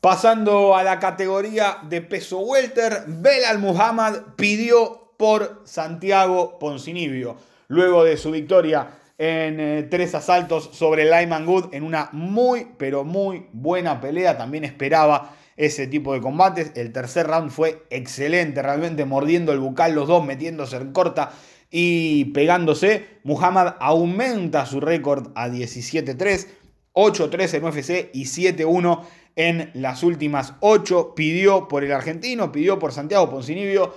Pasando 0.01 0.75
a 0.75 0.83
la 0.83 0.99
categoría 0.99 1.79
de 1.89 2.01
peso 2.01 2.39
welter, 2.39 3.05
Belal 3.07 3.57
Muhammad 3.57 4.13
pidió 4.35 5.13
por 5.17 5.63
Santiago 5.65 6.59
Poncinibio. 6.59 7.35
Luego 7.67 8.03
de 8.03 8.15
su 8.17 8.29
victoria 8.29 8.89
en 9.17 9.59
eh, 9.59 9.87
tres 9.89 10.13
asaltos 10.13 10.69
sobre 10.73 11.05
Lyman 11.05 11.47
Good 11.47 11.73
en 11.73 11.81
una 11.81 12.09
muy, 12.11 12.67
pero 12.77 13.03
muy 13.03 13.47
buena 13.53 13.99
pelea. 13.99 14.37
También 14.37 14.65
esperaba 14.65 15.35
ese 15.55 15.87
tipo 15.87 16.13
de 16.13 16.21
combates. 16.21 16.73
El 16.75 16.93
tercer 16.93 17.25
round 17.25 17.49
fue 17.49 17.83
excelente, 17.89 18.61
realmente 18.61 19.03
mordiendo 19.03 19.51
el 19.51 19.59
bucal 19.59 19.95
los 19.95 20.07
dos, 20.07 20.23
metiéndose 20.23 20.77
en 20.77 20.93
corta 20.93 21.31
y 21.71 22.25
pegándose. 22.25 23.19
Muhammad 23.23 23.77
aumenta 23.79 24.67
su 24.67 24.79
récord 24.79 25.31
a 25.33 25.49
17-3, 25.49 26.47
8-3 26.93 27.53
en 27.55 27.63
UFC 27.63 28.09
y 28.13 28.25
7-1 28.25 29.01
en 29.37 29.71
las 29.73 30.03
últimas 30.03 30.55
8. 30.59 31.13
Pidió 31.15 31.69
por 31.69 31.85
el 31.85 31.93
argentino, 31.93 32.51
pidió 32.51 32.77
por 32.77 32.91
Santiago 32.91 33.29
Poncinibio. 33.29 33.93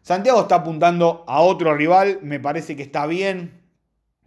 Santiago 0.00 0.40
está 0.40 0.56
apuntando 0.56 1.24
a 1.26 1.40
otro 1.40 1.74
rival, 1.74 2.20
me 2.22 2.40
parece 2.40 2.76
que 2.76 2.82
está 2.82 3.06
bien 3.06 3.60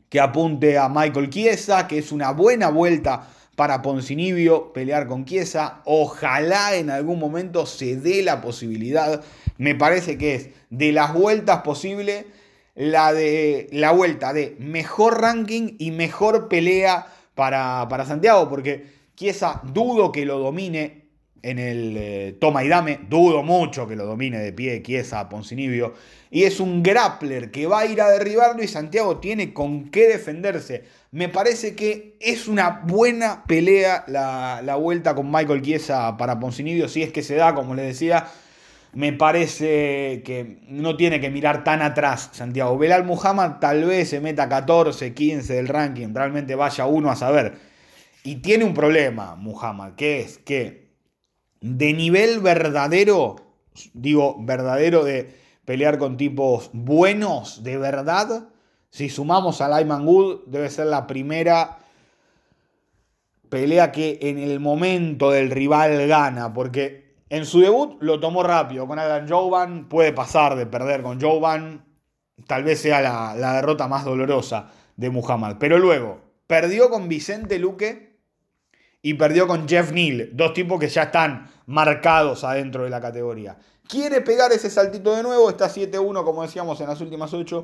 que 0.10 0.20
apunte 0.20 0.78
a 0.78 0.90
Michael 0.90 1.30
Chiesa, 1.30 1.88
que 1.88 1.98
es 1.98 2.12
una 2.12 2.32
buena 2.32 2.70
vuelta 2.70 3.28
para 3.56 3.82
Poncinibio 3.82 4.72
pelear 4.74 5.08
con 5.08 5.26
Chiesa. 5.26 5.82
Ojalá 5.86 6.76
en 6.76 6.90
algún 6.90 7.20
momento 7.20 7.66
se 7.66 7.96
dé 7.98 8.22
la 8.24 8.42
posibilidad. 8.42 9.24
Me 9.58 9.76
parece 9.76 10.18
que 10.18 10.36
es 10.36 10.50
de 10.70 10.92
las 10.92 11.14
vueltas 11.14 11.62
posibles 11.62 12.26
la 12.76 13.12
de 13.12 13.68
la 13.72 13.92
vuelta 13.92 14.34
de 14.34 14.56
mejor 14.60 15.20
ranking 15.20 15.76
y 15.80 15.92
mejor 15.92 16.48
pelea 16.48 17.08
para, 17.34 17.88
para 17.90 18.06
Santiago, 18.06 18.48
porque 18.50 18.97
Chiesa 19.18 19.62
dudo 19.64 20.12
que 20.12 20.28
lo 20.28 20.38
domine 20.38 21.08
en 21.42 21.58
el 21.58 21.98
eh, 21.98 22.38
toma 22.40 22.64
y 22.64 22.68
dame. 22.68 23.00
Dudo 23.10 23.42
mucho 23.42 23.88
que 23.88 23.96
lo 23.96 24.06
domine 24.06 24.38
de 24.38 24.54
pie 24.54 24.84
Chiesa 24.84 25.22
a 25.22 25.28
Poncinibio. 25.28 25.96
Y 26.30 26.44
es 26.44 26.60
un 26.60 26.84
grappler 26.84 27.50
que 27.50 27.66
va 27.66 27.80
a 27.80 27.86
ir 27.88 28.00
a 28.00 28.12
derribarlo 28.12 28.62
y 28.62 28.68
Santiago 28.68 29.18
tiene 29.18 29.54
con 29.54 29.90
qué 29.90 30.08
defenderse. 30.08 30.84
Me 31.10 31.30
parece 31.30 31.76
que 31.76 32.16
es 32.20 32.48
una 32.48 32.84
buena 32.86 33.44
pelea 33.46 34.04
la, 34.08 34.62
la 34.64 34.76
vuelta 34.76 35.16
con 35.16 35.32
Michael 35.32 35.64
Chiesa 35.64 36.16
para 36.16 36.40
Poncinibio. 36.40 36.88
Si 36.88 37.02
es 37.02 37.12
que 37.12 37.24
se 37.24 37.34
da, 37.34 37.56
como 37.56 37.74
les 37.74 37.88
decía, 37.88 38.28
me 38.94 39.14
parece 39.14 40.22
que 40.24 40.60
no 40.68 40.96
tiene 40.96 41.20
que 41.20 41.32
mirar 41.32 41.64
tan 41.64 41.82
atrás 41.82 42.30
Santiago. 42.34 42.78
Belal 42.78 43.04
Muhammad 43.04 43.54
tal 43.60 43.84
vez 43.86 44.10
se 44.10 44.20
meta 44.20 44.48
14, 44.48 45.16
15 45.16 45.54
del 45.56 45.68
ranking, 45.68 46.14
realmente 46.14 46.54
vaya 46.54 46.86
uno 46.86 47.10
a 47.10 47.16
saber. 47.16 47.67
Y 48.24 48.38
tiene 48.38 48.66
un 48.66 48.74
problema 48.74 49.36
Muhammad, 49.36 49.94
que 49.94 50.20
es 50.22 50.38
que 50.38 50.88
de 51.62 51.94
nivel 51.94 52.40
verdadero, 52.40 53.36
digo 53.94 54.36
verdadero 54.40 55.04
de 55.04 55.34
pelear 55.66 55.98
con 55.98 56.18
tipos 56.18 56.70
buenos 56.74 57.64
de 57.64 57.78
verdad, 57.78 58.50
si 58.90 59.10
sumamos 59.10 59.62
a 59.62 59.80
Lyman 59.80 60.06
Good, 60.06 60.48
debe 60.48 60.70
ser 60.70 60.88
la 60.88 61.08
primera 61.08 61.80
pelea 63.50 63.92
que 63.92 64.20
en 64.22 64.38
el 64.38 64.60
momento 64.60 65.32
del 65.32 65.52
rival 65.52 66.08
gana, 66.08 66.54
porque 66.54 67.16
en 67.30 67.46
su 67.46 67.60
debut 67.60 67.98
lo 68.02 68.20
tomó 68.20 68.44
rápido. 68.44 68.88
Con 68.88 69.00
Adam 69.00 69.28
Jovan, 69.28 69.90
puede 69.90 70.14
pasar 70.14 70.56
de 70.56 70.66
perder 70.66 71.02
con 71.02 71.20
Jovan, 71.20 71.86
tal 72.46 72.64
vez 72.64 72.82
sea 72.82 73.02
la, 73.02 73.36
la 73.36 73.54
derrota 73.54 73.88
más 73.88 74.06
dolorosa 74.06 74.72
de 74.96 75.10
Muhammad, 75.10 75.58
pero 75.60 75.78
luego 75.78 76.27
perdió 76.48 76.90
con 76.90 77.08
Vicente 77.08 77.60
Luque 77.60 78.18
y 79.02 79.14
perdió 79.14 79.48
con 79.48 79.68
Jeff 79.68 79.92
Neal, 79.92 80.32
dos 80.34 80.54
tipos 80.54 80.80
que 80.80 80.90
ya 80.90 81.04
están 81.04 81.50
marcados 81.66 82.44
adentro 82.44 82.84
de 82.84 82.90
la 82.90 83.00
categoría. 83.00 83.58
Quiere 83.88 84.22
pegar 84.22 84.52
ese 84.52 84.70
saltito 84.70 85.16
de 85.16 85.24
nuevo, 85.24 85.50
está 85.50 85.70
7-1 85.70 86.24
como 86.24 86.42
decíamos 86.42 86.82
en 86.82 86.88
las 86.88 87.00
últimas 87.00 87.34
8. 87.34 87.64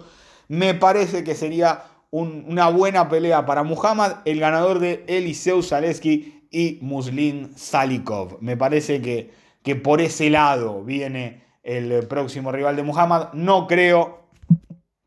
Me 0.50 0.74
parece 0.74 1.24
que 1.24 1.36
sería 1.36 1.84
una 2.12 2.70
buena 2.70 3.10
pelea 3.10 3.46
para 3.46 3.64
Muhammad, 3.64 4.18
el 4.26 4.40
ganador 4.40 4.80
de 4.80 5.04
Eliseu 5.08 5.64
Zaleski 5.64 6.48
y 6.52 6.78
Muslin 6.82 7.58
Salikov. 7.58 8.38
Me 8.40 8.56
parece 8.56 9.02
que, 9.02 9.32
que 9.64 9.76
por 9.76 10.00
ese 10.00 10.30
lado 10.30 10.84
viene 10.84 11.44
el 11.64 12.08
próximo 12.08 12.52
rival 12.52 12.76
de 12.76 12.84
Muhammad. 12.84 13.34
No 13.34 13.66
creo 13.68 14.23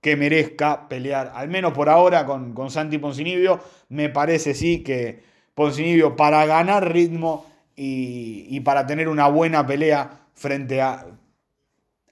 que 0.07 0.15
merezca 0.15 0.89
pelear, 0.89 1.33
al 1.35 1.49
menos 1.49 1.73
por 1.73 1.89
ahora, 1.89 2.25
con, 2.27 2.53
con 2.55 2.71
Santi 2.71 2.97
Poncinibio. 2.97 3.59
Me 3.89 4.09
parece 4.09 4.55
sí 4.55 4.85
que 4.85 5.21
Poncinibio 5.53 6.15
para 6.15 6.47
ganar 6.47 6.93
ritmo 6.93 7.45
y, 7.75 8.61
para 8.61 8.87
tener 8.87 9.09
una 9.09 9.27
buena 9.27 9.67
pelea 9.67 10.29
frente 10.33 10.81
a, 10.81 11.07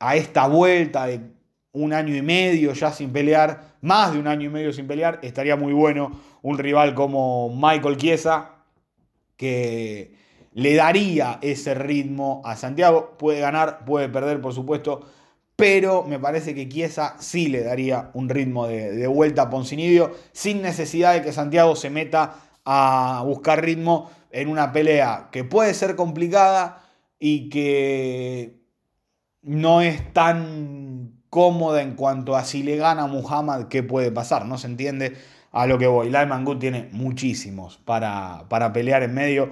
a 0.00 0.16
esta 0.16 0.48
vuelta 0.48 1.06
de 1.06 1.20
un 1.70 1.92
año 1.92 2.16
y 2.16 2.22
medio 2.22 2.72
ya 2.72 2.90
sin 2.90 3.12
pelear, 3.12 3.76
más 3.80 4.12
de 4.12 4.18
un 4.18 4.26
año 4.26 4.48
y 4.48 4.52
medio 4.52 4.72
sin 4.72 4.88
pelear, 4.88 5.20
estaría 5.22 5.54
muy 5.54 5.72
bueno 5.72 6.20
un 6.42 6.58
rival 6.58 6.96
como 6.96 7.54
Michael 7.54 7.96
Chiesa, 7.96 8.56
que 9.36 10.16
le 10.52 10.74
daría 10.74 11.38
ese 11.42 11.74
ritmo 11.74 12.42
a 12.44 12.56
Santiago. 12.56 13.14
Puede 13.20 13.38
ganar, 13.38 13.84
puede 13.84 14.08
perder, 14.08 14.40
por 14.40 14.52
supuesto, 14.52 15.06
pero 15.56 16.02
me 16.02 16.18
parece 16.18 16.54
que 16.54 16.68
Chiesa 16.68 17.16
sí 17.18 17.48
le 17.48 17.62
daría 17.62 18.10
un 18.14 18.28
ritmo 18.28 18.66
de, 18.66 19.06
vuelta 19.06 19.42
a 19.42 19.50
Poncinibio, 19.50 20.12
sin 20.32 20.62
necesidad 20.62 21.14
de 21.14 21.22
que 21.22 21.32
Santiago 21.32 21.76
se 21.76 21.90
meta 21.90 22.36
a 22.64 23.22
buscar 23.24 23.62
ritmo 23.62 24.10
en 24.30 24.48
una 24.48 24.72
pelea 24.72 25.28
que 25.30 25.44
puede 25.44 25.74
ser 25.74 25.94
complicada 25.94 26.82
y 27.18 27.48
que 27.50 28.58
no 29.42 29.80
es 29.80 30.12
tan 30.12 31.20
cómoda 31.30 31.82
en 31.82 31.94
cuanto 31.94 32.34
a 32.36 32.44
si 32.44 32.62
le 32.62 32.76
gana 32.76 33.04
a 33.04 33.06
Muhammad, 33.06 33.68
qué 33.68 33.82
puede 33.82 34.10
pasar. 34.10 34.46
No 34.46 34.58
se 34.58 34.66
entiende 34.66 35.16
a 35.52 35.66
lo 35.66 35.78
que 35.78 35.86
voy. 35.86 36.10
Lyman 36.10 36.44
Good 36.44 36.58
tiene 36.58 36.88
muchísimos 36.92 37.78
para, 37.78 38.44
para 38.48 38.72
pelear 38.72 39.02
en 39.04 39.14
medio. 39.14 39.50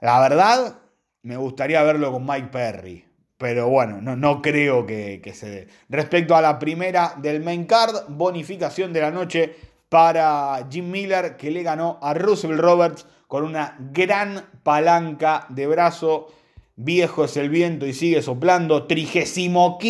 La 0.00 0.20
verdad, 0.20 0.78
me 1.22 1.36
gustaría 1.36 1.82
verlo 1.82 2.12
con 2.12 2.26
Mike 2.26 2.48
Perry. 2.48 3.11
Pero 3.42 3.68
bueno, 3.68 4.00
no, 4.00 4.40
creo 4.40 4.86
que, 4.86 5.20
que 5.20 5.34
se 5.34 5.50
dé. 5.50 5.68
Respecto 5.88 6.36
a 6.36 6.40
la 6.40 6.60
primera 6.60 7.16
del 7.20 7.42
main 7.42 7.64
card, 7.64 8.04
bonificación 8.06 8.92
de 8.92 9.00
la 9.00 9.10
noche 9.10 9.52
para 9.88 10.64
Jim 10.70 10.88
Miller, 10.88 11.36
que 11.36 11.50
le 11.50 11.64
ganó 11.64 11.98
a 12.00 12.14
Russell 12.14 12.56
Roberts 12.56 13.04
con 13.26 13.42
una 13.42 13.76
gran 13.92 14.44
palanca 14.62 15.46
de 15.48 15.66
brazo. 15.66 16.28
Viejo 16.76 17.24
es 17.24 17.36
el 17.36 17.50
viento 17.50 17.84
y 17.84 17.94
sigue 17.94 18.22
soplando. 18.22 18.84
35 18.84 19.80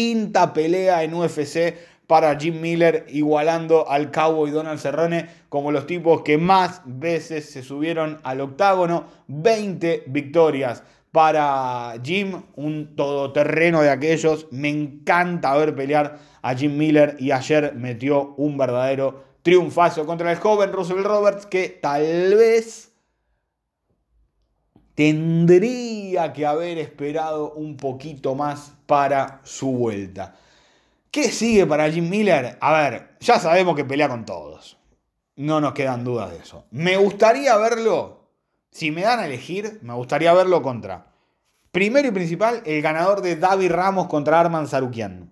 pelea 0.55 1.03
en 1.03 1.13
UFC 1.13 1.75
para 2.07 2.41
Jim 2.41 2.59
Miller, 2.59 3.05
igualando 3.11 3.87
al 3.87 4.11
Cowboy 4.11 4.51
Donald 4.51 4.81
Cerrone 4.81 5.29
como 5.51 5.73
los 5.73 5.87
tipos 5.87 6.23
que 6.23 6.39
más 6.39 6.81
veces 6.87 7.51
se 7.51 7.63
subieron 7.63 8.19
al 8.23 8.41
octágono. 8.41 9.05
20 9.29 10.05
victorias 10.07 10.83
para 11.13 11.95
Jim, 12.03 12.43
un 12.57 12.97
todoterreno 12.97 13.83
de 13.83 13.91
aquellos. 13.91 14.49
Me 14.51 14.71
encanta 14.71 15.57
ver 15.57 15.77
pelear 15.77 16.19
a 16.41 16.55
Jim 16.55 16.77
Miller 16.77 17.17
y 17.21 17.31
ayer 17.31 17.75
metió 17.75 18.35
un 18.39 18.57
verdadero 18.57 19.23
triunfazo 19.43 20.07
contra 20.07 20.33
el 20.33 20.39
joven 20.39 20.73
Russell 20.73 21.05
Roberts 21.05 21.47
que 21.47 21.69
tal 21.69 22.35
vez 22.35 22.93
tendría 24.95 26.33
que 26.33 26.47
haber 26.47 26.79
esperado 26.79 27.53
un 27.53 27.77
poquito 27.77 28.35
más 28.35 28.73
para 28.87 29.41
su 29.45 29.71
vuelta. 29.71 30.35
¿Qué 31.11 31.25
sigue 31.25 31.67
para 31.67 31.91
Jim 31.91 32.09
Miller? 32.09 32.57
A 32.59 32.73
ver, 32.83 33.17
ya 33.21 33.39
sabemos 33.39 33.77
que 33.77 33.85
pelea 33.85 34.09
con 34.09 34.25
todos. 34.25 34.79
No 35.37 35.61
nos 35.61 35.75
quedan 35.75 36.05
dudas 36.05 36.31
de 36.31 36.39
eso. 36.39 36.65
Me 36.71 36.97
gustaría 36.97 37.57
verlo, 37.57 38.22
si 38.73 38.91
me 38.91 39.03
dan 39.03 39.21
a 39.21 39.27
elegir, 39.27 39.79
me 39.83 39.95
gustaría 39.95 40.33
verlo 40.33 40.63
contra, 40.63 41.13
primero 41.71 42.09
y 42.09 42.11
principal, 42.11 42.63
el 42.65 42.81
ganador 42.83 43.21
de 43.21 43.37
David 43.37 43.71
Ramos 43.71 44.09
contra 44.09 44.41
Arman 44.41 44.67
Sarukian. 44.67 45.31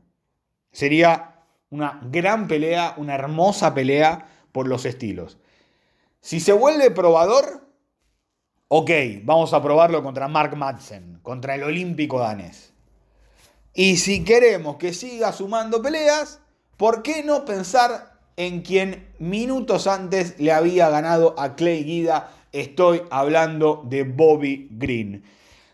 Sería 0.70 1.42
una 1.70 2.00
gran 2.04 2.46
pelea, 2.48 2.94
una 2.98 3.14
hermosa 3.14 3.74
pelea 3.74 4.28
por 4.52 4.68
los 4.68 4.84
estilos. 4.84 5.38
Si 6.20 6.38
se 6.38 6.52
vuelve 6.52 6.90
probador, 6.90 7.66
ok, 8.68 8.90
vamos 9.22 9.54
a 9.54 9.62
probarlo 9.62 10.02
contra 10.02 10.28
Mark 10.28 10.54
Madsen, 10.54 11.18
contra 11.22 11.54
el 11.54 11.62
olímpico 11.62 12.20
danés. 12.20 12.74
Y 13.72 13.96
si 13.96 14.22
queremos 14.22 14.76
que 14.76 14.92
siga 14.92 15.32
sumando 15.32 15.80
peleas, 15.80 16.40
¿por 16.76 17.02
qué 17.02 17.24
no 17.24 17.46
pensar 17.46 18.20
en 18.36 18.60
quien 18.60 19.14
minutos 19.18 19.86
antes 19.86 20.38
le 20.38 20.52
había 20.52 20.90
ganado 20.90 21.34
a 21.38 21.54
Clay 21.54 21.84
Guida? 21.84 22.34
Estoy 22.52 23.02
hablando 23.10 23.84
de 23.88 24.02
Bobby 24.02 24.68
Green. 24.70 25.22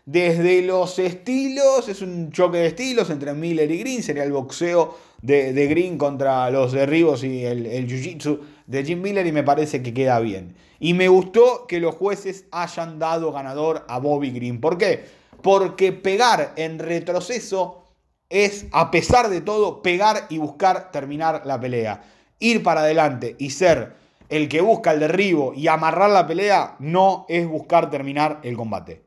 Desde 0.05 0.61
los 0.61 0.99
estilos, 0.99 1.89
es 1.89 2.01
un 2.01 2.31
choque 2.31 2.59
de 2.59 2.67
estilos 2.67 3.09
entre 3.09 3.33
Miller 3.33 3.69
y 3.69 3.79
Green, 3.79 4.03
sería 4.03 4.23
el 4.23 4.31
boxeo 4.31 4.97
de, 5.21 5.67
Green 5.67 5.97
contra 5.97 6.49
los 6.49 6.71
derribos 6.71 7.23
y 7.23 7.43
el, 7.43 7.65
el 7.65 7.87
jiu-jitsu 7.87 8.39
de 8.67 8.85
Jim 8.85 9.01
Miller 9.01 9.25
y 9.25 9.31
me 9.31 9.43
parece 9.43 9.81
que 9.81 9.93
queda 9.93 10.19
bien. 10.19 10.55
Y 10.79 10.93
me 10.93 11.07
gustó 11.07 11.65
que 11.67 11.79
los 11.79 11.95
jueces 11.95 12.45
hayan 12.51 12.99
dado 12.99 13.31
ganador 13.31 13.85
a 13.89 13.99
Bobby 13.99 14.31
Green. 14.31 14.61
¿Por 14.61 14.77
qué? 14.77 15.05
Porque 15.41 15.91
pegar 15.91 16.53
en 16.55 16.79
retroceso 16.79 17.83
es, 18.29 18.67
a 18.71 18.91
pesar 18.91 19.29
de 19.29 19.41
todo, 19.41 19.81
pegar 19.81 20.27
y 20.29 20.37
buscar 20.37 20.91
terminar 20.91 21.41
la 21.45 21.59
pelea. 21.59 22.03
Ir 22.39 22.61
para 22.61 22.81
adelante 22.81 23.35
y 23.39 23.49
ser 23.49 23.95
el 24.29 24.49
que 24.49 24.61
busca 24.61 24.91
el 24.91 24.99
derribo 24.99 25.53
y 25.53 25.67
amarrar 25.67 26.09
la 26.09 26.27
pelea 26.27 26.75
no 26.79 27.25
es 27.29 27.47
buscar 27.47 27.89
terminar 27.89 28.39
el 28.43 28.57
combate. 28.57 29.03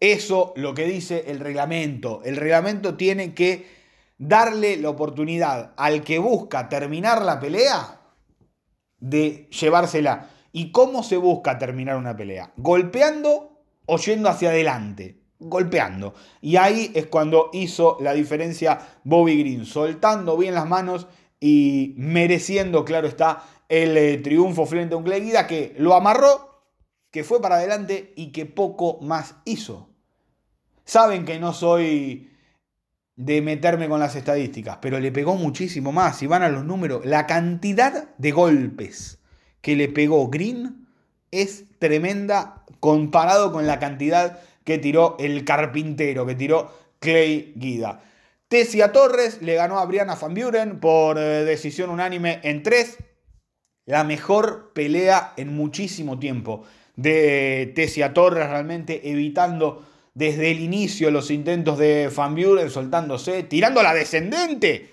Eso 0.00 0.52
lo 0.56 0.74
que 0.74 0.84
dice 0.84 1.24
el 1.28 1.38
reglamento. 1.38 2.22
El 2.24 2.36
reglamento 2.36 2.96
tiene 2.96 3.34
que 3.34 3.66
darle 4.18 4.76
la 4.76 4.90
oportunidad 4.90 5.72
al 5.76 6.02
que 6.02 6.18
busca 6.18 6.68
terminar 6.68 7.22
la 7.22 7.38
pelea 7.38 8.00
de 8.98 9.48
llevársela. 9.50 10.28
¿Y 10.52 10.70
cómo 10.70 11.02
se 11.02 11.16
busca 11.16 11.58
terminar 11.58 11.96
una 11.96 12.16
pelea? 12.16 12.52
Golpeando 12.56 13.64
o 13.86 13.96
yendo 13.98 14.28
hacia 14.28 14.50
adelante. 14.50 15.20
Golpeando. 15.38 16.14
Y 16.40 16.56
ahí 16.56 16.90
es 16.94 17.06
cuando 17.06 17.50
hizo 17.52 17.96
la 18.00 18.12
diferencia 18.12 18.78
Bobby 19.04 19.38
Green, 19.38 19.66
soltando 19.66 20.36
bien 20.36 20.54
las 20.54 20.68
manos 20.68 21.06
y 21.40 21.94
mereciendo, 21.96 22.84
claro 22.84 23.08
está, 23.08 23.42
el 23.72 23.96
eh, 23.96 24.18
triunfo 24.18 24.66
frente 24.66 24.94
a 24.94 24.98
un 24.98 25.04
Cleguida 25.04 25.46
que 25.46 25.74
lo 25.78 25.94
amarró, 25.94 26.60
que 27.10 27.24
fue 27.24 27.40
para 27.40 27.54
adelante 27.54 28.12
y 28.16 28.30
que 28.30 28.44
poco 28.44 28.98
más 29.00 29.36
hizo. 29.46 29.88
Saben 30.84 31.24
que 31.24 31.38
no 31.38 31.54
soy 31.54 32.30
de 33.16 33.40
meterme 33.40 33.88
con 33.88 33.98
las 33.98 34.14
estadísticas, 34.14 34.76
pero 34.82 35.00
le 35.00 35.10
pegó 35.10 35.36
muchísimo 35.36 35.90
más. 35.90 36.18
Si 36.18 36.26
van 36.26 36.42
a 36.42 36.50
los 36.50 36.66
números, 36.66 37.06
la 37.06 37.26
cantidad 37.26 38.14
de 38.18 38.30
golpes 38.30 39.20
que 39.62 39.74
le 39.74 39.88
pegó 39.88 40.28
Green 40.28 40.86
es 41.30 41.64
tremenda 41.78 42.66
comparado 42.78 43.52
con 43.52 43.66
la 43.66 43.78
cantidad 43.78 44.38
que 44.64 44.76
tiró 44.76 45.16
el 45.18 45.46
carpintero, 45.46 46.26
que 46.26 46.34
tiró 46.34 46.70
Clay 46.98 47.54
Guida. 47.56 48.02
Tessia 48.48 48.92
Torres 48.92 49.40
le 49.40 49.54
ganó 49.54 49.78
a 49.78 49.86
Brianna 49.86 50.16
Van 50.16 50.34
Buren 50.34 50.78
por 50.78 51.16
eh, 51.16 51.44
decisión 51.44 51.88
unánime 51.88 52.40
en 52.42 52.62
3. 52.62 52.98
La 53.84 54.04
mejor 54.04 54.72
pelea 54.74 55.32
en 55.36 55.54
muchísimo 55.54 56.18
tiempo 56.18 56.64
de 56.96 57.72
Tessia 57.74 58.14
Torres, 58.14 58.48
realmente 58.48 59.10
evitando 59.10 59.84
desde 60.14 60.50
el 60.50 60.60
inicio 60.60 61.10
los 61.10 61.30
intentos 61.30 61.78
de 61.78 62.10
Van 62.14 62.34
Buren, 62.34 62.70
soltándose, 62.70 63.42
tirando 63.42 63.82
la 63.82 63.94
descendente. 63.94 64.90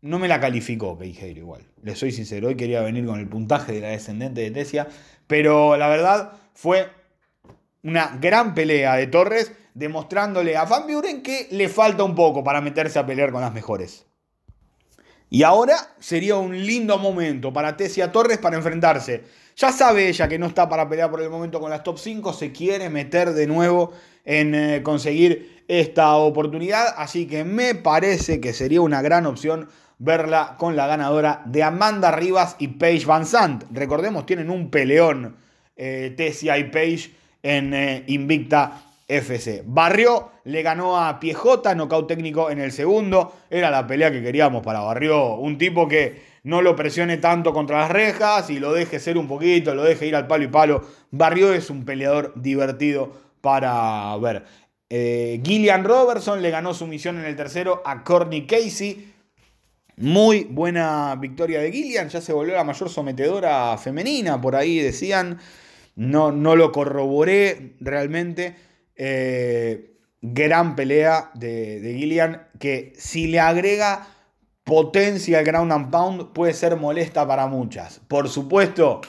No 0.00 0.18
me 0.18 0.28
la 0.28 0.40
calificó 0.40 0.98
Keijeiro 0.98 1.40
igual. 1.40 1.66
Le 1.82 1.96
soy 1.96 2.12
sincero, 2.12 2.48
hoy 2.48 2.56
quería 2.56 2.82
venir 2.82 3.06
con 3.06 3.18
el 3.18 3.28
puntaje 3.28 3.72
de 3.72 3.80
la 3.80 3.88
descendente 3.88 4.40
de 4.40 4.50
Tessia, 4.50 4.88
pero 5.26 5.76
la 5.76 5.88
verdad 5.88 6.32
fue 6.54 6.88
una 7.82 8.18
gran 8.20 8.54
pelea 8.54 8.96
de 8.96 9.06
Torres 9.06 9.52
demostrándole 9.74 10.56
a 10.56 10.64
Van 10.64 10.86
Buren 10.86 11.22
que 11.22 11.48
le 11.52 11.68
falta 11.68 12.02
un 12.02 12.14
poco 12.14 12.42
para 12.42 12.60
meterse 12.60 12.98
a 12.98 13.06
pelear 13.06 13.32
con 13.32 13.40
las 13.40 13.54
mejores. 13.54 14.07
Y 15.30 15.42
ahora 15.42 15.76
sería 15.98 16.36
un 16.36 16.56
lindo 16.66 16.98
momento 16.98 17.52
para 17.52 17.76
Tessia 17.76 18.10
Torres 18.10 18.38
para 18.38 18.56
enfrentarse. 18.56 19.24
Ya 19.56 19.72
sabe 19.72 20.08
ella 20.08 20.28
que 20.28 20.38
no 20.38 20.46
está 20.46 20.68
para 20.68 20.88
pelear 20.88 21.10
por 21.10 21.20
el 21.20 21.30
momento 21.30 21.60
con 21.60 21.70
las 21.70 21.82
top 21.82 21.98
5, 21.98 22.32
se 22.32 22.52
quiere 22.52 22.88
meter 22.88 23.32
de 23.32 23.46
nuevo 23.46 23.92
en 24.24 24.54
eh, 24.54 24.82
conseguir 24.82 25.64
esta 25.66 26.16
oportunidad, 26.16 26.94
así 26.96 27.26
que 27.26 27.44
me 27.44 27.74
parece 27.74 28.40
que 28.40 28.52
sería 28.52 28.80
una 28.80 29.02
gran 29.02 29.26
opción 29.26 29.68
verla 29.98 30.54
con 30.58 30.76
la 30.76 30.86
ganadora 30.86 31.42
de 31.44 31.62
Amanda 31.62 32.12
Rivas 32.12 32.56
y 32.58 32.68
Paige 32.68 33.04
Van 33.06 33.26
Sant. 33.26 33.64
Recordemos, 33.72 34.26
tienen 34.26 34.48
un 34.48 34.70
peleón 34.70 35.36
eh, 35.76 36.14
Tessia 36.16 36.56
y 36.56 36.70
Paige 36.70 37.10
en 37.42 37.74
eh, 37.74 38.04
Invicta 38.06 38.87
FC. 39.08 39.62
Barrió 39.66 40.30
le 40.44 40.62
ganó 40.62 41.02
a 41.02 41.18
Piejota, 41.18 41.74
nocaut 41.74 42.06
técnico 42.06 42.50
en 42.50 42.60
el 42.60 42.72
segundo. 42.72 43.32
Era 43.48 43.70
la 43.70 43.86
pelea 43.86 44.12
que 44.12 44.22
queríamos 44.22 44.62
para 44.62 44.80
Barrió. 44.80 45.34
Un 45.36 45.56
tipo 45.56 45.88
que 45.88 46.22
no 46.44 46.60
lo 46.60 46.76
presione 46.76 47.16
tanto 47.16 47.52
contra 47.54 47.80
las 47.80 47.90
rejas 47.90 48.50
y 48.50 48.60
lo 48.60 48.72
deje 48.72 49.00
ser 49.00 49.16
un 49.16 49.26
poquito, 49.26 49.74
lo 49.74 49.82
deje 49.82 50.06
ir 50.06 50.14
al 50.14 50.26
palo 50.26 50.44
y 50.44 50.48
palo. 50.48 50.82
Barrió 51.10 51.52
es 51.54 51.70
un 51.70 51.84
peleador 51.84 52.34
divertido 52.36 53.10
para 53.40 54.14
ver. 54.18 54.44
Eh, 54.90 55.40
Gillian 55.44 55.84
Robertson 55.84 56.42
le 56.42 56.50
ganó 56.50 56.74
su 56.74 56.86
misión 56.86 57.18
en 57.18 57.24
el 57.24 57.36
tercero 57.36 57.82
a 57.84 58.04
Courtney 58.04 58.46
Casey. 58.46 59.14
Muy 59.96 60.44
buena 60.44 61.16
victoria 61.16 61.60
de 61.60 61.72
Gillian, 61.72 62.08
ya 62.08 62.20
se 62.20 62.32
volvió 62.32 62.54
la 62.54 62.62
mayor 62.62 62.88
sometedora 62.88 63.76
femenina, 63.78 64.40
por 64.40 64.54
ahí 64.54 64.78
decían. 64.78 65.38
No, 65.96 66.30
no 66.30 66.54
lo 66.54 66.70
corroboré 66.70 67.72
realmente 67.80 68.54
eh, 68.98 69.96
gran 70.20 70.76
pelea 70.76 71.30
de, 71.34 71.80
de 71.80 71.94
Gillian 71.94 72.48
que 72.58 72.92
si 72.96 73.28
le 73.28 73.40
agrega 73.40 74.06
potencia 74.64 75.38
al 75.38 75.44
ground 75.44 75.72
and 75.72 75.90
pound 75.90 76.32
puede 76.32 76.52
ser 76.52 76.76
molesta 76.76 77.26
para 77.26 77.46
muchas. 77.46 78.00
Por 78.06 78.28
supuesto, 78.28 79.00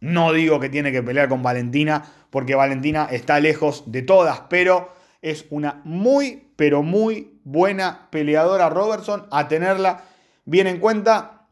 no 0.00 0.32
digo 0.32 0.60
que 0.60 0.68
tiene 0.68 0.92
que 0.92 1.02
pelear 1.02 1.30
con 1.30 1.42
Valentina 1.42 2.04
porque 2.28 2.54
Valentina 2.54 3.08
está 3.10 3.40
lejos 3.40 3.84
de 3.86 4.02
todas, 4.02 4.42
pero 4.50 4.92
es 5.22 5.46
una 5.48 5.80
muy, 5.84 6.50
pero 6.56 6.82
muy 6.82 7.40
buena 7.44 8.08
peleadora 8.10 8.68
Robertson 8.68 9.26
a 9.30 9.48
tenerla 9.48 10.04
bien 10.44 10.66
en 10.66 10.80
cuenta. 10.80 11.46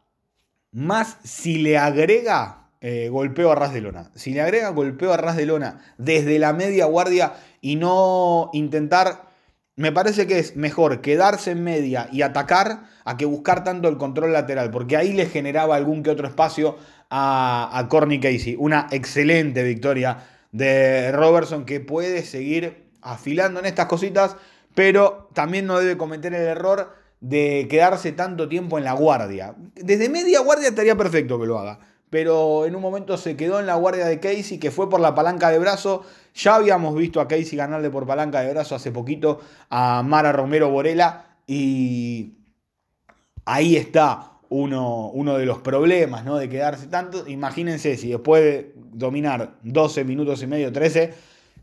Más 0.72 1.18
si 1.22 1.58
le 1.58 1.78
agrega 1.78 2.61
eh, 2.84 3.08
golpeo 3.10 3.52
a 3.52 3.54
ras 3.54 3.72
de 3.72 3.80
lona. 3.80 4.10
Si 4.16 4.34
le 4.34 4.42
agrega 4.42 4.68
golpeo 4.70 5.12
a 5.12 5.16
ras 5.16 5.36
de 5.36 5.46
lona 5.46 5.80
desde 5.98 6.40
la 6.40 6.52
media 6.52 6.86
guardia 6.86 7.34
y 7.60 7.76
no 7.76 8.50
intentar, 8.52 9.28
me 9.76 9.92
parece 9.92 10.26
que 10.26 10.40
es 10.40 10.56
mejor 10.56 11.00
quedarse 11.00 11.52
en 11.52 11.62
media 11.62 12.08
y 12.10 12.22
atacar 12.22 12.88
a 13.04 13.16
que 13.16 13.24
buscar 13.24 13.62
tanto 13.62 13.88
el 13.88 13.98
control 13.98 14.32
lateral, 14.32 14.72
porque 14.72 14.96
ahí 14.96 15.12
le 15.12 15.26
generaba 15.26 15.76
algún 15.76 16.02
que 16.02 16.10
otro 16.10 16.26
espacio 16.26 16.76
a, 17.08 17.70
a 17.72 17.88
Corny 17.88 18.18
Casey. 18.18 18.56
Una 18.58 18.88
excelente 18.90 19.62
victoria 19.62 20.18
de 20.50 21.12
Robertson 21.12 21.64
que 21.64 21.78
puede 21.78 22.24
seguir 22.24 22.90
afilando 23.00 23.60
en 23.60 23.66
estas 23.66 23.86
cositas, 23.86 24.36
pero 24.74 25.28
también 25.34 25.66
no 25.66 25.78
debe 25.78 25.96
cometer 25.96 26.34
el 26.34 26.42
error 26.42 26.96
de 27.20 27.68
quedarse 27.70 28.10
tanto 28.10 28.48
tiempo 28.48 28.76
en 28.76 28.82
la 28.82 28.94
guardia. 28.94 29.54
Desde 29.76 30.08
media 30.08 30.40
guardia 30.40 30.70
estaría 30.70 30.96
perfecto 30.96 31.38
que 31.38 31.46
lo 31.46 31.60
haga 31.60 31.91
pero 32.12 32.66
en 32.66 32.76
un 32.76 32.82
momento 32.82 33.16
se 33.16 33.36
quedó 33.38 33.58
en 33.58 33.64
la 33.64 33.74
guardia 33.76 34.04
de 34.04 34.20
Casey, 34.20 34.58
que 34.58 34.70
fue 34.70 34.90
por 34.90 35.00
la 35.00 35.14
palanca 35.14 35.48
de 35.48 35.58
brazo. 35.58 36.04
Ya 36.34 36.56
habíamos 36.56 36.94
visto 36.94 37.22
a 37.22 37.26
Casey 37.26 37.56
ganarle 37.56 37.88
por 37.88 38.06
palanca 38.06 38.42
de 38.42 38.52
brazo 38.52 38.74
hace 38.74 38.92
poquito 38.92 39.40
a 39.70 40.02
Mara 40.02 40.30
Romero 40.30 40.68
Borela, 40.68 41.38
y 41.46 42.34
ahí 43.46 43.78
está 43.78 44.32
uno, 44.50 45.08
uno 45.08 45.38
de 45.38 45.46
los 45.46 45.60
problemas, 45.60 46.22
¿no? 46.22 46.36
De 46.36 46.50
quedarse 46.50 46.86
tanto. 46.88 47.26
Imagínense 47.26 47.96
si 47.96 48.10
después 48.10 48.42
de 48.42 48.74
dominar 48.92 49.54
12 49.62 50.04
minutos 50.04 50.42
y 50.42 50.46
medio, 50.46 50.70
13, 50.70 51.14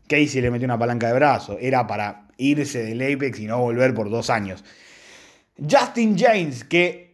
Casey 0.08 0.40
le 0.40 0.50
metió 0.50 0.64
una 0.64 0.80
palanca 0.80 1.06
de 1.06 1.12
brazo. 1.12 1.58
Era 1.60 1.86
para 1.86 2.26
irse 2.38 2.82
del 2.82 3.00
Apex 3.02 3.38
y 3.38 3.46
no 3.46 3.60
volver 3.60 3.94
por 3.94 4.10
dos 4.10 4.30
años. 4.30 4.64
Justin 5.56 6.18
James, 6.18 6.64
que 6.64 7.09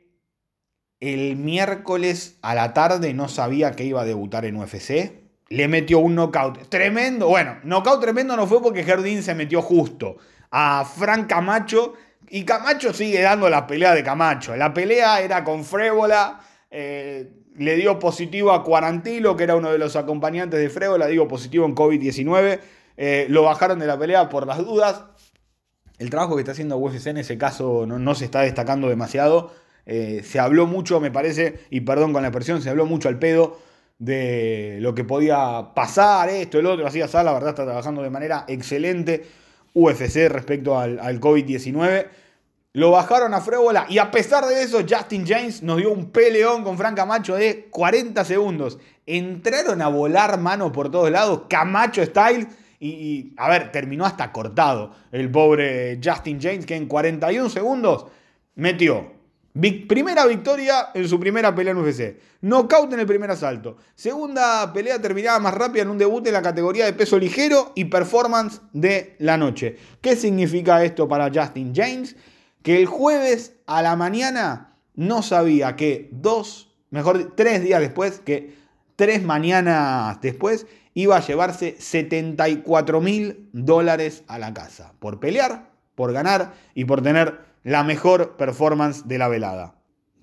el 1.00 1.36
miércoles 1.36 2.38
a 2.42 2.54
la 2.54 2.72
tarde 2.72 3.12
no 3.12 3.28
sabía 3.28 3.72
que 3.72 3.84
iba 3.84 4.02
a 4.02 4.04
debutar 4.04 4.44
en 4.44 4.56
UFC. 4.56 5.12
Le 5.48 5.68
metió 5.68 5.98
un 5.98 6.14
knockout 6.14 6.68
tremendo. 6.68 7.28
Bueno, 7.28 7.58
knockout 7.62 8.00
tremendo 8.00 8.36
no 8.36 8.46
fue 8.46 8.62
porque 8.62 8.82
Jardín 8.82 9.22
se 9.22 9.34
metió 9.34 9.62
justo 9.62 10.16
a 10.50 10.84
Frank 10.84 11.28
Camacho. 11.28 11.94
Y 12.28 12.44
Camacho 12.44 12.92
sigue 12.92 13.20
dando 13.20 13.48
la 13.48 13.66
pelea 13.66 13.94
de 13.94 14.02
Camacho. 14.02 14.56
La 14.56 14.72
pelea 14.74 15.20
era 15.20 15.44
con 15.44 15.64
Frébola. 15.64 16.40
Eh, 16.70 17.30
le 17.56 17.76
dio 17.76 17.98
positivo 17.98 18.52
a 18.52 18.64
Cuarantilo, 18.64 19.36
que 19.36 19.44
era 19.44 19.54
uno 19.54 19.70
de 19.70 19.78
los 19.78 19.96
acompañantes 19.96 20.58
de 20.58 20.68
Frébola. 20.68 21.06
Digo 21.06 21.28
positivo 21.28 21.66
en 21.66 21.74
COVID-19. 21.74 22.60
Eh, 22.96 23.26
lo 23.28 23.42
bajaron 23.42 23.78
de 23.78 23.86
la 23.86 23.98
pelea 23.98 24.28
por 24.28 24.46
las 24.46 24.58
dudas. 24.58 25.04
El 25.98 26.10
trabajo 26.10 26.34
que 26.34 26.40
está 26.40 26.52
haciendo 26.52 26.76
UFC 26.78 27.06
en 27.06 27.18
ese 27.18 27.38
caso 27.38 27.86
no 27.86 28.14
se 28.14 28.24
está 28.24 28.40
destacando 28.40 28.88
demasiado. 28.88 29.52
Eh, 29.86 30.22
se 30.24 30.40
habló 30.40 30.66
mucho, 30.66 31.00
me 31.00 31.12
parece, 31.12 31.60
y 31.70 31.80
perdón 31.82 32.12
con 32.12 32.22
la 32.22 32.28
expresión, 32.28 32.60
se 32.60 32.68
habló 32.68 32.86
mucho 32.86 33.08
al 33.08 33.20
pedo 33.20 33.58
de 33.98 34.78
lo 34.80 34.94
que 34.94 35.04
podía 35.04 35.70
pasar, 35.74 36.28
esto, 36.28 36.58
el 36.58 36.66
otro, 36.66 36.86
así, 36.86 37.00
así, 37.00 37.16
la 37.16 37.32
verdad 37.32 37.50
está 37.50 37.64
trabajando 37.64 38.02
de 38.02 38.10
manera 38.10 38.44
excelente 38.48 39.24
UFC 39.72 40.28
respecto 40.28 40.78
al, 40.78 41.20
COVID-19. 41.20 42.08
Lo 42.72 42.90
bajaron 42.90 43.32
a 43.32 43.40
Frébola 43.40 43.86
y 43.88 43.98
a 43.98 44.10
pesar 44.10 44.44
de 44.44 44.62
eso, 44.62 44.80
Justin 44.86 45.24
James 45.26 45.62
nos 45.62 45.78
dio 45.78 45.92
un 45.92 46.10
peleón 46.10 46.62
con 46.62 46.76
Frank 46.76 46.96
Camacho 46.96 47.36
de 47.36 47.68
40 47.70 48.22
segundos. 48.24 48.78
Entraron 49.06 49.80
a 49.80 49.88
volar 49.88 50.38
mano 50.38 50.72
por 50.72 50.90
todos 50.90 51.10
lados, 51.10 51.42
Camacho 51.48 52.04
style. 52.04 52.48
Y, 52.78 52.88
y, 52.88 53.34
a 53.38 53.48
ver, 53.48 53.72
terminó 53.72 54.04
hasta 54.04 54.30
cortado 54.30 54.94
el 55.10 55.30
pobre 55.30 55.98
Justin 56.04 56.38
James, 56.38 56.66
que 56.66 56.76
en 56.76 56.86
41 56.86 57.48
segundos 57.48 58.06
metió 58.54 59.15
primera 59.88 60.26
victoria 60.26 60.88
en 60.94 61.08
su 61.08 61.18
primera 61.18 61.54
pelea 61.54 61.72
en 61.72 61.78
UFC. 61.78 62.16
Knockout 62.40 62.92
en 62.92 63.00
el 63.00 63.06
primer 63.06 63.30
asalto. 63.30 63.76
Segunda 63.94 64.72
pelea 64.72 65.00
terminada 65.00 65.38
más 65.38 65.54
rápida 65.54 65.82
en 65.82 65.90
un 65.90 65.98
debut 65.98 66.26
en 66.26 66.34
la 66.34 66.42
categoría 66.42 66.84
de 66.84 66.92
peso 66.92 67.18
ligero 67.18 67.72
y 67.74 67.86
performance 67.86 68.60
de 68.72 69.16
la 69.18 69.36
noche. 69.36 69.76
¿Qué 70.00 70.16
significa 70.16 70.84
esto 70.84 71.08
para 71.08 71.30
Justin 71.32 71.74
James? 71.74 72.16
Que 72.62 72.80
el 72.80 72.86
jueves 72.86 73.54
a 73.66 73.82
la 73.82 73.96
mañana 73.96 74.76
no 74.94 75.22
sabía 75.22 75.76
que 75.76 76.08
dos, 76.12 76.74
mejor 76.90 77.34
tres 77.36 77.62
días 77.62 77.80
después, 77.80 78.20
que 78.20 78.54
tres 78.96 79.22
mañanas 79.22 80.20
después 80.20 80.66
iba 80.94 81.16
a 81.16 81.20
llevarse 81.20 81.76
74 81.78 83.00
mil 83.00 83.48
dólares 83.52 84.24
a 84.26 84.38
la 84.38 84.52
casa. 84.54 84.94
Por 84.98 85.20
pelear, 85.20 85.70
por 85.94 86.12
ganar 86.12 86.54
y 86.74 86.86
por 86.86 87.02
tener 87.02 87.40
la 87.66 87.82
mejor 87.82 88.36
performance 88.36 89.08
de 89.08 89.18
la 89.18 89.26
velada. 89.26 89.74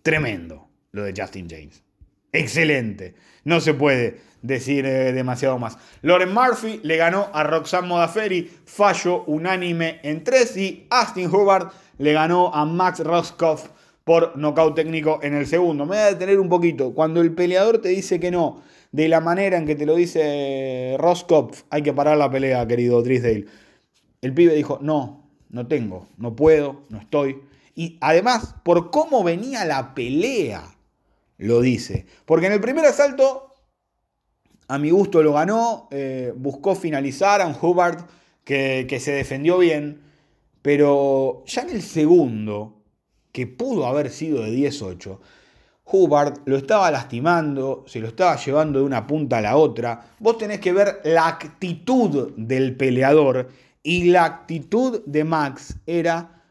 Tremendo 0.01 0.69
lo 0.93 1.03
de 1.03 1.13
Justin 1.15 1.49
James. 1.49 1.83
Excelente. 2.31 3.15
No 3.43 3.59
se 3.59 3.73
puede 3.73 4.21
decir 4.41 4.85
eh, 4.85 5.11
demasiado 5.11 5.59
más. 5.59 5.77
Lauren 6.03 6.33
Murphy 6.33 6.79
le 6.83 6.95
ganó 6.95 7.29
a 7.33 7.43
Roxanne 7.43 7.89
Modafferi, 7.89 8.49
fallo 8.63 9.25
unánime 9.25 9.99
en 10.03 10.23
tres 10.23 10.55
y 10.55 10.87
Austin 10.89 11.29
Hubbard 11.29 11.67
le 11.97 12.13
ganó 12.13 12.53
a 12.55 12.63
Max 12.63 13.01
Roscoff 13.01 13.67
por 14.05 14.37
nocaut 14.37 14.73
técnico 14.73 15.19
en 15.21 15.33
el 15.33 15.45
segundo. 15.45 15.83
Me 15.83 15.89
voy 15.89 15.97
a 15.97 16.13
detener 16.13 16.39
un 16.39 16.47
poquito. 16.47 16.93
Cuando 16.93 17.19
el 17.19 17.33
peleador 17.33 17.79
te 17.79 17.89
dice 17.89 18.21
que 18.21 18.31
no, 18.31 18.63
de 18.93 19.09
la 19.09 19.19
manera 19.19 19.57
en 19.57 19.65
que 19.65 19.75
te 19.75 19.85
lo 19.85 19.95
dice 19.95 20.95
Roscoff, 20.97 21.63
hay 21.69 21.81
que 21.81 21.91
parar 21.91 22.17
la 22.17 22.31
pelea, 22.31 22.65
querido 22.65 23.01
Drisdale. 23.01 23.47
El 24.21 24.33
pibe 24.33 24.55
dijo, 24.55 24.79
no, 24.81 25.22
no 25.53 25.67
tengo, 25.67 26.07
no 26.17 26.35
puedo, 26.35 26.81
no 26.89 26.97
estoy. 26.97 27.41
Y 27.75 27.97
además, 28.01 28.55
por 28.63 28.89
cómo 28.89 29.23
venía 29.23 29.63
la 29.65 29.93
pelea, 29.93 30.63
lo 31.37 31.61
dice. 31.61 32.07
Porque 32.25 32.47
en 32.47 32.53
el 32.53 32.59
primer 32.59 32.83
asalto, 32.85 33.53
a 34.67 34.79
mi 34.79 34.89
gusto 34.89 35.21
lo 35.21 35.33
ganó, 35.33 35.87
eh, 35.91 36.33
buscó 36.35 36.75
finalizar, 36.75 37.39
a 37.39 37.47
un 37.47 37.55
Hubbard 37.59 38.03
que, 38.43 38.87
que 38.89 38.99
se 38.99 39.11
defendió 39.11 39.59
bien, 39.59 40.01
pero 40.63 41.43
ya 41.45 41.61
en 41.61 41.69
el 41.69 41.83
segundo, 41.83 42.81
que 43.31 43.45
pudo 43.45 43.85
haber 43.85 44.09
sido 44.09 44.41
de 44.41 44.51
10-8, 44.51 45.19
Hubbard 45.85 46.39
lo 46.45 46.57
estaba 46.57 46.89
lastimando, 46.89 47.83
se 47.85 47.99
lo 47.99 48.07
estaba 48.07 48.37
llevando 48.37 48.79
de 48.79 48.85
una 48.85 49.05
punta 49.05 49.37
a 49.37 49.41
la 49.41 49.57
otra. 49.57 50.15
Vos 50.17 50.39
tenés 50.39 50.59
que 50.59 50.73
ver 50.73 51.01
la 51.03 51.27
actitud 51.27 52.31
del 52.37 52.75
peleador 52.75 53.49
y 53.83 54.05
la 54.05 54.23
actitud 54.23 55.01
de 55.05 55.25
Max 55.25 55.75
era, 55.85 56.41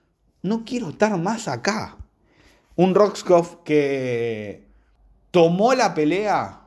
no 0.42 0.64
quiero 0.64 0.90
estar 0.90 1.16
más 1.18 1.48
acá. 1.48 1.96
Un 2.76 2.94
Roxkov 2.94 3.64
que 3.64 4.68
tomó 5.30 5.74
la 5.74 5.94
pelea 5.94 6.60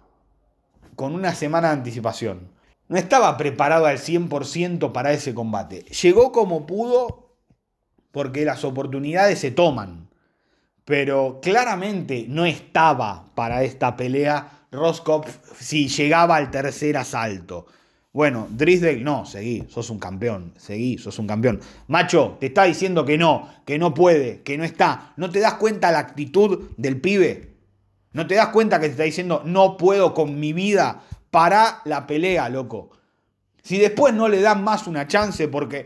con 0.96 1.14
una 1.14 1.36
semana 1.36 1.68
de 1.70 1.76
anticipación. 1.76 2.50
No 2.88 2.98
estaba 2.98 3.38
preparado 3.38 3.86
al 3.86 3.98
100% 3.98 4.92
para 4.92 5.14
ese 5.14 5.34
combate. 5.34 5.84
Llegó 5.84 6.32
como 6.32 6.66
pudo 6.66 7.36
porque 8.12 8.46
las 8.46 8.64
oportunidades 8.64 9.40
se 9.40 9.52
toman. 9.52 10.10
Pero 10.84 11.40
claramente 11.42 12.26
no 12.30 12.46
estaba 12.46 13.26
para 13.34 13.64
esta 13.64 13.96
pelea 13.96 14.68
Roskopf 14.72 15.38
si 15.60 15.88
llegaba 15.88 16.36
al 16.36 16.52
tercer 16.52 16.98
asalto. 16.98 17.66
Bueno, 18.16 18.48
Drisdale, 18.50 19.02
no, 19.02 19.26
seguí, 19.26 19.66
sos 19.68 19.90
un 19.90 20.00
campeón, 20.00 20.54
seguí, 20.56 20.98
sos 20.98 21.20
un 21.20 21.28
campeón. 21.28 21.60
Macho, 21.88 22.38
te 22.40 22.46
está 22.46 22.64
diciendo 22.64 23.04
que 23.04 23.18
no, 23.18 23.50
que 23.66 23.78
no 23.78 23.94
puede, 23.94 24.42
que 24.42 24.58
no 24.58 24.64
está. 24.64 25.12
¿No 25.18 25.30
te 25.30 25.42
das 25.42 25.56
cuenta 25.56 25.92
la 25.92 26.00
actitud 26.00 26.70
del 26.78 27.02
pibe? 27.02 27.58
¿No 28.14 28.26
te 28.26 28.36
das 28.36 28.48
cuenta 28.48 28.80
que 28.80 28.86
te 28.86 28.94
está 28.94 29.04
diciendo 29.04 29.42
no 29.44 29.76
puedo 29.76 30.14
con 30.14 30.40
mi 30.40 30.54
vida? 30.54 31.04
Para 31.30 31.82
la 31.84 32.08
pelea, 32.08 32.48
loco. 32.48 32.92
Si 33.62 33.78
después 33.78 34.14
no 34.14 34.30
le 34.30 34.40
dan 34.40 34.64
más 34.64 34.88
una 34.88 35.10
chance 35.10 35.50
porque 35.50 35.86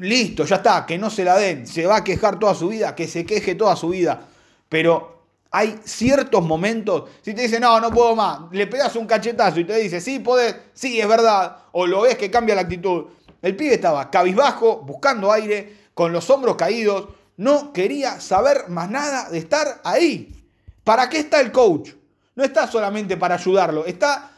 listo, 0.00 0.44
ya 0.46 0.56
está, 0.56 0.84
que 0.84 0.98
no 0.98 1.08
se 1.08 1.22
la 1.22 1.36
den, 1.36 1.68
se 1.68 1.86
va 1.86 1.98
a 1.98 2.04
quejar 2.04 2.40
toda 2.40 2.56
su 2.56 2.66
vida, 2.66 2.96
que 2.96 3.06
se 3.06 3.24
queje 3.24 3.54
toda 3.54 3.76
su 3.76 3.90
vida. 3.90 4.26
Pero 4.68 5.13
hay 5.56 5.78
ciertos 5.84 6.44
momentos, 6.44 7.10
si 7.22 7.32
te 7.32 7.42
dice, 7.42 7.60
no, 7.60 7.78
no 7.78 7.92
puedo 7.92 8.16
más, 8.16 8.40
le 8.50 8.66
pegas 8.66 8.96
un 8.96 9.06
cachetazo 9.06 9.60
y 9.60 9.64
te 9.64 9.76
dice, 9.76 10.00
sí, 10.00 10.18
podés, 10.18 10.56
sí, 10.72 11.00
es 11.00 11.06
verdad, 11.06 11.58
o 11.70 11.86
lo 11.86 12.00
ves 12.00 12.16
que 12.16 12.28
cambia 12.28 12.56
la 12.56 12.62
actitud. 12.62 13.04
El 13.40 13.54
pibe 13.54 13.74
estaba 13.74 14.10
cabizbajo, 14.10 14.78
buscando 14.78 15.30
aire, 15.30 15.90
con 15.94 16.12
los 16.12 16.28
hombros 16.28 16.56
caídos, 16.56 17.06
no 17.36 17.72
quería 17.72 18.20
saber 18.20 18.68
más 18.68 18.90
nada 18.90 19.30
de 19.30 19.38
estar 19.38 19.80
ahí. 19.84 20.44
¿Para 20.82 21.08
qué 21.08 21.20
está 21.20 21.40
el 21.40 21.52
coach? 21.52 21.90
No 22.34 22.42
está 22.42 22.66
solamente 22.66 23.16
para 23.16 23.36
ayudarlo, 23.36 23.86
está, 23.86 24.32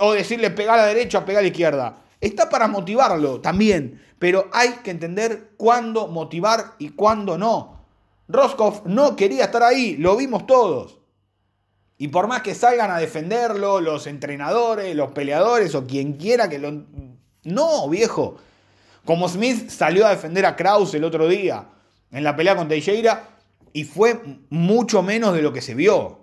o 0.00 0.14
decirle 0.14 0.48
pegar 0.48 0.78
a 0.78 0.82
la 0.84 0.88
derecha, 0.88 1.26
pegar 1.26 1.40
a 1.40 1.42
la 1.42 1.48
izquierda. 1.48 1.98
Está 2.22 2.48
para 2.48 2.68
motivarlo 2.68 3.38
también, 3.42 4.02
pero 4.18 4.48
hay 4.50 4.76
que 4.82 4.92
entender 4.92 5.50
cuándo 5.58 6.06
motivar 6.06 6.72
y 6.78 6.88
cuándo 6.88 7.36
no. 7.36 7.83
Roscoff 8.28 8.82
no 8.86 9.16
quería 9.16 9.44
estar 9.44 9.62
ahí, 9.62 9.96
lo 9.96 10.16
vimos 10.16 10.46
todos. 10.46 10.98
Y 11.96 12.08
por 12.08 12.26
más 12.26 12.42
que 12.42 12.54
salgan 12.54 12.90
a 12.90 12.98
defenderlo, 12.98 13.80
los 13.80 14.06
entrenadores, 14.06 14.94
los 14.96 15.12
peleadores 15.12 15.74
o 15.74 15.86
quien 15.86 16.14
quiera 16.14 16.48
que 16.48 16.58
lo... 16.58 16.84
No, 17.44 17.88
viejo. 17.88 18.36
Como 19.04 19.28
Smith 19.28 19.68
salió 19.68 20.06
a 20.06 20.10
defender 20.10 20.46
a 20.46 20.56
Kraus 20.56 20.94
el 20.94 21.04
otro 21.04 21.28
día 21.28 21.68
en 22.10 22.24
la 22.24 22.34
pelea 22.34 22.56
con 22.56 22.68
Teixeira 22.68 23.28
y 23.72 23.84
fue 23.84 24.20
mucho 24.50 25.02
menos 25.02 25.34
de 25.34 25.42
lo 25.42 25.52
que 25.52 25.60
se 25.60 25.74
vio. 25.74 26.20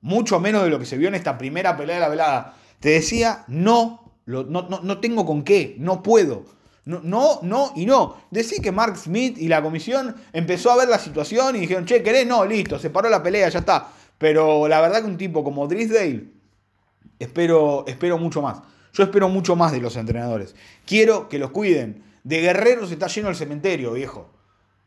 Mucho 0.00 0.40
menos 0.40 0.64
de 0.64 0.70
lo 0.70 0.78
que 0.78 0.86
se 0.86 0.96
vio 0.96 1.08
en 1.08 1.14
esta 1.14 1.38
primera 1.38 1.76
pelea 1.76 1.96
de 1.96 2.00
la 2.00 2.08
velada. 2.08 2.56
Te 2.80 2.90
decía, 2.90 3.44
no, 3.48 4.16
no, 4.26 4.42
no, 4.44 4.80
no 4.82 5.00
tengo 5.00 5.24
con 5.24 5.44
qué, 5.44 5.76
no 5.78 6.02
puedo. 6.02 6.44
No, 6.86 7.00
no, 7.02 7.40
no 7.42 7.72
y 7.76 7.86
no. 7.86 8.16
Decí 8.30 8.60
que 8.60 8.72
Mark 8.72 8.96
Smith 8.96 9.38
y 9.38 9.48
la 9.48 9.62
comisión 9.62 10.14
empezó 10.32 10.70
a 10.70 10.76
ver 10.76 10.88
la 10.88 10.98
situación 10.98 11.56
y 11.56 11.60
dijeron, 11.60 11.86
che, 11.86 12.02
¿querés? 12.02 12.26
No, 12.26 12.44
listo, 12.44 12.78
se 12.78 12.90
paró 12.90 13.08
la 13.08 13.22
pelea, 13.22 13.48
ya 13.48 13.60
está. 13.60 13.88
Pero 14.18 14.68
la 14.68 14.80
verdad 14.80 15.00
que 15.00 15.06
un 15.06 15.16
tipo 15.16 15.42
como 15.42 15.66
Drisdale, 15.66 16.24
espero, 17.18 17.84
espero 17.86 18.18
mucho 18.18 18.42
más. 18.42 18.58
Yo 18.92 19.02
espero 19.02 19.28
mucho 19.28 19.56
más 19.56 19.72
de 19.72 19.80
los 19.80 19.96
entrenadores. 19.96 20.54
Quiero 20.86 21.28
que 21.28 21.38
los 21.38 21.50
cuiden. 21.50 22.04
De 22.22 22.40
guerreros 22.40 22.90
está 22.90 23.06
lleno 23.08 23.28
el 23.28 23.36
cementerio, 23.36 23.92
viejo. 23.92 24.30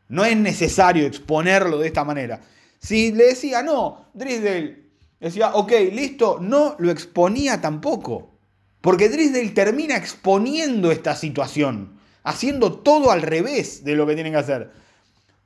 No 0.08 0.24
es 0.24 0.36
necesario 0.36 1.06
exponerlo 1.06 1.78
de 1.78 1.88
esta 1.88 2.04
manera. 2.04 2.40
Si 2.78 3.12
le 3.12 3.26
decía, 3.26 3.62
no, 3.62 4.06
Drisdale, 4.14 4.84
decía, 5.20 5.54
ok, 5.54 5.72
listo, 5.92 6.38
no 6.40 6.76
lo 6.78 6.90
exponía 6.90 7.60
tampoco. 7.60 8.37
Porque 8.88 9.10
Drisdale 9.10 9.50
termina 9.50 9.98
exponiendo 9.98 10.90
esta 10.90 11.14
situación, 11.14 12.00
haciendo 12.24 12.72
todo 12.72 13.10
al 13.10 13.20
revés 13.20 13.84
de 13.84 13.94
lo 13.94 14.06
que 14.06 14.14
tienen 14.14 14.32
que 14.32 14.38
hacer. 14.38 14.70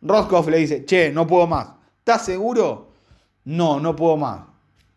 Roscoff 0.01 0.47
le 0.47 0.59
dice, 0.59 0.85
che, 0.85 1.11
no 1.11 1.27
puedo 1.27 1.49
más. 1.49 1.71
¿Estás 1.99 2.25
seguro? 2.25 2.93
No, 3.47 3.81
no 3.81 3.97
puedo 3.97 4.17
más. 4.17 4.43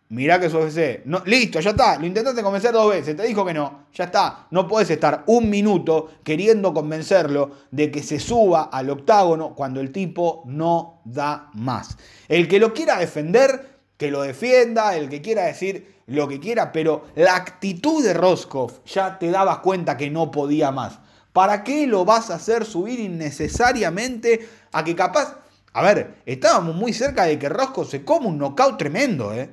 Mirá 0.10 0.40
que 0.40 0.46
ese. 0.46 1.02
No, 1.06 1.24
listo, 1.26 1.60
ya 1.60 1.72
está. 1.72 1.98
Lo 1.98 2.06
intentaste 2.06 2.44
convencer 2.44 2.72
dos 2.72 2.92
veces. 2.92 3.18
Te 3.18 3.24
dijo 3.24 3.44
que 3.44 3.56
no. 3.56 3.88
Ya 3.92 4.04
está. 4.04 4.46
No 4.52 4.68
puedes 4.68 4.92
estar 4.92 5.24
un 5.26 5.50
minuto 5.50 6.12
queriendo 6.24 6.72
convencerlo 6.72 7.50
de 7.72 7.90
que 7.90 8.04
se 8.04 8.20
suba 8.20 8.70
al 8.72 8.92
octágono 8.92 9.56
cuando 9.56 9.82
el 9.82 9.92
tipo 9.92 10.44
no 10.46 11.02
da 11.04 11.50
más. 11.56 11.98
El 12.28 12.48
que 12.48 12.60
lo 12.60 12.76
quiera 12.76 13.00
defender, 13.00 13.75
que 13.98 14.12
lo 14.12 14.22
defienda. 14.22 14.96
El 14.96 15.10
que 15.10 15.22
quiera 15.22 15.44
decir, 15.44 15.96
lo 16.08 16.28
que 16.28 16.40
quiera, 16.40 16.72
pero 16.72 17.06
la 17.16 17.36
actitud 17.36 18.04
de 18.04 18.14
Roscoff 18.14 18.80
ya 18.86 19.18
te 19.18 19.32
dabas 19.32 19.60
cuenta 19.60 19.98
que 19.98 20.10
no 20.10 20.32
podía 20.32 20.72
más. 20.72 21.00
¿Para 21.34 21.64
qué 21.64 21.88
lo 21.88 22.06
vas 22.06 22.30
a 22.30 22.36
hacer 22.36 22.66
subir 22.66 23.00
innecesariamente 23.00 24.48
a 24.72 24.84
que 24.84 24.96
capaz... 24.96 25.40
A 25.74 25.82
ver, 25.82 26.22
estábamos 26.26 26.76
muy 26.76 26.94
cerca 26.94 27.26
de 27.26 27.38
que 27.38 27.50
Roscoff 27.50 27.90
se 27.90 28.06
come 28.06 28.28
un 28.28 28.38
knockout 28.38 28.78
tremendo, 28.78 29.34
¿eh? 29.34 29.50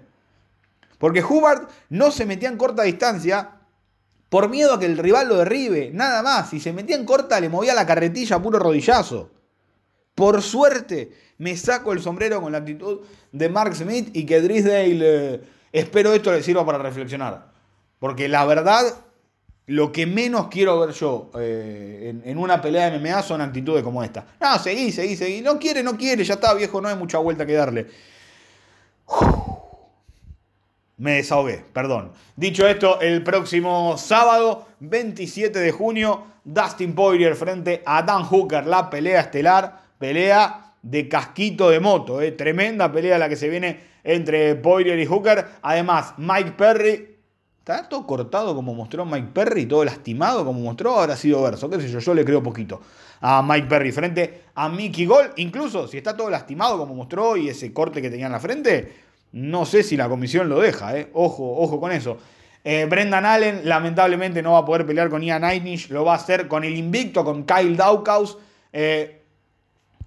Porque 0.99 1.25
Hubbard 1.25 1.67
no 1.89 2.13
se 2.13 2.27
metía 2.27 2.49
en 2.49 2.57
corta 2.57 2.85
distancia 2.85 3.59
por 4.29 4.49
miedo 4.49 4.75
a 4.75 4.79
que 4.79 4.87
el 4.87 4.99
rival 4.99 5.29
lo 5.29 5.39
derribe, 5.39 5.91
nada 5.93 6.23
más. 6.23 6.51
Si 6.51 6.61
se 6.61 6.73
metía 6.73 6.95
en 6.95 7.05
corta 7.05 7.41
le 7.41 7.49
movía 7.49 7.75
la 7.75 7.87
carretilla 7.87 8.37
a 8.37 8.43
puro 8.43 8.61
rodillazo. 8.61 9.31
Por 10.15 10.43
suerte 10.43 11.11
me 11.43 11.57
saco 11.57 11.93
el 11.93 12.01
sombrero 12.01 12.41
con 12.41 12.53
la 12.53 12.59
actitud 12.59 13.01
de 13.33 13.49
Mark 13.49 13.75
Smith 13.75 14.11
y 14.15 14.25
que 14.25 14.41
Drisdale... 14.41 15.35
Eh, 15.35 15.41
Espero 15.73 16.13
esto 16.13 16.31
les 16.31 16.45
sirva 16.45 16.67
para 16.67 16.79
reflexionar. 16.79 17.47
Porque 17.99 18.29
la 18.29 18.45
verdad, 18.45 18.85
lo 19.67 19.91
que 19.91 20.07
menos 20.07 20.49
quiero 20.49 20.79
ver 20.79 20.91
yo 20.91 21.31
eh, 21.39 22.21
en, 22.25 22.39
una 22.39 22.61
pelea 22.61 22.91
de 22.91 22.99
MMA 22.99 23.23
son 23.23 23.41
actitudes 23.41 23.83
como 23.83 24.05
esta. 24.05 24.27
No, 24.39 24.59
seguí, 24.59 24.93
seguí, 24.93 25.17
seguí. 25.17 25.41
No 25.41 25.59
quiere, 25.59 25.83
no 25.83 25.97
quiere, 25.97 26.25
ya 26.25 26.35
está, 26.35 26.53
viejo, 26.53 26.81
no 26.81 26.89
hay 26.89 26.97
mucha 26.97 27.19
vuelta 27.19 27.47
que 27.47 27.55
darle. 27.55 27.87
Me 30.99 31.13
desahogué, 31.13 31.65
perdón. 31.73 32.13
Dicho 32.37 32.67
esto, 32.69 33.01
el 33.01 33.25
próximo 33.25 33.97
sábado, 33.97 34.69
27 34.81 35.59
de 35.59 35.73
junio, 35.73 36.27
Dustin 36.45 36.95
Poirier 36.95 37.35
frente 37.35 37.83
a 37.87 38.03
Dan 38.03 38.25
Hooker, 38.25 38.67
la 38.67 38.91
pelea 38.91 39.23
estelar, 39.23 39.81
pelea 39.99 40.62
de 40.83 41.09
casquito 41.09 41.71
de 41.71 41.81
moto, 41.81 42.21
eh. 42.21 42.33
tremenda 42.33 42.93
pelea 42.93 43.19
la 43.19 43.29
que 43.29 43.37
se 43.37 43.49
viene 43.49 43.81
entre 44.05 44.55
Poirier 44.57 44.99
y 44.99 45.07
Hooker. 45.07 45.47
Además, 45.63 46.15
Mike 46.19 46.53
Perry. 46.53 47.09
Está 47.61 47.89
todo 47.89 48.05
cortado 48.09 48.57
como 48.57 48.75
mostró 48.75 49.07
Mike 49.07 49.29
Perry, 49.33 49.67
todo 49.67 49.85
lastimado 49.85 50.45
como 50.45 50.59
mostró, 50.59 50.99
habrá 50.99 51.15
sido 51.15 51.41
verso, 51.45 51.71
qué 51.71 51.81
sé 51.81 51.89
yo, 51.89 52.01
yo 52.01 52.13
le 52.13 52.25
creo 52.25 52.43
poquito 52.43 52.81
a 53.23 53.41
Mike 53.41 53.69
Perry 53.69 53.93
frente 53.93 54.43
a 54.55 54.69
Mickey 54.69 55.07
Gol. 55.07 55.31
Incluso 55.37 55.89
si 55.89 55.97
está 55.97 56.17
todo 56.17 56.29
lastimado 56.29 56.77
como 56.77 56.95
mostró 56.95 57.37
y 57.37 57.49
ese 57.49 57.73
corte 57.73 58.03
que 58.03 58.11
tenía 58.11 58.27
en 58.27 58.33
la 58.33 58.41
frente, 58.41 58.93
no 59.33 59.65
sé 59.65 59.83
si 59.83 59.97
la 59.97 60.09
comisión 60.09 60.49
lo 60.49 60.61
deja, 60.61 60.99
eh. 60.99 61.09
ojo, 61.15 61.57
ojo 61.57 61.81
con 61.81 61.93
eso. 61.93 62.19
Eh, 62.65 62.87
Brendan 62.89 63.25
Allen 63.25 63.63
lamentablemente 63.65 64.43
no 64.43 64.53
va 64.53 64.59
a 64.59 64.65
poder 64.65 64.87
pelear 64.87 65.09
con 65.09 65.23
Ian 65.23 65.45
Einish, 65.45 65.89
lo 65.91 66.05
va 66.05 66.13
a 66.13 66.17
hacer 66.17 66.49
con 66.49 66.65
el 66.65 66.77
invicto, 66.77 67.25
con 67.25 67.45
Kyle 67.45 67.77
Daukaus. 67.77 68.39
Eh, 68.73 69.22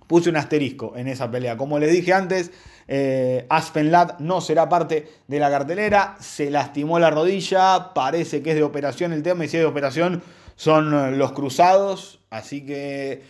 puse 0.08 0.30
un 0.30 0.38
asterisco 0.38 0.94
en 0.96 1.08
esa 1.08 1.30
pelea. 1.30 1.58
Como 1.58 1.80
les 1.80 1.92
dije 1.92 2.14
antes, 2.14 2.52
eh, 2.88 3.46
Aspen 3.50 3.92
Ladd 3.92 4.20
no 4.20 4.42
será 4.42 4.70
parte 4.70 5.08
de 5.28 5.40
la 5.40 5.50
cartelera. 5.50 6.16
Se 6.20 6.50
lastimó 6.50 7.00
la 7.00 7.10
rodilla. 7.10 7.94
Parece 7.94 8.42
que 8.42 8.52
es 8.52 8.56
de 8.56 8.64
operación 8.64 9.14
el 9.14 9.24
tema. 9.24 9.46
Y 9.46 9.48
si 9.48 9.58
es 9.58 9.64
de 9.64 9.68
operación, 9.68 10.22
son 10.56 10.94
eh, 10.94 11.12
los 11.12 11.32
cruzados. 11.32 12.20
Así 12.30 12.66
que 12.66 13.24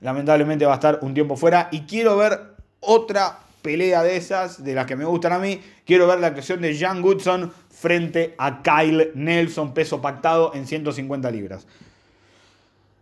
lamentablemente 0.00 0.66
va 0.66 0.72
a 0.72 0.76
estar 0.76 0.98
un 1.02 1.14
tiempo 1.14 1.36
fuera. 1.36 1.68
Y 1.70 1.82
quiero 1.82 2.16
ver 2.16 2.56
otra 2.80 3.38
pelea 3.62 4.02
de 4.02 4.16
esas, 4.16 4.62
de 4.62 4.74
las 4.74 4.86
que 4.86 4.96
me 4.96 5.04
gustan 5.04 5.32
a 5.32 5.38
mí. 5.38 5.60
Quiero 5.86 6.06
ver 6.06 6.20
la 6.20 6.28
actuación 6.28 6.60
de 6.60 6.76
Jan 6.76 7.00
Goodson 7.00 7.52
frente 7.70 8.34
a 8.38 8.62
Kyle 8.62 9.12
Nelson, 9.14 9.72
peso 9.72 10.00
pactado 10.00 10.52
en 10.54 10.66
150 10.66 11.30
libras. 11.30 11.66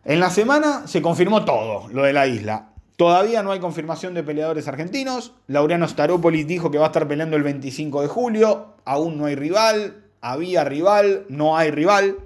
En 0.05 0.21
la 0.21 0.31
semana 0.31 0.87
se 0.87 1.03
confirmó 1.03 1.45
todo 1.45 1.89
lo 1.89 2.05
de 2.05 2.13
la 2.13 2.27
isla. 2.27 2.69
Todavía 3.01 3.43
no 3.43 3.51
hay 3.51 3.61
confirmación 3.61 4.13
de 4.13 4.23
peleadores 4.23 4.69
argentinos. 4.69 5.33
Laureano 5.47 5.89
Staropolis 5.89 6.47
dijo 6.47 6.71
que 6.71 6.77
va 6.77 6.85
a 6.85 6.89
estar 6.89 7.09
peleando 7.09 7.39
el 7.39 7.43
25 7.43 8.03
de 8.03 8.09
julio. 8.09 8.75
Aún 8.85 9.17
no 9.17 9.25
hay 9.25 9.37
rival. 9.37 10.05
Había 10.21 10.65
rival, 10.65 11.25
no 11.31 11.57
hay 11.57 11.71
rival. 11.71 12.19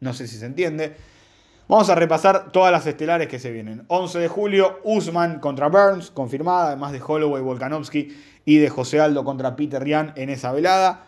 No 0.00 0.14
sé 0.14 0.26
si 0.26 0.36
se 0.36 0.46
entiende. 0.46 0.96
Vamos 1.68 1.90
a 1.90 1.94
repasar 1.94 2.50
todas 2.50 2.72
las 2.72 2.88
estelares 2.88 3.28
que 3.28 3.38
se 3.38 3.52
vienen. 3.52 3.84
11 3.86 4.18
de 4.18 4.26
julio, 4.26 4.80
Usman 4.82 5.38
contra 5.38 5.68
Burns, 5.68 6.10
confirmada, 6.10 6.66
además 6.66 6.90
de 6.90 7.00
Holloway, 7.06 7.40
Volkanovski 7.40 8.08
y 8.44 8.56
de 8.56 8.68
José 8.68 8.98
Aldo 8.98 9.22
contra 9.22 9.54
Peter 9.54 9.80
Ryan 9.80 10.12
en 10.16 10.30
esa 10.30 10.50
velada. 10.50 11.06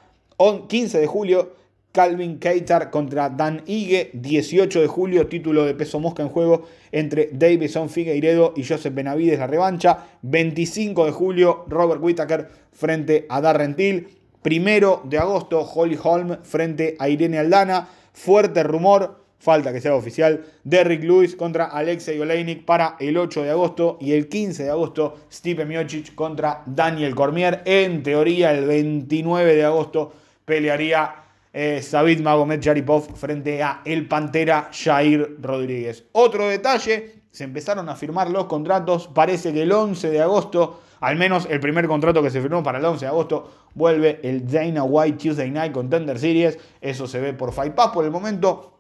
15 0.69 0.97
de 0.97 1.07
julio, 1.09 1.57
Calvin 1.93 2.39
Keitar 2.39 2.91
contra 2.91 3.28
Dan 3.28 3.62
Ige. 3.66 4.11
18 4.12 4.80
de 4.80 4.86
julio, 4.86 5.26
título 5.26 5.64
de 5.64 5.74
peso 5.74 6.01
mosca 6.01 6.22
en 6.22 6.28
juego 6.28 6.66
entre 6.93 7.30
Davison 7.32 7.89
Figueiredo 7.89 8.53
y 8.57 8.64
Joseph 8.64 8.95
Benavides, 8.95 9.39
la 9.39 9.47
revancha. 9.47 10.07
25 10.22 11.07
de 11.07 11.12
julio, 11.12 11.64
Robert 11.68 12.03
Whittaker 12.03 12.49
frente 12.72 13.26
a 13.28 13.41
Darren 13.41 13.74
Till. 13.76 14.09
Primero 14.43 15.03
de 15.05 15.18
agosto, 15.18 15.61
Holly 15.61 15.99
Holm 16.03 16.39
frente 16.43 16.97
a 16.99 17.09
Irene 17.09 17.39
Aldana. 17.39 17.89
Fuerte 18.12 18.62
rumor 18.62 19.18
falta 19.39 19.72
que 19.72 19.80
sea 19.80 19.95
oficial, 19.95 20.45
Derrick 20.64 21.03
Lewis 21.05 21.36
contra 21.36 21.66
Alexei 21.66 22.18
Oleinik 22.18 22.64
para 22.64 22.97
el 22.99 23.16
8 23.16 23.45
de 23.45 23.51
agosto 23.51 23.97
y 24.01 24.12
el 24.12 24.28
15 24.28 24.64
de 24.64 24.70
agosto 24.70 25.16
Stipe 25.32 25.64
Miocic 25.64 26.14
contra 26.14 26.62
Daniel 26.66 27.14
Cormier. 27.14 27.62
En 27.64 28.03
teoría 28.03 28.53
el 28.53 28.66
29 28.66 29.55
de 29.55 29.64
agosto 29.64 30.12
pelearía 30.45 31.28
eh, 31.53 31.83
Sabit 31.83 32.21
Magomed 32.21 32.63
Jaripov 32.63 33.17
frente 33.17 33.63
a 33.63 33.83
el 33.85 34.07
Pantera 34.07 34.71
Jair 34.73 35.37
Rodríguez. 35.41 36.05
Otro 36.13 36.49
detalle, 36.49 37.23
se 37.31 37.45
empezaron 37.45 37.89
a 37.89 37.97
firmar 37.97 38.31
los 38.31 38.47
contratos, 38.47 39.09
parece 39.09 39.53
que 39.53 39.63
el 39.63 39.73
11 39.73 40.11
de 40.11 40.21
agosto, 40.21 40.81
al 41.01 41.17
menos 41.17 41.47
el 41.51 41.61
primer 41.61 41.87
contrato 41.87 42.23
que 42.23 42.31
se 42.31 42.41
firmó 42.41 42.63
para 42.63 42.79
el 42.79 42.85
11 42.85 43.05
de 43.05 43.09
agosto, 43.09 43.51
vuelve 43.75 44.21
el 44.23 44.51
Dana 44.51 44.85
White 44.85 45.19
Tuesday 45.19 45.51
Night 45.51 45.73
Contender 45.73 46.19
Series, 46.19 46.59
eso 46.81 47.07
se 47.07 47.21
ve 47.21 47.33
por 47.33 47.53
Fight 47.53 47.75
Pass 47.75 47.91
por 47.93 48.05
el 48.05 48.11
momento, 48.11 48.79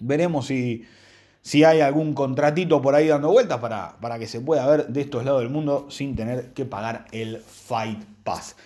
Veremos 0.00 0.46
si, 0.46 0.84
si 1.40 1.64
hay 1.64 1.80
algún 1.80 2.14
contratito 2.14 2.82
por 2.82 2.94
ahí 2.94 3.08
dando 3.08 3.30
vueltas 3.30 3.58
para, 3.58 3.96
para 4.00 4.18
que 4.18 4.26
se 4.26 4.40
pueda 4.40 4.66
ver 4.66 4.88
de 4.88 5.00
estos 5.02 5.24
lados 5.24 5.40
del 5.40 5.50
mundo 5.50 5.86
sin 5.88 6.16
tener 6.16 6.52
que 6.52 6.64
pagar 6.64 7.06
el 7.12 7.38
Fight 7.38 8.02
Pass. 8.22 8.56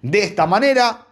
De 0.00 0.20
esta 0.20 0.46
manera, 0.46 1.06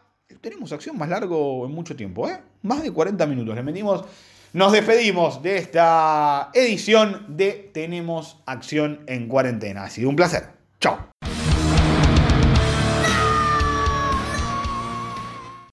tenemos 0.44 0.72
acción 0.72 0.96
más 0.98 1.08
largo 1.08 1.64
en 1.66 1.72
mucho 1.72 1.96
tiempo, 1.96 2.28
¿eh? 2.28 2.38
Más 2.62 2.82
de 2.82 2.92
40 2.92 3.26
minutos. 3.26 3.54
Le 3.54 3.62
metimos. 3.62 4.04
Nos 4.52 4.70
despedimos 4.70 5.42
de 5.42 5.56
esta 5.56 6.50
edición 6.54 7.24
de 7.36 7.70
Tenemos 7.74 8.36
Acción 8.46 9.00
en 9.08 9.26
Cuarentena. 9.26 9.84
Ha 9.84 9.90
sido 9.90 10.08
un 10.10 10.16
placer. 10.16 10.50
Chao. 10.78 11.08